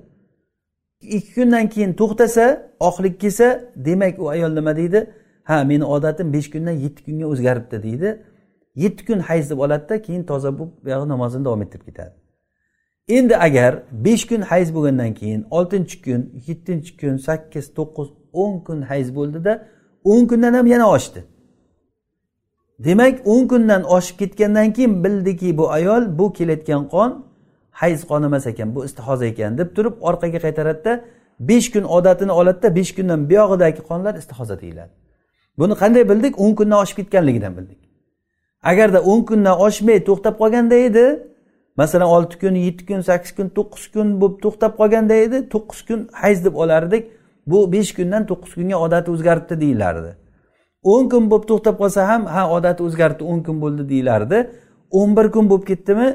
Ikki 1.01 1.35
kundan 1.35 1.69
keyin 1.69 1.93
to'xtasa 2.01 2.45
oqlik 2.81 3.21
kelsa 3.21 3.47
demak 3.77 4.19
u 4.19 4.29
ayol 4.29 4.53
nima 4.59 4.77
deydi? 4.77 5.11
Ha 5.45 5.65
meni 5.65 5.85
odatim 5.85 6.33
besh 6.33 6.49
kundan 6.51 6.77
yetti 6.85 7.01
kunga 7.07 7.27
o'zgaribdi 7.33 7.83
deydi. 7.83 8.09
Yetti 8.75 9.03
kun 9.07 9.19
hayz 9.19 9.51
deb 9.51 9.59
oladida 9.59 10.03
keyin 10.03 10.23
toza 10.31 10.59
bo'lib 10.59 10.73
buyog'i 10.85 11.09
namozini 11.09 11.45
davom 11.45 11.63
ettirib 11.63 11.87
ketadi. 11.87 12.15
Endi 13.09 13.37
agar 13.37 13.73
besh 13.93 14.25
kun 14.31 14.41
hayz 14.41 14.75
bo'lgandan 14.75 15.15
keyin 15.15 15.47
oltinchi 15.51 15.97
kun 16.07 16.23
yettinchi 16.49 16.93
kun 17.01 17.17
sakkiz 17.17 17.67
to'qqiz 17.79 18.09
o'n 18.33 18.55
kun 18.67 18.83
hayz 18.83 19.09
bo'ldida 19.19 19.53
o'n 20.05 20.27
kundan 20.31 20.55
ham 20.55 20.67
yana 20.67 20.87
oshdi. 20.97 21.21
Demak 22.79 23.21
o'n 23.25 23.49
kundan 23.49 23.83
oshib 23.83 24.19
ketgandan 24.19 24.73
keyin 24.73 25.05
bildiki 25.05 25.59
bu 25.59 25.71
ayol 25.71 26.19
bu 26.19 26.33
kelayotgan 26.33 26.89
qon 26.89 27.25
hayz 27.71 28.07
qon 28.11 28.23
emas 28.23 28.47
ekan 28.47 28.75
bu 28.75 28.85
istihoza 28.85 29.27
ekan 29.27 29.59
deb 29.59 29.69
turib 29.77 29.95
orqaga 30.09 30.39
qaytaradida 30.47 30.93
besh 31.41 31.71
kun 31.73 31.85
odatini 31.97 32.33
oladida 32.33 32.77
besh 32.77 32.95
kundan 32.97 33.31
buyog'idagi 33.31 33.81
qonlar 33.89 34.15
istihoza 34.15 34.61
deyiladi. 34.61 34.93
Buni 35.59 35.75
qanday 35.83 36.09
bildik? 36.09 36.41
O'n 36.41 36.55
kundan 36.55 36.79
oshib 36.83 36.97
ketganligidan 36.97 37.57
bildik. 37.57 37.79
Agarda 38.63 39.01
o'n 39.11 39.21
kundan 39.29 39.57
oshmay 39.67 39.99
to'xtab 40.09 40.35
qolganda 40.43 40.75
edi 40.89 41.07
masalan 41.77 42.07
olti 42.07 42.39
kun 42.39 42.55
yetti 42.67 42.87
kun 42.87 43.01
sakkiz 43.01 43.33
kun 43.37 43.49
to'qqiz 43.59 43.85
kun 43.95 44.09
bo'lib 44.21 44.39
to'xtab 44.45 44.73
qolganda 44.81 45.15
edi 45.15 45.39
to'qqiz 45.55 45.81
kun 45.89 46.01
hayz 46.23 46.45
deb 46.45 46.55
olardik 46.63 47.05
bu 47.51 47.59
besh 47.73 47.91
kundan 47.99 48.23
to'qqiz 48.31 48.53
kunga 48.59 48.77
odati 48.87 49.09
o'zgaribdi 49.15 49.55
deyilardi 49.65 50.11
o'n 50.93 51.05
kun 51.13 51.25
bo'lib 51.31 51.47
to'xtab 51.51 51.77
qolsa 51.83 52.01
ham 52.11 52.23
ha 52.35 52.43
odati 52.57 52.81
o'zgaribdi 52.87 53.25
o'n 53.33 53.41
kun 53.47 53.57
bo'ldi 53.65 53.83
deyilardi 53.93 54.39
o'n 54.91 55.17
bir 55.17 55.27
kun 55.35 55.51
bo'lib 55.51 55.67
ketdimi? 55.71 56.09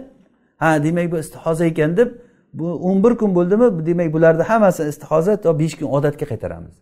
Ha 0.57 0.83
demak 0.83 1.11
bu 1.11 1.17
istihoza 1.23 1.65
ekan 1.71 1.97
deb 1.97 2.09
bu 2.53 2.65
o'n 2.89 3.03
bir 3.03 3.13
kun 3.21 3.35
bo'ldimi? 3.35 3.85
Demak 3.85 4.13
bularni 4.13 4.43
hammasi 4.51 4.81
istihoza 4.91 5.33
to 5.43 5.59
besh 5.59 5.75
kun 5.79 5.87
odatga 5.97 6.25
qaytaramiz. 6.31 6.75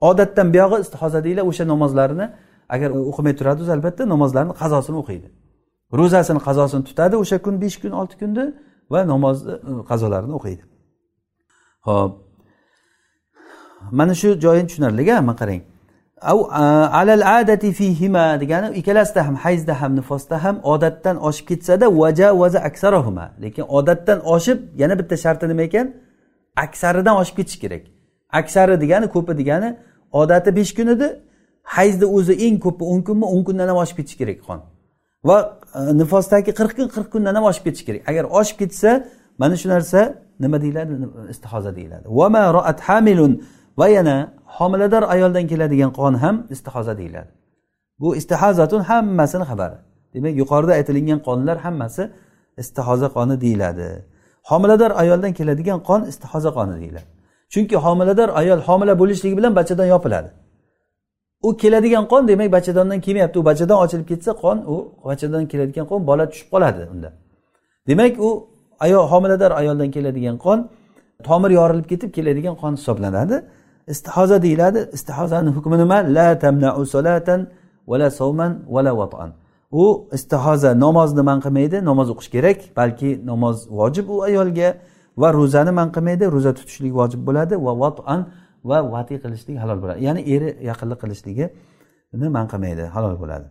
Odatdan 0.00 0.48
buyog'i 0.54 0.80
istihoza 0.84 1.24
deyiladi 1.24 1.46
o'sha 1.50 1.64
namozlarini 1.72 2.26
agar 2.74 2.90
o'qimay 3.10 3.34
turadi 3.38 3.60
o'zi 3.62 3.72
albatta 3.76 4.02
namozlarni 4.14 4.54
qazosini 4.62 4.96
o'qiydi. 5.02 5.28
Ro'zasini 6.00 6.40
qazosini 6.48 6.82
tutadi 6.88 7.16
o'sha 7.22 7.36
kun 7.44 7.54
besh 7.62 7.76
kun 7.82 7.92
olti 8.00 8.14
kunni 8.20 8.44
va 8.92 9.00
namozni 9.12 9.52
e, 9.52 9.72
qazolarini 9.90 10.34
o'qiydi. 10.38 10.64
Ho'p. 11.86 12.12
Mana 13.98 14.14
shu 14.20 14.28
joyi 14.44 14.62
tushunarli 14.68 15.02
mana 15.28 15.36
qarang. 15.40 15.62
Alal 16.20 17.40
adati 17.40 17.72
fihima 17.72 18.40
degani 18.40 18.76
ikkalasida 18.76 19.26
ham 19.26 19.34
hayzda 19.34 19.80
ham 19.80 19.96
nifosda 19.96 20.44
ham 20.44 20.60
odatdan 20.62 21.16
oshib 21.16 21.46
ketsada 21.48 21.86
vaja 22.00 22.38
vaza 22.40 22.58
aksarahuma. 22.58 23.30
Lekin 23.42 23.64
odatdan 23.68 24.20
oshib 24.34 24.58
yana 24.76 24.98
bitta 24.98 25.16
sharti 25.16 25.48
nima 25.48 25.62
ekan? 25.62 25.86
Aksaridan 26.56 27.16
oshib 27.16 27.36
ketish 27.36 27.58
kerak. 27.62 27.82
Aksari 28.32 28.80
degani 28.80 29.06
ko'pi 29.14 29.38
degani 29.40 29.76
odati 30.12 30.56
besh 30.56 30.72
kun 30.74 30.86
edi 30.94 31.08
hayzni 31.62 32.06
o'zi 32.16 32.32
eng 32.46 32.56
ko'pi 32.64 32.84
o'n 32.92 33.00
kunmi 33.08 33.26
o'n 33.34 33.42
kundan 33.48 33.68
ham 33.70 33.78
oshib 33.84 33.96
ketishi 33.98 34.18
kerak 34.22 34.38
qon. 34.46 34.60
Va 35.28 35.36
e, 35.78 35.80
nifosdagi 36.00 36.50
qirq 36.58 36.72
kun 36.78 36.88
qirq 36.94 37.08
kundan 37.14 37.34
ham 37.38 37.44
oshib 37.50 37.64
ketishi 37.66 37.84
kerak. 37.88 38.02
Agar 38.10 38.24
oshib 38.40 38.56
ketsa 38.62 38.90
mana 39.40 39.56
shu 39.60 39.68
narsa 39.74 40.00
nima 40.42 40.56
deyiladi? 40.64 40.92
Istihoza 41.34 41.70
deyiladi. 41.78 42.06
Va 43.78 43.88
yana 43.88 44.16
homilador 44.56 45.02
ayoldan 45.14 45.44
keladigan 45.50 45.90
qon 45.98 46.14
ham 46.22 46.36
istihoza 46.54 46.98
deyiladi. 47.00 47.30
Bu 48.00 48.16
istihozatun 48.16 48.80
hammasini 48.80 49.44
xabari. 49.50 49.78
Demak 50.14 50.34
yuqorida 50.40 50.72
aytilingan 50.78 51.20
qonlar 51.28 51.56
hammasi 51.64 52.02
istihoza 52.62 53.08
qoni 53.16 53.34
deyiladi. 53.44 53.88
Homilador 54.50 54.90
ayoldan 55.02 55.32
keladigan 55.38 55.80
qon 55.88 56.00
istihoza 56.10 56.50
qoni 56.58 56.74
deyiladi. 56.80 57.08
Chunki 57.52 57.76
homilador 57.84 58.28
ayol 58.40 58.60
homila 58.68 58.94
bo'lishligi 59.00 59.36
bilan 59.38 59.52
bachadon 59.58 59.86
yopiladi. 59.94 60.30
U 61.46 61.56
keladigan 61.62 62.04
qon 62.12 62.22
demak 62.28 62.52
bachadondan 62.56 63.00
kelmayapti. 63.00 63.36
U 63.38 63.44
bachadon 63.50 63.78
ochilib 63.84 64.06
ketsa 64.12 64.32
qon 64.42 64.58
u 64.72 64.76
bachadondan 65.08 65.46
keladigan 65.52 65.86
qon 65.90 66.00
bola 66.10 66.24
tushib 66.30 66.48
qoladi 66.54 66.82
unda. 66.94 67.10
Demak 67.88 68.12
u 68.26 68.30
ayol 68.84 69.04
homilador 69.12 69.50
ayoldan 69.60 69.90
keladigan 69.96 70.36
qon 70.44 70.58
tomir 71.28 71.50
yorilib 71.58 71.86
ketib 71.92 72.10
keladigan 72.16 72.54
qon 72.62 72.72
hisoblanadi. 72.78 73.36
Istihoza 73.92 74.42
deyiladi. 74.42 74.80
Istihozani 74.92 75.50
hukmi 75.56 75.76
nima? 75.78 75.98
La 76.16 76.38
tamnau 76.38 76.86
solatan 76.94 77.40
vala 77.90 78.10
savman 78.10 78.52
vala 78.68 78.92
vatan 78.98 79.30
u 79.70 80.08
istihoza 80.12 80.74
namozni 80.84 81.22
man 81.22 81.38
qilmaydi 81.44 81.84
namoz 81.84 82.08
o'qish 82.12 82.30
kerak 82.34 82.58
balki 82.76 83.10
namoz 83.30 83.56
vojib 83.78 84.06
u 84.14 84.22
ayolga 84.28 84.68
va 85.22 85.28
ro'zani 85.38 85.72
man 85.78 85.88
qilmaydi 85.96 86.24
ro'za 86.34 86.52
tutishlik 86.58 86.92
vojib 87.00 87.20
bo'ladi 87.28 87.54
va 87.66 87.72
vatan 87.84 88.20
va 88.70 88.78
vati 88.94 89.14
qilishlik 89.22 89.56
halol 89.62 89.78
bo'ladi. 89.82 89.98
Ya'ni 90.06 90.20
eri 90.34 90.48
yaqinlik 90.70 90.98
qilishligi 91.02 91.46
man 92.36 92.46
qilmaydi 92.52 92.84
halol 92.94 93.16
bo'ladi. 93.22 93.46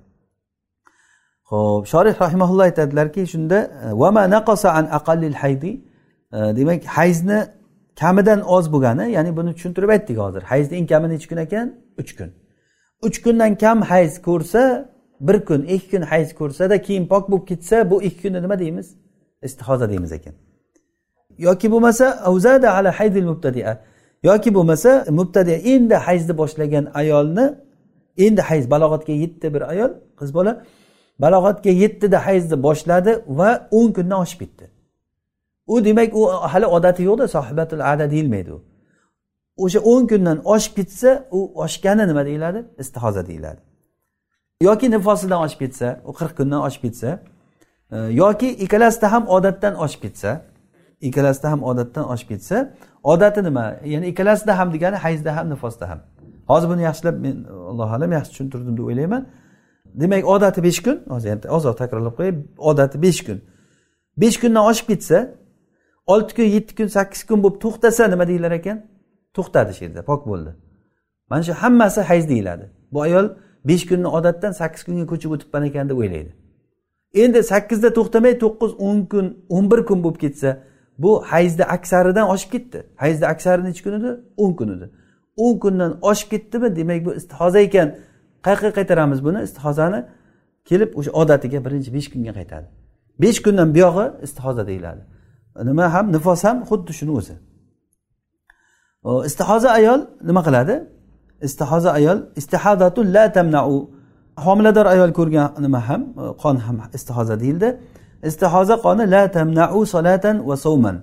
Ho'p 1.51 1.83
shorih 1.93 2.15
rahimaulloh 2.23 2.63
aytadilarki 2.69 3.21
shunda 3.33 3.57
vama 4.01 4.23
naqosa 4.35 4.69
an 4.79 4.85
aqallil 4.97 5.35
haydi? 5.43 5.71
Demak 6.57 6.81
hayzni 6.97 7.39
kamidan 7.99 8.41
oz 8.41 8.65
bo'lgani 8.73 9.11
ya'ni 9.11 9.31
buni 9.37 9.51
tushuntirib 9.55 9.89
aytdik 9.89 10.17
hozir. 10.17 10.41
Hayzni 10.41 10.75
eng 10.77 10.87
kami 10.87 11.07
nechi 11.09 11.27
kun 11.29 11.37
ekan? 11.37 11.67
Uch 12.01 12.11
kun. 12.17 12.29
Uch 13.07 13.17
kundan 13.23 13.51
kam 13.63 13.81
hayz 13.81 14.21
ko'rsa 14.27 14.61
bir 15.27 15.45
kun 15.45 15.61
ikki 15.63 15.89
kun 15.91 16.01
hayz 16.01 16.29
ko'rsada 16.39 16.81
keyin 16.81 17.05
pok 17.11 17.23
bo'lib 17.31 17.45
ketsa 17.47 17.91
bu 17.91 18.03
ikki 18.07 18.21
kunni 18.21 18.41
nima 18.41 18.59
deymiz? 18.59 18.87
Istihoza 19.43 19.89
deymiz 19.89 20.11
ekan. 20.11 20.33
Yoki 21.37 21.71
bo'lmasa 21.71 22.05
avzada 22.29 22.73
ala 22.73 22.99
haydil 22.99 23.25
mubtadia. 23.31 23.77
Yoki 24.23 24.49
bo'lmasa 24.55 25.05
mubtadia 25.09 25.55
endi 25.55 25.95
hayzni 25.95 26.37
boshlagan 26.37 26.85
ayolni 26.93 27.45
endi 28.17 28.41
hayz 28.41 28.65
balog'atga 28.71 29.13
yetdi 29.23 29.53
bir 29.53 29.61
ayol 29.71 29.91
qiz 30.19 30.33
bola 30.33 30.63
balog'atga 31.23 31.69
yetdida 31.69 32.25
hayzni 32.25 32.63
boshladi 32.63 33.11
va 33.27 33.67
o'n 33.71 33.91
kundan 33.97 34.19
oshib 34.25 34.39
ketdi. 34.39 34.65
U 35.67 35.85
demak 35.85 36.15
u 36.15 36.27
hali 36.27 36.65
odati 36.65 37.03
yo'qda 37.03 37.27
sohibatul 37.27 37.79
ada 37.79 38.11
deyilmaydi 38.11 38.51
u. 38.51 38.61
O'sha 39.57 39.79
o'n 39.79 40.07
kundan 40.07 40.41
oshib 40.45 40.75
ketsa 40.75 41.23
u 41.31 41.51
oshgani 41.63 42.07
nima 42.07 42.25
deyiladi? 42.25 42.65
Istihoza 42.79 43.27
deyiladi. 43.27 43.61
Yoki 44.61 44.91
nifosidan 44.91 45.41
oshib 45.45 45.59
ketsa 45.59 45.99
u 46.05 46.11
qirq 46.19 46.33
kundan 46.37 46.61
oshib 46.67 46.81
ketsa 46.81 47.19
e, 47.91 47.97
yoki 47.97 48.49
ikkalasida 48.49 49.11
ham 49.11 49.27
odatdan 49.27 49.75
oshib 49.85 50.01
ketsa 50.01 50.41
ikkalasida 51.01 51.51
ham 51.51 51.63
odatdan 51.63 52.05
oshib 52.13 52.27
ketsa 52.27 52.69
odati 53.03 53.43
nima? 53.43 53.65
Ya'ni 53.85 54.07
ikkalasida 54.07 54.57
ham 54.59 54.73
degani 54.73 54.95
hayzda 54.95 55.35
ham 55.37 55.49
nifosda 55.49 55.89
ham. 55.89 55.99
Hozir 56.47 56.69
buni 56.69 56.81
yaxshilab 56.81 57.19
men 57.25 57.35
allohu 57.71 57.95
alam 57.97 58.11
yaxshi 58.11 58.31
tushuntirdim 58.31 58.77
deb 58.77 58.83
o'ylayman. 58.89 59.25
Demak 60.01 60.25
odati 60.35 60.63
besh 60.63 60.79
kun 60.85 60.97
hozir 61.09 61.49
ozroq 61.57 61.75
takrorlab 61.81 62.15
qo'yay 62.19 62.33
odati 62.57 63.01
besh 63.01 63.21
kun. 63.27 63.37
Besh 64.21 64.37
kundan 64.41 64.63
oshib 64.71 64.87
ketsa 64.91 65.17
olti 66.07 66.35
kun 66.37 66.43
yetti 66.43 66.75
kun 66.75 66.87
sakkiz 66.97 67.21
kun 67.29 67.43
bo'lib 67.43 67.57
to'xtasa 67.63 68.07
nima 68.07 68.27
deyilar 68.27 68.51
ekan? 68.59 68.77
To'xtadi 69.35 69.71
shu 69.77 69.83
yerda 69.85 70.01
pok 70.09 70.21
bo'ldi. 70.29 70.51
Mana 71.29 71.43
shu 71.47 71.53
hammasi 71.63 72.01
hayz 72.01 72.29
deyiladi. 72.29 72.65
Bu 72.93 73.01
ayol 73.01 73.27
besh 73.69 73.85
kunni 73.89 74.07
odatdan 74.17 74.51
sakkiz 74.61 74.83
kunga 74.87 75.05
ko'chib 75.11 75.31
o'tibman 75.35 75.63
ekan 75.69 75.89
deb 75.89 75.97
o'ylaydi. 76.03 76.31
Endi 77.23 77.43
sakkizda 77.51 77.89
to'xtamay 77.97 78.33
to'qqiz 78.43 78.71
o'n 78.87 78.99
kun 79.11 79.25
o'n 79.55 79.65
bir 79.71 79.81
kun 79.89 79.99
bo'lib 80.05 80.19
ketsa 80.23 80.49
bu 81.03 81.11
hayzni 81.31 81.65
aksaridan 81.75 82.29
oshib 82.33 82.51
ketdi. 82.55 82.79
Hayzni 83.03 83.25
aksari 83.33 83.61
nechi 83.67 83.81
kun 83.85 83.93
edi 83.99 84.11
o'n 84.43 84.53
kun 84.59 84.69
edi 84.75 84.87
o'n 85.37 85.59
kundan 85.59 85.97
oshib 86.01 86.29
ketdimi? 86.29 86.75
Demak 86.75 87.05
bu 87.05 87.13
istihoza 87.13 87.59
ekan. 87.59 87.95
Qayerga 88.45 88.71
qaytaramiz 88.77 89.19
buni? 89.23 89.39
Istihozani 89.47 89.99
kelib 90.69 90.97
o'sha 90.99 91.11
odatiga 91.21 91.59
birinchi 91.65 91.93
besh 91.93 92.09
kunga 92.13 92.33
qaytadi. 92.39 92.67
Besh 93.23 93.39
kundan 93.45 93.69
buyog'i 93.75 94.05
istihoza 94.25 94.67
deyiladi. 94.67 95.01
Nima 95.63 95.93
ham 95.93 96.05
nifos 96.15 96.43
ham 96.43 96.57
xuddi 96.69 96.91
shuni 96.99 97.11
o'zi. 97.19 97.35
Istihoza 99.29 99.69
ayol 99.79 100.01
nima 100.29 100.41
qiladi? 100.47 100.75
Istihoza 101.47 101.89
ayol 101.99 102.19
istihadatu 102.39 102.99
la 103.15 103.25
tamnau. 103.37 103.89
Homilador 104.45 104.85
ayol 104.85 105.11
ko'rgan 105.19 105.47
nima 105.65 105.79
ham 105.87 106.01
qon 106.43 106.55
ham 106.65 106.77
istihoza 106.97 107.35
deyildi. 107.39 107.69
Istihoza 108.29 108.75
qoni 108.85 109.03
la 109.13 109.23
tamnau 109.37 109.85
solatan 109.93 110.35
va 110.49 110.55
savman 110.65 110.97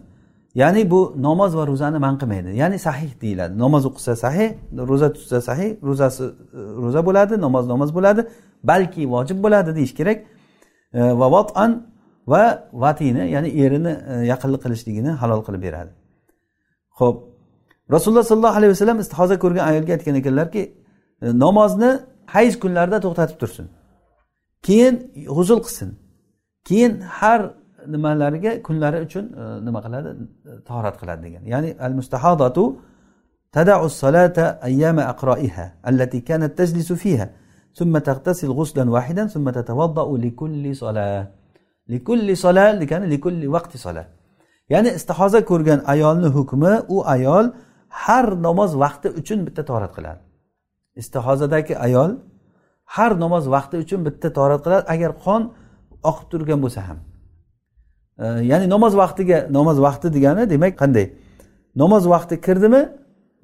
ya'ni 0.55 0.91
bu 0.91 1.15
namoz 1.17 1.57
va 1.57 1.67
ro'zani 1.67 1.99
man 1.99 2.15
qilmaydi. 2.19 2.51
Ya'ni 2.63 2.79
sahih 2.79 3.21
deyiladi. 3.23 3.59
Namoz 3.59 3.87
o'qisa 3.87 4.17
sahih 4.25 4.49
ro'za 4.91 5.13
tutsa 5.13 5.41
sahih 5.49 5.71
ro'zasi 5.89 6.25
e, 6.25 6.61
ro'za 6.85 7.01
bo'ladi 7.07 7.35
namoz 7.47 7.65
namoz 7.73 7.91
bo'ladi 7.97 8.23
balki 8.71 9.03
vojib 9.15 9.39
bo'ladi 9.45 9.71
deyish 9.79 9.95
kerak. 9.99 10.19
E, 10.99 11.01
va 11.21 11.27
vatan 11.35 11.71
va 12.32 12.44
vatini 12.84 13.24
ya'ni 13.36 13.50
erini 13.64 13.94
e, 14.12 14.14
yaqinlik 14.32 14.62
qilishligini 14.66 15.12
halol 15.22 15.42
qilib 15.48 15.62
beradi 15.68 15.92
ho'p 17.00 17.18
rasululloh 17.96 18.26
sollallohu 18.32 18.58
alayhi 18.60 18.72
vasallam 18.76 19.00
istihoza 19.04 19.36
ko'rgan 19.44 19.64
ayolga 19.72 19.92
aytgan 19.98 20.16
ekanlarki 20.22 20.62
e, 21.26 21.28
namozni 21.44 21.92
hayz 22.36 22.54
kunlarida 22.64 22.98
to'xtatib 23.06 23.38
tursin 23.42 23.66
keyin 24.68 24.94
g'usul 25.38 25.60
qilsin 25.66 25.90
keyin 26.68 26.92
har 27.18 27.42
nimalariga 27.94 28.52
kunlari 28.68 28.98
uchun 29.08 29.26
e, 29.42 29.44
nima 29.68 29.80
qiladi 29.86 30.10
tahorat 30.68 30.96
qiladi 31.02 31.22
degan 31.28 31.44
ya'ni 31.54 31.70
al 31.86 31.94
mustahadatu 32.00 32.64
تدع 33.58 33.86
الصلاة 33.92 34.38
أيام 34.70 34.98
أقرائها 35.00 35.66
التي 35.88 36.20
كانت 36.30 36.52
تجلس 36.60 36.94
فيها 36.94 37.28
ثم 37.74 37.98
تغتسل 37.98 38.50
غسلا 38.50 38.90
واحدا 38.90 39.28
ثم 39.28 39.50
تتوضأ 39.50 40.18
لكل 40.18 40.76
صلاة 40.76 41.28
likulli 41.93 42.37
sola 42.37 42.81
degani 42.81 43.11
likulli 43.11 43.47
vaqti 43.57 43.79
sola 43.79 44.05
ya'ni 44.73 44.91
istihoza 44.99 45.41
ko'rgan 45.51 45.81
ayolni 45.95 46.29
hukmi 46.37 46.75
u 46.89 46.97
ayol 47.15 47.47
har 47.89 48.27
namoz 48.47 48.71
vaqti 48.85 49.09
uchun 49.21 49.39
bitta 49.47 49.63
torat 49.71 49.93
qiladi. 49.97 50.21
Istihozadagi 51.01 51.75
ayol 51.87 52.11
har 52.95 53.13
namoz 53.25 53.45
vaqti 53.55 53.77
uchun 53.85 54.01
bitta 54.07 54.29
torat 54.39 54.61
qiladi 54.65 54.85
agar 54.95 55.11
qon 55.25 55.43
oqib 56.11 56.27
turgan 56.33 56.59
bo'lsa 56.65 56.81
ham. 56.89 56.99
E, 58.23 58.25
ya'ni 58.51 58.67
namoz 58.75 58.93
vaqtiga 59.03 59.39
namoz 59.59 59.77
vaqti 59.87 60.07
degani 60.17 60.43
demak 60.53 60.75
qanday? 60.83 61.07
Namoz 61.83 62.05
vaqti 62.15 62.35
kirdimi? 62.47 62.83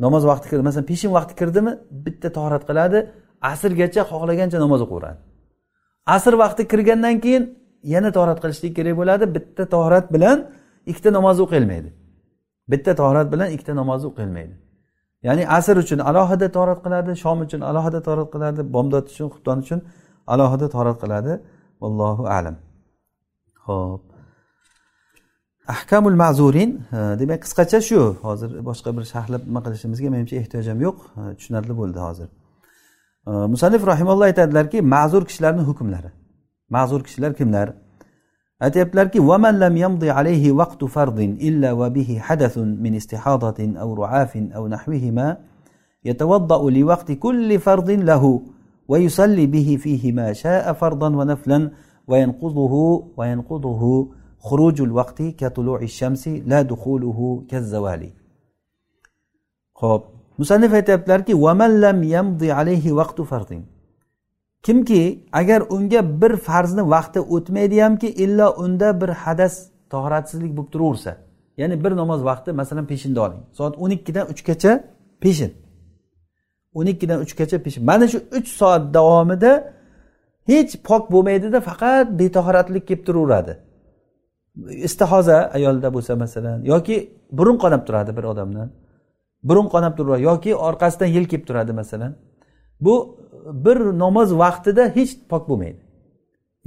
Namoz 0.05 0.23
vaqti 0.31 0.47
kirdi 0.51 0.63
masalan 0.69 0.87
peshin 0.93 1.11
vaqti 1.19 1.33
kirdimi? 1.41 1.73
Bitta 2.05 2.29
torat 2.39 2.63
qiladi 2.69 2.99
asrgacha 3.53 4.03
xohlagancha 4.11 4.59
namoz 4.65 4.81
o'qiveradi 4.87 5.21
asr 6.17 6.33
vaqti 6.43 6.63
kirgandan 6.69 7.17
keyin 7.25 7.45
yana 7.83 8.13
torat 8.13 8.39
qilishlik 8.43 8.77
kerak 8.77 8.97
bo'ladi. 9.01 9.35
Bitta 9.35 9.65
torat 9.69 10.13
bilan 10.15 10.39
ikkita 10.87 11.13
namoz 11.13 11.41
o'qilmaydi. 11.45 11.91
Bitta 12.69 12.95
torat 12.95 13.33
bilan 13.33 13.49
ikkita 13.55 13.77
namoz 13.77 14.05
o'qilmaydi. 14.05 14.55
Ya'ni 15.23 15.49
asr 15.49 15.77
uchun 15.85 15.99
alohida 15.99 16.49
torat 16.57 16.79
qiladi 16.85 17.11
shom 17.25 17.39
uchun 17.47 17.61
alohida 17.71 18.01
torat 18.09 18.29
qiladi 18.35 18.61
bomdod 18.75 19.07
uchun 19.13 19.29
xufton 19.35 19.59
uchun 19.65 19.81
alohida 20.33 20.67
torat 20.77 20.97
qiladi. 21.03 21.33
Vallohu 21.83 22.25
alam. 22.37 22.57
Ho'p 23.67 24.03
ahkamul 25.75 26.17
ma'zurin 26.23 26.71
e, 26.93 26.99
demak 27.21 27.41
qisqacha 27.45 27.81
shu. 27.89 28.01
Hozir 28.27 28.51
boshqa 28.69 28.91
bir 28.97 29.05
sharhlab 29.13 29.43
nima 29.49 29.61
qilishimizga 29.67 30.09
menimcha 30.15 30.37
ehtiyojam 30.43 30.79
yo'q. 30.87 30.97
E, 31.21 31.23
tushunarli 31.39 31.75
bo'ldi 31.81 31.99
hozir. 32.07 32.29
E, 33.31 33.31
musannif 33.55 33.83
rahimalloh 33.93 34.27
aytadilarki 34.31 34.79
ma'zur 34.95 35.23
kishilarni 35.29 35.63
hukmlari. 35.71 36.11
ma'zur 36.71 37.03
kishilar 37.05 37.35
kimlar 37.35 37.69
aytyaptilarki 38.61 39.21
وَمَنْ 39.21 39.55
لَمْ 39.61 39.77
يمضي 39.77 40.11
عَلَيْهِ 40.11 40.53
وَقْتُ 40.53 40.85
فَرْضٍ 40.85 41.19
إِلَّا 41.49 41.73
وَبِهِ 41.73 42.11
حَدَثٌ 42.27 42.59
مِنْ 42.59 42.93
اسْتِحَاضَةٍ 43.01 43.61
أَوْ 43.83 43.89
رُعَافٍ 43.95 44.33
أَوْ 44.57 44.69
نَحْوِهِمَا 44.69 45.29
يتوضأ 46.05 46.71
لوقت 46.71 47.13
كل 47.13 47.59
فرض 47.59 47.91
له 47.91 48.43
ويصلي 48.89 49.47
به 49.47 49.69
فيه 49.83 50.13
ما 50.13 50.33
شاء 50.33 50.73
فرضا 50.73 51.09
ونفلا 51.09 51.71
وينقضه 52.09 52.75
وينقضه 53.17 53.83
خروج 54.39 54.81
الوقت 54.83 55.23
كطلوع 55.23 55.83
الشمس 55.83 56.29
لا 56.29 56.63
دخوله 56.63 57.45
كالزوال 57.49 58.03
خب 59.75 60.03
مصنف 60.39 60.73
aytyaptilarki 60.75 61.35
وَمَنْ 61.35 61.81
لَمْ 61.81 61.99
يمضي 62.05 62.53
عَلَيْهِ 62.53 62.93
وَقْتُ 62.93 63.21
فَرْضٍ 63.21 63.63
kimki 64.63 65.03
agar 65.33 65.61
unga 65.75 66.21
bir 66.23 66.37
farzni 66.37 66.83
vaqti 66.91 67.21
o'tmaydiyamki 67.21 68.09
illo 68.25 68.55
unda 68.65 69.01
bir 69.01 69.09
hadas 69.09 69.55
tahoratsizlik 69.91 70.57
bo'lib 70.57 70.71
turaversa 70.75 71.13
ya'ni 71.61 71.85
bir 71.85 71.93
namoz 71.97 72.25
vaqti 72.25 72.53
masalan 72.53 72.87
peshinda 72.87 73.21
oling. 73.27 73.43
Soat 73.53 73.75
o'n 73.79 73.91
ikkidan 73.91 74.27
uchgacha 74.33 74.73
peshin. 75.21 75.53
o'n 76.75 76.87
ikkidan 76.87 77.21
uchgacha 77.25 77.59
peshin. 77.65 77.85
Mana 77.85 78.09
shu 78.09 78.19
uch 78.39 78.49
soat 78.61 78.95
davomida 78.95 79.53
hech 80.51 80.73
pok 80.89 81.05
bo'lmaydida 81.13 81.59
faqat 81.71 82.07
betahoratlik 82.21 82.85
kelib 82.89 83.03
turaveradi. 83.07 83.53
Istihoza 84.89 85.39
ayolda 85.57 85.89
bo'lsa 85.97 86.13
masalan 86.25 86.59
yoki 86.73 86.97
burun 87.39 87.57
qonab 87.63 87.83
turadi 87.87 88.17
bir 88.19 88.25
odamdan. 88.33 88.69
Burun 89.49 89.67
qonab 89.75 89.93
turaveradi 89.99 90.23
yoki 90.31 90.51
orqasidan 90.69 91.11
yel 91.17 91.25
kelib 91.31 91.45
turadi 91.49 91.73
masalan. 91.81 92.13
Bu 92.81 93.17
bir 93.65 93.77
namoz 93.77 94.39
vaqtida 94.39 94.85
hech 94.97 95.13
pok 95.29 95.49
bo'lmaydi. 95.49 95.81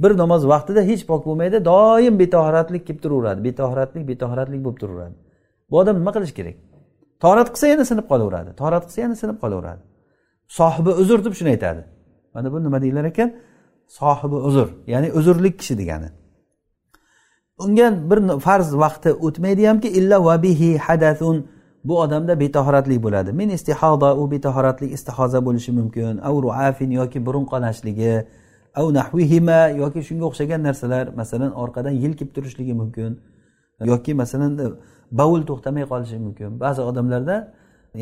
Bir 0.02 0.16
namoz 0.18 0.42
vaqtida 0.52 0.82
hech 0.90 1.06
pok 1.06 1.26
bo'lmaydi. 1.26 1.64
Doim 1.64 2.18
betahoratlik 2.18 2.86
kelib 2.86 3.00
turaveradi. 3.04 3.44
Betahoratlik 3.44 4.08
betahoratlik 4.08 4.64
bo'lib 4.64 4.78
turaveradi. 4.82 5.14
Bu 5.70 5.78
odam 5.78 5.96
nima 6.00 6.12
qilish 6.16 6.34
kerak? 6.38 6.56
Torat 7.20 7.48
qilsa 7.54 7.66
yana 7.72 7.84
sinib 7.90 8.06
qolaveradi. 8.12 8.50
Torat 8.60 8.84
qilsa 8.86 9.00
yana 9.00 9.16
sinib 9.22 9.38
qolaveradi. 9.42 9.82
Sohibi 10.58 10.90
uzr 11.02 11.24
deb 11.24 11.34
shuni 11.38 11.50
aytadi. 11.54 11.82
Mana 12.34 12.52
bu 12.52 12.64
nima 12.64 12.82
deyilar 12.82 13.04
ekan? 13.12 13.30
Sohibi 13.98 14.34
uzr 14.48 14.68
ya'ni 14.92 15.08
uzrlik 15.18 15.58
kishi 15.60 15.78
degani. 15.78 16.08
Unga 17.58 18.10
bir 18.10 18.18
farz 18.46 18.68
vaqti 18.84 19.10
o'tmaydi 19.26 19.66
hamki 19.70 19.88
illa 19.88 20.24
vabihi 20.24 20.78
hadathun 20.86 21.36
bu 21.84 22.00
odamda 22.00 22.40
betahoratlik 22.40 23.02
bo'ladi. 23.02 23.32
Min 23.32 23.48
istihoda 23.48 24.16
u 24.16 24.30
betahoratlik 24.30 24.92
istihoza 24.92 25.44
bo'lishi 25.46 25.72
mumkin. 25.72 26.18
Av 26.18 26.34
ruafin 26.42 26.90
yoki 26.90 27.26
burun 27.26 27.44
qonashligi 27.52 28.26
av 28.74 28.86
nahvihima 28.98 29.60
yoki 29.82 30.00
shunga 30.08 30.24
o'xshagan 30.30 30.60
narsalar 30.68 31.04
masalan 31.20 31.52
orqadan 31.62 31.94
yelkib 32.04 32.28
turishligi 32.34 32.74
mumkin 32.80 33.10
yoki 33.92 34.14
masalan 34.14 34.52
bovul 35.10 35.42
to'xtamay 35.50 35.84
qolishi 35.92 36.18
mumkin. 36.26 36.60
Ba'zi 36.60 36.80
odamlarda 36.90 37.36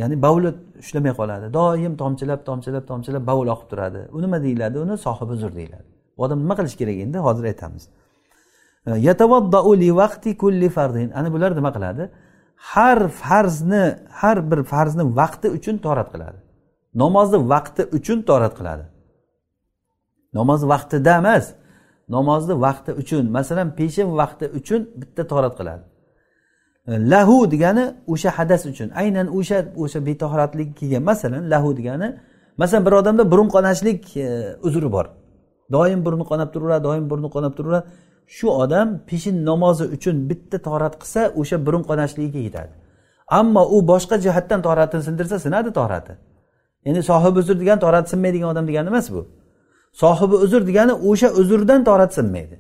ya'ni 0.01 0.17
bovuli 0.23 0.51
ushlamay 0.83 1.13
qoladi. 1.21 1.47
Doim 1.59 1.93
tomchilab 2.03 2.41
tomchilab 2.49 2.85
tomchilab 2.91 3.23
bovul 3.31 3.49
oqib 3.55 3.69
turadi. 3.73 4.01
U 4.13 4.23
nima 4.23 4.43
deyiladi? 4.43 4.77
Uni 4.85 4.99
sohibi 5.07 5.33
uzr 5.37 5.51
deyiladi. 5.59 5.89
Bu 6.17 6.23
odam 6.27 6.39
nima 6.45 6.55
qilish 6.59 6.77
kerak 6.81 6.97
endi? 7.05 7.19
Hozir 7.27 7.45
aytamiz. 7.53 7.85
Ana 11.19 11.29
bular 11.35 11.51
nima 11.61 11.71
qiladi? 11.77 12.05
Har 12.71 12.99
farzni 13.23 13.85
har 14.21 14.39
bir 14.51 14.61
farzni 14.73 15.05
vaqti 15.21 15.49
uchun 15.57 15.77
torat 15.85 16.09
qiladi. 16.15 16.39
Namozni 17.03 17.39
vaqti 17.53 17.83
uchun 17.97 18.19
torat 18.29 18.55
qiladi. 18.59 18.85
Namoz 20.39 20.61
vaqtida 20.73 21.13
emas 21.23 21.47
namozni 22.15 22.55
vaqti 22.67 22.91
uchun 23.03 23.25
masalan 23.37 23.69
peshin 23.79 24.09
vaqti 24.21 24.47
uchun 24.59 24.81
bitta 25.01 25.23
torat 25.33 25.55
qiladi. 25.59 25.83
Lahu 27.13 27.37
degani 27.53 27.85
o'sha 28.13 28.31
hadas 28.39 28.63
uchun 28.73 28.89
aynan 29.03 29.27
o'sha 29.39 29.59
o'sha 29.83 29.99
betahoratlik 30.09 30.69
kelgan 30.79 31.03
masalan 31.11 31.43
lahu 31.53 31.69
degani 31.79 32.09
masalan 32.61 32.83
bir 32.87 32.93
odamda 33.01 33.23
burun 33.33 33.49
qonashlik 33.55 34.17
e, 34.17 34.27
uzri 34.67 34.89
bor. 34.97 35.07
Doim 35.75 36.01
burni 36.07 36.25
qonab 36.31 36.49
turaveradi 36.55 36.85
doim 36.89 37.05
burni 37.11 37.29
qonab 37.35 37.53
turaveradi 37.59 37.87
shu 38.27 38.47
odam 38.63 38.89
peshin 39.09 39.45
namozi 39.45 39.85
uchun 39.85 40.17
bitta 40.31 40.59
torat 40.69 40.95
qilsa 41.03 41.21
o'sha 41.41 41.57
burun 41.67 41.83
qonashligiga 41.91 42.41
yetadi. 42.49 42.73
Ammo 43.29 43.63
u 43.75 43.79
boshqa 43.91 44.17
jihatdan 44.25 44.61
toratini 44.67 45.03
sindirsa 45.09 45.39
sinadi 45.39 45.71
torati. 45.79 46.13
Ya'ni 46.87 47.03
sohibi 47.11 47.39
uzr 47.43 47.57
degani 47.63 47.81
torati 47.81 48.09
sinmaydigan 48.13 48.49
odam 48.55 48.65
degani 48.71 48.89
emas 48.93 49.07
bu. 49.15 49.23
Sohibi 50.03 50.37
uzr 50.45 50.61
degani 50.69 50.93
o'sha 51.11 51.29
uzrdan 51.41 51.81
torat 51.89 52.15
sinmaydi. 52.19 52.57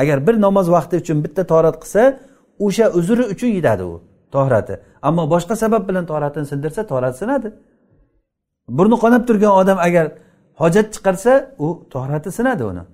Agar 0.00 0.26
bir 0.26 0.34
namoz 0.40 0.66
vaqti 0.76 0.94
uchun 1.02 1.18
bitta 1.24 1.42
torat 1.52 1.76
qilsa 1.82 2.02
o'sha 2.66 2.86
uzri 2.98 3.24
uchun 3.34 3.50
yetadi 3.58 3.84
u 3.92 3.94
torati. 4.34 4.74
Ammo 5.08 5.24
boshqa 5.34 5.54
sabab 5.62 5.82
bilan 5.88 6.04
toratini 6.06 6.46
sindirsa 6.52 6.82
torati 6.92 7.18
sinadi. 7.22 7.48
Burni 8.76 8.96
qonab 9.04 9.22
turgan 9.28 9.52
odam 9.60 9.78
agar 9.86 10.06
hojat 10.60 10.86
chiqarsa 10.94 11.32
u 11.58 11.68
torati 11.94 12.30
sinadi 12.38 12.64
uni. 12.72 12.84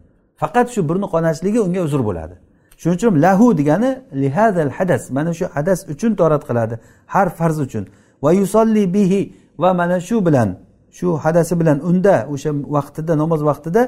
Faqat 0.40 0.66
shu 0.74 0.80
burni 0.88 1.06
qonashligi 1.14 1.60
unga 1.66 1.80
uzr 1.86 2.00
bo'ladi. 2.08 2.34
Shuning 2.80 2.96
uchun 2.98 3.12
lahu 3.24 3.46
degani 3.60 3.90
lihadal 4.22 4.70
hadas 4.78 5.02
mana 5.16 5.30
shu 5.38 5.44
hadas 5.54 5.78
uchun 5.92 6.12
torat 6.20 6.42
qiladi 6.48 6.74
har 7.14 7.28
farz 7.38 7.58
uchun. 7.66 7.84
Va 8.24 8.30
yusolli 8.40 8.84
bihi 8.96 9.20
va 9.62 9.70
mana 9.80 9.98
shu 10.08 10.16
bilan 10.26 10.48
shu 10.98 11.08
hadasi 11.24 11.54
bilan 11.60 11.78
unda 11.90 12.16
o'sha 12.34 12.50
vaqtida 12.76 13.12
namoz 13.22 13.40
vaqtida 13.50 13.82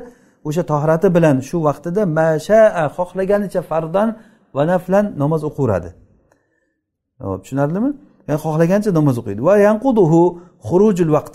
o'sha 0.49 0.63
tohrati 0.73 1.09
bilan 1.17 1.37
shu 1.49 1.57
vaqtida 1.69 2.03
mashaa 2.19 2.83
xohlaganicha 2.97 3.61
fardan 3.71 4.09
va 4.57 4.63
naflan 4.73 5.05
namoz 5.23 5.43
o'qiveradi 5.49 5.91
hop 7.29 7.41
tushunarlimi? 7.45 7.91
Ya'ni 8.29 8.41
xohlagancha 8.45 8.91
namoz 8.99 9.17
o'qiydi. 9.21 9.41
Va 9.49 9.55
yanquduhu 9.69 10.23
xurujul 10.69 11.11
vaqt. 11.17 11.35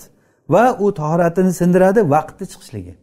Va 0.53 0.63
u 0.84 0.86
tohoratini 0.99 1.51
sindiradi 1.59 2.01
vaqtni 2.16 2.45
chiqishligi. 2.51 2.93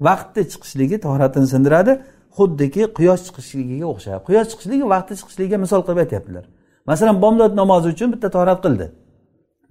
Vaqtda 0.00 0.42
chiqishligi 0.52 1.00
tohoratini 1.00 1.46
sindiradi. 1.46 1.92
Xuddiki 2.36 2.82
quyosh 2.98 3.22
chiqishligiga 3.26 3.86
o'xshaydi 3.92 4.20
quyosh 4.28 4.48
chiqishligi 4.52 4.84
vaqti 4.94 5.12
chiqishligiga 5.20 5.56
misol 5.64 5.80
qilib 5.86 6.00
aytyaptilar. 6.04 6.44
Masalan 6.90 7.16
bomdod 7.24 7.52
namozi 7.60 7.88
uchun 7.94 8.08
bitta 8.14 8.28
torat 8.36 8.60
qildi. 8.64 8.86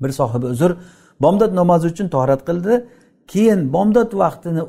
Bir 0.01 0.11
sohibi 0.19 0.45
uzr 0.53 0.71
bomdod 1.23 1.51
namozi 1.59 1.85
uchun 1.93 2.07
torat 2.15 2.41
qildi. 2.49 2.73
Keyin 3.33 3.61
bomdod 3.75 4.11
vaqtini 4.23 4.61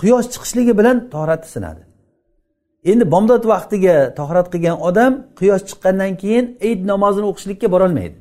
quyosh 0.00 0.28
chiqishligi 0.32 0.72
bilan 0.78 0.96
tohrati 1.14 1.48
sinadi. 1.54 1.82
Endi 2.90 3.04
bomdod 3.14 3.44
vaqtiga 3.52 3.96
tahorat 4.18 4.48
qilgan 4.52 4.76
odam 4.88 5.12
quyosh 5.38 5.64
chiqqandan 5.68 6.12
keyin 6.22 6.44
eid 6.68 6.80
namozini 6.92 7.26
o'qishlikka 7.30 7.68
borolmaydi. 7.74 8.16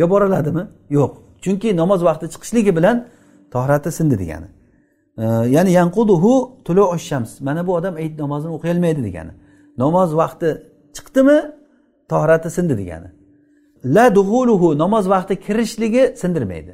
Yo 0.00 0.06
boraladimi? 0.12 0.62
Yo'q. 0.96 1.12
Chunki 1.44 1.68
namoz 1.80 2.00
vaqti 2.08 2.26
chiqishligi 2.34 2.72
bilan 2.78 2.96
tohrati 3.54 3.90
sindi 3.98 4.16
degani. 4.22 4.48
Ya'ni 5.18 5.72
yanquduhu 5.72 6.32
shams 6.98 7.40
mana 7.40 7.66
bu 7.66 7.74
odam 7.74 7.98
eid 7.98 8.18
namozini 8.18 8.52
o'qiyolmaydi 8.56 9.02
degani. 9.08 9.32
Namoz 9.78 10.10
vaqti 10.16 10.48
chiqdimi 10.96 11.38
tohrati 12.08 12.50
sindi 12.50 12.74
degani. 12.78 13.08
La 13.84 14.14
duhuluhu 14.14 14.78
namoz 14.78 15.04
vaqti 15.14 15.34
kirishligi 15.46 16.04
sindirmaydi. 16.20 16.72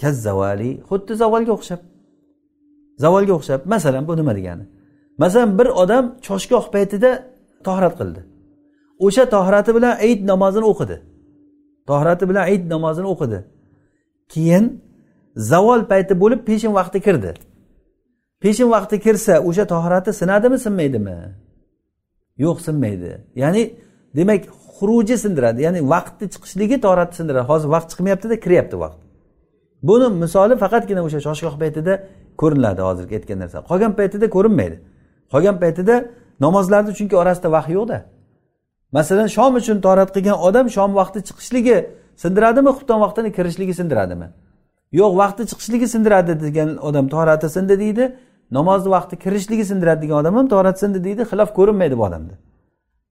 Kazzavali 0.00 0.70
xuddi 0.88 1.12
zavolga 1.22 1.52
o'xshab. 1.56 1.80
Zavolga 3.02 3.32
o'xshab. 3.38 3.60
Masalan 3.74 4.08
bu 4.08 4.16
nima 4.16 4.32
degani? 4.38 4.64
Masalan 5.18 5.50
bir 5.58 5.66
odam 5.82 6.04
choshgoh 6.26 6.64
paytida 6.74 7.10
tohrat 7.66 7.94
qildi. 8.00 8.20
O'sha 9.06 9.24
tohrati 9.34 9.70
bilan 9.76 9.94
eid 10.06 10.20
namozini 10.30 10.66
o'qidi. 10.72 10.96
Tohrati 11.90 12.24
bilan 12.30 12.44
eid 12.52 12.64
namozini 12.74 13.08
o'qidi. 13.14 13.38
Keyin 14.32 14.64
zavol 15.36 15.84
payti 15.90 16.20
bo'lib 16.20 16.40
peshin 16.48 16.72
vaqti 16.74 17.00
kirdi. 17.00 17.34
Peshin 18.40 18.70
vaqti 18.70 19.00
kirsa 19.00 19.40
o'sha 19.48 19.64
tohirati 19.72 20.12
sinadimi 20.12 20.58
sinmaydimi? 20.58 21.16
Yo'q 22.44 22.58
sinmaydi. 22.66 23.12
Ya'ni 23.42 23.62
demak 24.16 24.42
xuruji 24.76 25.16
sindiradi. 25.24 25.62
Ya'ni 25.66 25.80
vaqtni 25.94 26.26
chiqishligi 26.34 26.76
tohratni 26.86 27.16
sindiradi. 27.20 27.46
Hozir 27.52 27.68
vaqt 27.74 27.88
chiqmayaptida 27.92 28.36
kiryapti 28.44 28.76
vaqt. 28.84 28.98
Buni 29.88 30.08
misoli 30.24 30.54
faqatgina 30.64 31.00
o'sha 31.06 31.20
shoshgoh 31.26 31.54
paytida 31.62 31.92
ko'rinadi 32.40 32.80
hozirgi 32.88 33.14
aytgan 33.18 33.38
narsa. 33.42 33.58
Qolgan 33.70 33.92
paytida 33.98 34.26
ko'rinmaydi. 34.36 34.76
Qolgan 35.32 35.56
paytida 35.62 35.94
namozlarni 36.44 36.92
chunki 36.98 37.16
orasida 37.22 37.48
vaqt 37.56 37.70
yo'qda. 37.78 37.98
Masalan 38.96 39.28
shom 39.36 39.52
uchun 39.60 39.78
torat 39.86 40.10
qilgan 40.16 40.36
odam 40.48 40.66
shom 40.76 40.90
vaqti 41.00 41.18
chiqishligi 41.28 41.76
sindiradimi 42.22 42.70
xufton 42.76 42.98
vaqtini 43.04 43.30
kirishligi 43.36 43.74
sindiradimi? 43.80 44.28
Yo'q 45.00 45.12
vaqti 45.22 45.42
chiqishligi 45.50 45.88
sindiradi 45.94 46.32
degan 46.46 46.68
odam 46.88 47.06
tohrati 47.14 47.48
sindi 47.56 47.74
deydi. 47.82 48.04
Namozni 48.56 48.90
vaqti 48.96 49.14
kirishligi 49.24 49.64
sindiradi 49.70 50.00
degan 50.04 50.16
odam 50.22 50.34
ham 50.38 50.46
tohrati 50.54 50.78
sindi 50.84 50.98
deydi. 51.06 51.22
Xilof 51.30 51.50
ko'rinmaydi 51.58 51.94
bu 51.98 52.04
odamda. 52.08 52.34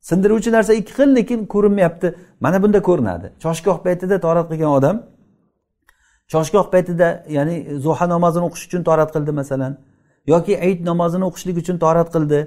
Sindiruvchi 0.09 0.49
narsa 0.55 0.73
ikki 0.79 0.93
xil 0.97 1.09
lekin 1.17 1.39
ko'rinmayapti. 1.53 2.07
Mana 2.43 2.57
bunda 2.63 2.79
ko'rinadi. 2.89 3.27
Choshgoh 3.43 3.77
paytida 3.85 4.15
torat 4.25 4.47
qilgan 4.51 4.71
odam 4.79 4.95
choshgoh 6.33 6.65
paytida 6.73 7.07
ya'ni 7.37 7.55
zuha 7.85 8.05
namozini 8.13 8.43
o'qish 8.49 8.63
uchun 8.67 8.81
torat 8.89 9.09
qildi 9.15 9.31
masalan 9.41 9.73
yoki 10.33 10.53
ayit 10.65 10.79
namozini 10.89 11.25
o'qishlik 11.29 11.57
uchun 11.63 11.77
torat 11.85 12.09
qildi. 12.15 12.39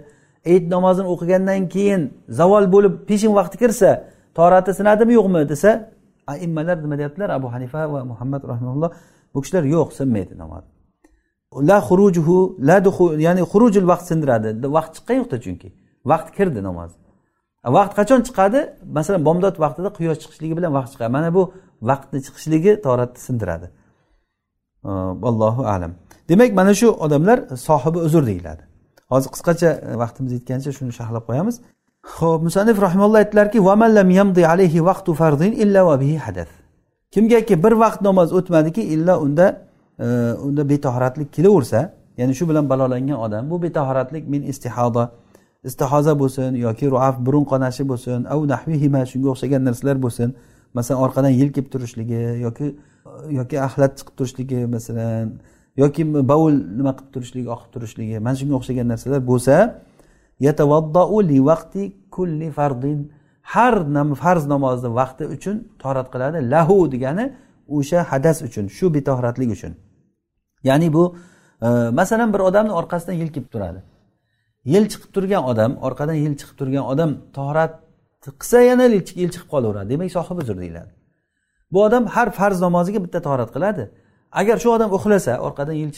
Ayit 0.48 0.64
namozini 0.74 1.08
o'qigandan 1.14 1.68
keyin 1.74 2.02
zavol 2.38 2.64
bo'lib 2.74 2.94
peshin 3.08 3.32
vaqti 3.38 3.56
kirsa 3.62 3.90
torati 4.38 4.70
sinadimi 4.78 5.12
yo'qmi 5.18 5.40
desa 5.52 5.70
aimmalar 6.32 6.76
nima 6.84 6.96
deyaptilar? 7.00 7.28
Abu 7.38 7.48
hanifa 7.54 7.80
va 7.92 8.00
muhammad 8.10 8.42
rahimulloh 8.52 8.90
bu 9.36 9.40
kishilar 9.44 9.64
yo'q 9.74 9.90
sinmaydi 9.98 10.34
namoz 10.42 10.64
la 11.52 11.80
xurujuhu 11.88 12.56
la 12.68 12.76
ya'ni 13.26 13.42
xurujul 13.52 13.86
vaqt 13.92 14.06
sindiradi. 14.10 14.48
Vaqt 14.76 14.92
chiqqan 14.96 15.16
yo'qda 15.20 15.36
chunki. 15.44 15.68
Vaqt 16.10 16.28
kirdi 16.36 16.60
namoz 16.68 16.90
vaqt 17.76 17.92
qachon 17.98 18.20
chiqadi? 18.28 18.60
Masalan 18.98 19.24
bomdod 19.28 19.56
vaqtida 19.64 19.90
quyosh 19.96 20.18
chiqishligi 20.22 20.54
bilan 20.58 20.72
vaqt 20.78 20.90
chiqadi. 20.92 21.10
Mana 21.16 21.34
bu 21.36 21.42
vaqtni 21.90 22.18
chiqishligi 22.26 22.72
toratni 22.86 23.20
sindiradi. 23.26 23.66
Allohu 25.30 25.62
alam. 25.74 25.92
Demak 26.28 26.52
mana 26.60 26.74
shu 26.80 26.88
odamlar 27.04 27.38
sohibi 27.68 27.98
uzr 28.06 28.22
deyiladi. 28.30 28.62
Hozir 29.12 29.30
qisqacha 29.34 29.70
e, 29.90 29.98
vaqtimiz 30.02 30.32
yetgancha 30.38 30.70
shuni 30.78 30.92
sharhlab 30.98 31.24
qo'yamiz. 31.28 31.56
Ho'p 32.16 32.40
musanif 32.46 32.76
rahimalloh 32.86 33.18
aytdilarki 33.22 33.58
kimgaki 37.10 37.54
bir 37.64 37.72
vaqt 37.72 38.00
namoz 38.02 38.32
o'tmadiki 38.32 38.82
illo 38.94 39.20
unda 39.26 39.46
e, 39.98 40.06
unda 40.46 40.68
betahoratlik 40.68 41.32
kelaversa 41.32 41.92
ya'ni 42.18 42.34
shu 42.34 42.48
bilan 42.48 42.68
balolangan 42.70 43.18
odam 43.26 43.50
bu 43.50 43.62
betahoratlik 43.62 44.28
min 44.28 44.42
istihoda 44.42 45.10
istihoza 45.66 46.18
bo'lsin 46.18 46.54
yoki 46.66 46.90
ruaf 46.90 47.16
burun 47.26 47.44
qonashi 47.52 47.82
bo'lsin 47.90 48.24
av 48.34 48.40
nahvihima 48.52 49.00
shunga 49.10 49.28
o'xshagan 49.34 49.62
narsalar 49.68 49.96
bo'lsin. 50.04 50.28
Masalan 50.74 51.00
orqadan 51.06 51.32
yelkib 51.40 51.66
turishligi 51.72 52.22
yoki 52.46 52.66
yoki 53.38 53.56
axlat 53.66 53.92
chiqib 53.98 54.14
turishligi 54.18 54.60
masalan 54.76 55.26
yoki 55.82 56.02
baul 56.32 56.54
nima 56.78 56.92
qilib 56.96 57.10
turishligi 57.14 57.48
oqib 57.56 57.70
turishligi 57.74 58.16
mana 58.26 58.36
shunga 58.40 58.54
o'xshagan 58.60 58.86
narsalar 58.92 59.20
bo'lsa 59.30 59.54
li 61.30 61.38
vaqti 61.50 61.82
kulli 62.14 62.48
fardin. 62.58 62.98
Har 63.54 63.74
farz 64.22 64.44
namozni 64.54 64.90
vaqti 65.00 65.24
uchun 65.36 65.56
torat 65.82 66.08
qiladi. 66.14 66.38
Lahu 66.52 66.78
degani 66.94 67.24
o'sha 67.76 68.00
hadas 68.10 68.38
uchun 68.48 68.64
shu 68.76 68.86
betohratlik 68.96 69.50
uchun. 69.56 69.72
Ya'ni 70.68 70.88
bu 70.96 71.04
e, 71.66 71.68
masalan 72.00 72.28
bir 72.34 72.40
odamni 72.48 72.72
orqasidan 72.80 73.16
yil 73.22 73.30
kelib 73.34 73.48
turadi. 73.54 73.80
Yil 74.72 74.84
chiqib 74.92 75.10
turgan 75.16 75.42
odam 75.50 75.70
orqadan 75.86 76.16
yil 76.24 76.34
chiqib 76.40 76.56
turgan 76.60 76.84
odam 76.92 77.10
tohrat 77.36 77.72
qilsa 78.40 78.58
yana 78.70 78.84
yil 79.22 79.30
chiqib 79.34 79.48
qolaveradi. 79.54 79.88
Demak 79.92 80.10
sohib 80.16 80.36
uzr 80.42 80.56
deyiladi. 80.62 80.90
Bu 81.72 81.78
odam 81.86 82.04
har 82.14 82.28
farz 82.38 82.58
namoziga 82.66 83.00
bitta 83.04 83.18
torat 83.28 83.50
qiladi. 83.56 83.84
Agar 84.40 84.56
shu 84.62 84.68
odam 84.76 84.90
uxlasa 84.96 85.32
orqadan 85.46 85.76
yil 85.82 85.90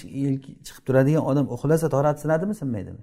chiqib 0.67 0.85
turadigan 0.87 1.25
odam 1.31 1.47
uxlasa 1.55 1.87
torati 1.95 2.19
sinadimi 2.25 2.55
sinmaydimi? 2.61 3.01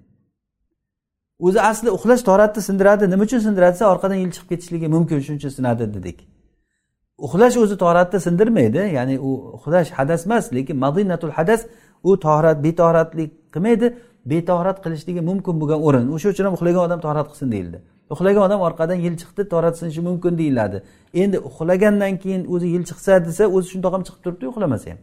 O'zi 1.39 1.61
asli 1.61 1.89
uxlash 1.91 2.23
toratni 2.23 2.61
sindiradi. 2.61 3.09
Nima 3.09 3.23
uchun 3.23 3.39
sindiradi 3.39 3.73
desa 3.73 3.91
orqadan 3.93 4.15
yil 4.15 4.31
chiqib 4.35 4.49
ketishligi 4.49 4.87
mumkin 4.87 5.19
shuning 5.19 5.39
uchun 5.41 5.49
sinadi 5.57 5.93
dedik. 5.93 6.17
Uxlash 7.25 7.57
o'zi 7.63 7.75
toratni 7.83 8.19
sindirmaydi 8.27 8.81
ya'ni 8.97 9.15
u 9.19 9.31
uxlash 9.57 9.89
hadas 9.97 10.25
emas 10.25 10.53
lekin 10.53 10.77
madinatul 10.85 11.33
hadas 11.37 11.61
u 12.03 12.19
torat 12.19 12.57
betoratlik 12.63 13.31
qilmaydi. 13.53 13.87
Betorat 14.31 14.77
qilishligi 14.83 15.21
mumkin 15.29 15.55
bo'lgan 15.61 15.79
o'rin. 15.87 16.05
O'sha 16.15 16.27
uchun 16.33 16.45
ham 16.47 16.53
uxlagan 16.57 16.81
odam 16.87 16.99
torat 17.05 17.27
qilsin 17.31 17.51
deyildi. 17.53 17.77
Uxlagan 18.13 18.43
odam 18.47 18.59
orqadan 18.67 18.97
yil 19.05 19.15
chiqdi 19.21 19.43
torat 19.53 19.75
sinishi 19.79 20.01
mumkin 20.01 20.33
deyiladi. 20.41 20.77
Endi 21.21 21.37
uxlagandan 21.49 22.13
keyin 22.23 22.41
o'zi 22.53 22.67
yil 22.75 22.83
chiqsa 22.89 23.13
desa 23.27 23.43
o'zi 23.55 23.67
shundoq 23.73 23.93
ham 23.95 24.03
chiqib 24.07 24.21
turibdi 24.25 24.45
uxlamasa 24.51 24.87
ham. 24.91 24.99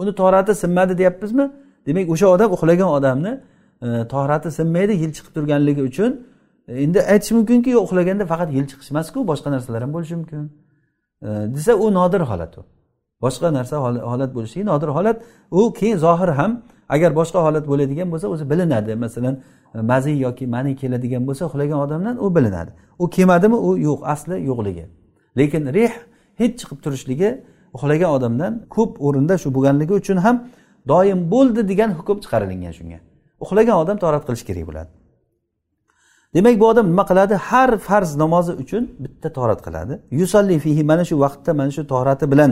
Uni 0.00 0.12
torati 0.20 0.52
sinmadi 0.62 0.98
deyapmizmi? 1.00 1.46
Demak 1.86 2.06
o'sha 2.14 2.26
odam 2.34 2.48
uxlagan 2.56 2.88
odamni 2.98 3.32
tohrati 3.82 4.50
sinmaydi 4.50 4.92
yil 4.92 5.12
chiqib 5.16 5.32
turganligi 5.36 5.82
uchun. 5.82 6.10
Endi 6.68 6.98
aytish 7.12 7.30
mumkinki 7.30 7.70
yo'q 7.70 7.82
uxlaganda 7.86 8.24
faqat 8.32 8.48
yil 8.56 8.66
chiqish 8.70 8.90
emasku 8.90 9.18
boshqa 9.30 9.48
narsalar 9.54 9.82
ham 9.82 9.92
bo'lishi 9.96 10.14
mumkin. 10.20 10.50
Desa 11.54 11.72
u 11.84 11.94
nodir 11.94 12.20
holat 12.20 12.58
u. 12.58 12.62
Boshqa 13.24 13.52
narsa 13.58 13.76
holat 14.12 14.34
bo'lishligi 14.36 14.66
nodir 14.66 14.88
holat. 14.88 15.22
U 15.50 15.72
keyin 15.72 15.96
zohir 15.96 16.28
ham 16.28 16.62
agar 16.88 17.10
boshqa 17.20 17.38
holat 17.46 17.64
bo'ladigan 17.70 18.08
bo'lsa 18.12 18.26
o'zi 18.28 18.50
bilinadi. 18.50 18.94
Masalan 18.94 19.34
e, 19.74 19.80
mazi 19.80 20.10
yoki 20.10 20.46
mani 20.46 20.76
keladigan 20.76 21.22
bo'lsa 21.28 21.42
uxlagan 21.48 21.78
odamdan 21.84 22.24
u 22.24 22.34
bilinadi. 22.36 22.70
U 22.98 23.10
kelmadimi 23.10 23.56
u 23.68 23.78
yo'q 23.78 24.00
asli 24.12 24.36
yo'qligi. 24.50 24.84
Lekin 25.38 25.62
reh 25.76 25.92
hech 26.40 26.54
chiqib 26.60 26.78
turishligi 26.84 27.30
uxlagan 27.76 28.10
odamdan 28.16 28.52
ko'p 28.74 28.92
o'rinda 29.06 29.34
shu 29.42 29.48
bo'lganligi 29.56 29.94
uchun 30.00 30.16
ham 30.16 30.36
doim 30.88 31.20
bo'ldi 31.30 31.68
degan 31.70 31.90
hukm 31.98 32.16
chiqarilgan 32.24 32.72
shunga. 32.78 32.98
Uxlagan 33.44 33.76
odam 33.82 33.96
torat 34.04 34.22
qilish 34.28 34.44
kerak 34.48 34.64
bo'ladi. 34.68 34.90
Demak 36.34 36.60
bu 36.60 36.66
odam 36.72 36.86
nima 36.92 37.04
qiladi? 37.10 37.34
Har 37.48 37.70
farz 37.88 38.10
namozi 38.22 38.52
uchun 38.62 38.82
bitta 39.04 39.28
torat 39.38 39.60
qiladi. 39.66 39.94
Yusalli 40.20 40.56
fihi 40.64 40.82
mana 40.90 41.04
shu 41.08 41.16
vaqtda 41.24 41.50
mana 41.60 41.70
shu 41.76 41.82
tohrati 41.92 42.26
bilan 42.32 42.50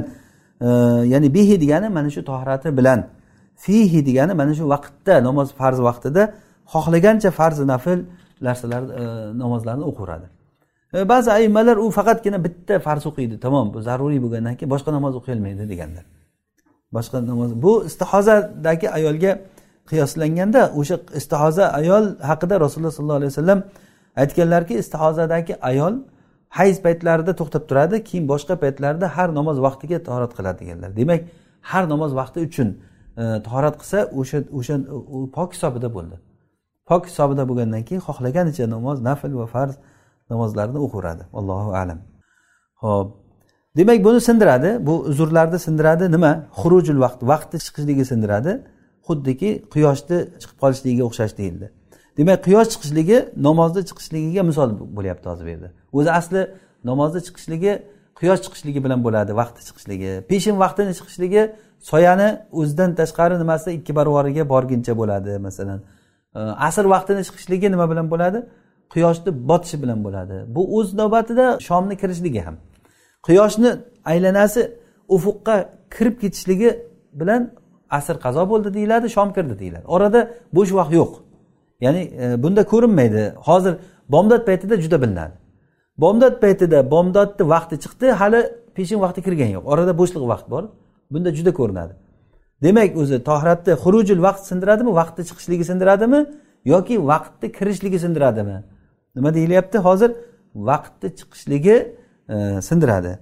e, 0.66 0.68
ya'ni 1.12 1.28
bihi 1.36 1.54
degani 1.62 1.88
mana 1.96 2.10
shu 2.14 2.22
tohrati 2.30 2.68
bilan. 2.78 3.00
Fihi 3.64 4.00
degani 4.08 4.34
mana 4.40 4.52
shu 4.58 4.64
vaqtda 4.74 5.14
namoz 5.28 5.48
farz 5.60 5.78
vaqtida 5.88 6.22
xohlagancha 6.72 7.30
farzi 7.38 7.64
nafl 7.72 7.98
narsalar 8.46 8.82
e, 9.00 9.04
namozlarni 9.42 9.84
o'qiveradi 9.90 10.26
e, 10.94 11.08
ba'zi 11.12 11.30
aymalar 11.38 11.76
u 11.84 11.86
faqatgina 11.98 12.38
bitta 12.46 12.74
farz 12.86 13.04
o'qiydi 13.10 13.36
tamom 13.44 13.66
bu 13.74 13.78
zaruriy 13.88 14.20
bo'lgandan 14.24 14.54
keyin 14.58 14.70
boshqa 14.74 14.90
namoz 14.96 15.14
o'qiyolmaydi 15.20 15.64
deganlar. 15.72 16.04
Boshqa 16.96 17.18
namoz 17.30 17.50
bu 17.64 17.72
istihozadagi 17.88 18.86
ayolga 18.98 19.32
qiyoslanganda 19.90 20.62
o'sha 20.80 20.96
istihoza 21.20 21.64
ayol 21.80 22.04
haqida 22.30 22.54
rasululloh 22.64 22.94
sollallohu 22.98 23.20
alayhi 23.20 23.32
vasallam 23.34 23.60
aytganlarki 24.22 24.74
istihozadagi 24.82 25.54
ayol 25.70 25.94
hayz 26.58 26.76
paytlarida 26.86 27.32
to'xtab 27.40 27.64
turadi 27.68 27.96
keyin 28.08 28.24
boshqa 28.32 28.54
paytlarda 28.62 29.06
har 29.16 29.28
namoz 29.38 29.56
vaqtiga 29.66 29.98
tahorat 30.08 30.32
qiladi 30.38 30.58
deganlar. 30.62 30.90
Demak 31.00 31.20
har 31.70 31.84
namoz 31.92 32.10
vaqti 32.20 32.38
uchun 32.48 32.68
e, 33.22 33.22
tahorat 33.46 33.74
qilsa 33.80 33.98
o'sha 34.20 34.38
o'sha 34.58 34.74
pok 35.36 35.48
hisobida 35.54 35.88
bo'ldi. 35.96 36.16
Pok 36.90 37.02
hisobida 37.10 37.42
bo'lgandan 37.48 37.82
keyin 37.88 38.02
xohlaganicha 38.08 38.64
namoz 38.76 38.96
nafl 39.08 39.32
va 39.40 39.46
farz 39.54 39.74
namozlarni 40.30 40.78
o'qiveradi 40.86 41.22
allohu 41.38 41.70
alam. 41.82 41.98
Ho'p 42.82 43.08
demak 43.78 43.98
buni 44.06 44.20
sindiradi. 44.28 44.70
Bu 44.86 44.94
uzrlarni 45.10 45.58
sindiradi 45.66 46.04
nima? 46.16 46.32
Xurujul 46.60 46.98
vaqt 47.04 47.20
vaqtni 47.32 47.58
chiqishligi 47.64 48.04
sindiradi. 48.12 48.52
Xuddiki 49.06 49.50
quyoshni 49.74 50.18
chiqib 50.40 50.58
qolishligiga 50.62 51.04
o'xshash 51.08 51.34
deyildi. 51.40 51.66
Demak 52.18 52.38
quyosh 52.46 52.68
chiqishligi 52.72 53.18
namozni 53.48 53.82
chiqishligiga 53.88 54.42
misol 54.50 54.68
bo'lyapti 54.96 55.26
hozir 55.30 55.44
bu 55.46 55.50
yerda. 55.54 55.68
O'zi 55.98 56.10
asli 56.18 56.40
namozni 56.90 57.20
chiqishligi 57.26 57.72
quyosh 58.18 58.40
chiqishligi 58.44 58.80
bilan 58.84 59.00
bo'ladi 59.06 59.32
vaqti 59.40 59.60
chiqishligi. 59.68 60.10
Peshin 60.30 60.56
vaqtini 60.64 60.92
chiqishligi 60.98 61.42
soyani 61.90 62.28
o'zidan 62.60 62.90
tashqari 63.00 63.34
nimasi 63.42 63.68
ikki 63.78 63.92
baravariga 63.98 64.44
borguncha 64.52 64.92
bo'ladi 65.00 65.32
masalan. 65.46 65.80
Asr 66.68 66.84
vaqtini 66.94 67.22
chiqishligi 67.28 67.68
nima 67.74 67.86
bilan 67.92 68.06
bo'ladi? 68.12 68.38
Quyoshni 68.94 69.30
botishi 69.50 69.76
bilan 69.82 69.98
bo'ladi. 70.06 70.36
Bu 70.54 70.62
o'z 70.78 70.88
navbatida 71.00 71.46
shomni 71.68 71.94
kirishligi 72.02 72.40
ham. 72.46 72.56
Quyoshni 73.26 73.70
aylanasi 74.12 74.62
ufuqqa 75.16 75.56
kirib 75.94 76.16
ketishligi 76.22 76.70
bilan 77.20 77.42
asr 77.90 78.16
qazo 78.24 78.48
bo'ldi 78.50 78.74
deyiladi 78.74 79.08
shom 79.16 79.32
kirdi 79.32 79.58
deyiladi. 79.58 79.84
Orada 79.86 80.30
bo'sh 80.56 80.72
vaqt 80.78 80.92
yo'q. 81.00 81.12
Ya'ni 81.80 82.02
e, 82.22 82.42
bunda 82.42 82.62
ko'rinmaydi. 82.72 83.34
Hozir 83.48 83.74
bomdod 84.08 84.46
paytida 84.46 84.80
juda 84.84 85.02
bilinadi. 85.02 85.34
Bomdod 85.98 86.34
paytida 86.44 86.90
bomdodni 86.90 87.44
vaqti 87.54 87.74
chiqdi 87.84 88.06
hali 88.20 88.40
peshin 88.76 88.98
vaqti 89.04 89.20
kirgani 89.26 89.52
yo'q. 89.56 89.64
Orada 89.72 89.92
bo'shliq 90.00 90.24
vaqt 90.32 90.46
bor. 90.50 90.64
Bunda 91.12 91.30
juda 91.38 91.52
ko'rinadi. 91.60 91.94
Demak 92.62 92.96
o'zi 92.96 93.16
tohratni 93.28 93.72
xurujul 93.84 94.20
vaqt 94.26 94.42
sindiradimi 94.50 94.92
vaqtni 95.00 95.22
chiqishligi 95.28 95.64
sindiradimi 95.70 96.20
yoki 96.64 96.94
vaqtni 97.10 97.52
kirishligi 97.52 97.98
sindiradimi? 98.04 98.56
Nima 99.16 99.34
deyilyapti? 99.34 99.78
Hozir 99.78 100.10
vaqtni 100.54 101.08
chiqishligi 101.18 101.76
e, 102.28 102.36
sindiradi. 102.68 103.12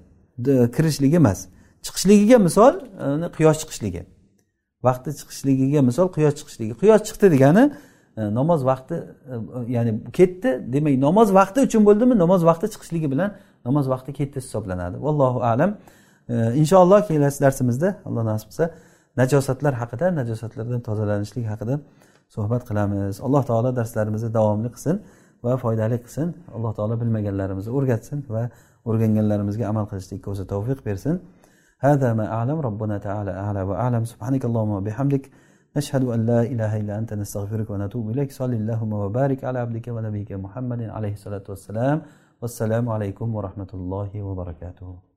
Kirishligi 0.76 1.16
emas. 1.16 1.48
Chiqishligiga 1.82 2.38
misol 2.38 2.74
e, 2.74 3.28
quyosh 3.36 3.58
chiqishligi. 3.62 4.02
Vaqti 4.86 5.10
chiqishligiga 5.18 5.80
misol 5.88 6.08
quyosh 6.16 6.36
chiqishligi. 6.40 6.72
Quyosh 6.80 7.02
chiqdi 7.08 7.26
degani 7.34 7.64
e, 8.16 8.22
namoz 8.38 8.60
vaqti 8.70 8.96
e, 9.34 9.36
ya'ni 9.76 9.92
ketdi 10.18 10.50
demak 10.74 10.94
namoz 11.06 11.28
vaqti 11.38 11.58
uchun 11.66 11.82
bo'ldimi? 11.88 12.14
Namoz 12.24 12.40
vaqti 12.50 12.66
chiqishligi 12.74 13.08
bilan 13.12 13.30
namoz 13.66 13.86
vaqti 13.92 14.10
ketdi 14.18 14.36
hisoblanadi. 14.42 14.96
Vallohu 15.06 15.38
alam. 15.52 15.70
E, 16.28 16.34
inshaalloh 16.62 17.00
kelasi 17.08 17.38
darsimizda 17.44 17.88
alloh 18.08 18.24
nasib 18.30 18.48
qilsa 18.50 18.64
najosatlar 19.20 19.72
haqida 19.82 20.06
najosatlardan 20.20 20.80
tozalanishlik 20.88 21.46
haqida 21.52 21.74
suhbat 22.34 22.62
qilamiz. 22.68 23.14
Alloh 23.26 23.42
taolo 23.50 23.70
darslarimizni 23.78 24.30
davomli 24.38 24.68
qilsin 24.74 24.96
va 25.44 25.52
foydali 25.64 25.96
qilsin. 26.04 26.28
Alloh 26.56 26.72
taolo 26.78 26.94
bilmaganlarimizni 27.02 27.72
o'rgatsin 27.78 28.18
va 28.34 28.42
o'rganganlarimizga 28.88 29.64
amal 29.72 29.86
qilishlikka 29.90 30.28
o'zi 30.34 30.44
tavfiq 30.52 30.78
bersin. 30.88 31.14
هذا 31.82 32.14
ما 32.14 32.26
أعلم. 32.36 32.60
ربنا 32.60 32.98
تعالى 32.98 33.30
أعلى 33.30 33.62
وأعلم. 33.62 34.04
سبحانك 34.04 34.44
اللهم 34.44 34.70
وبحمدك. 34.70 35.30
نشهد 35.76 36.04
أن 36.04 36.26
لا 36.26 36.40
إله 36.42 36.72
إلا 36.80 36.98
أنت. 36.98 37.10
نستغفرك 37.14 37.70
ونتوب 37.70 38.10
إليك. 38.10 38.30
صلى 38.30 38.56
اللهم 38.56 38.92
وبارك 38.92 39.44
على 39.44 39.58
عبدك 39.58 39.86
ونبيك 39.88 40.32
محمد 40.32 40.82
عليه 40.82 41.12
الصلاة 41.18 41.46
والسلام. 41.48 41.98
والسلام 42.42 42.88
عليكم 42.88 43.34
ورحمة 43.34 43.70
الله 43.74 44.22
وبركاته. 44.22 45.11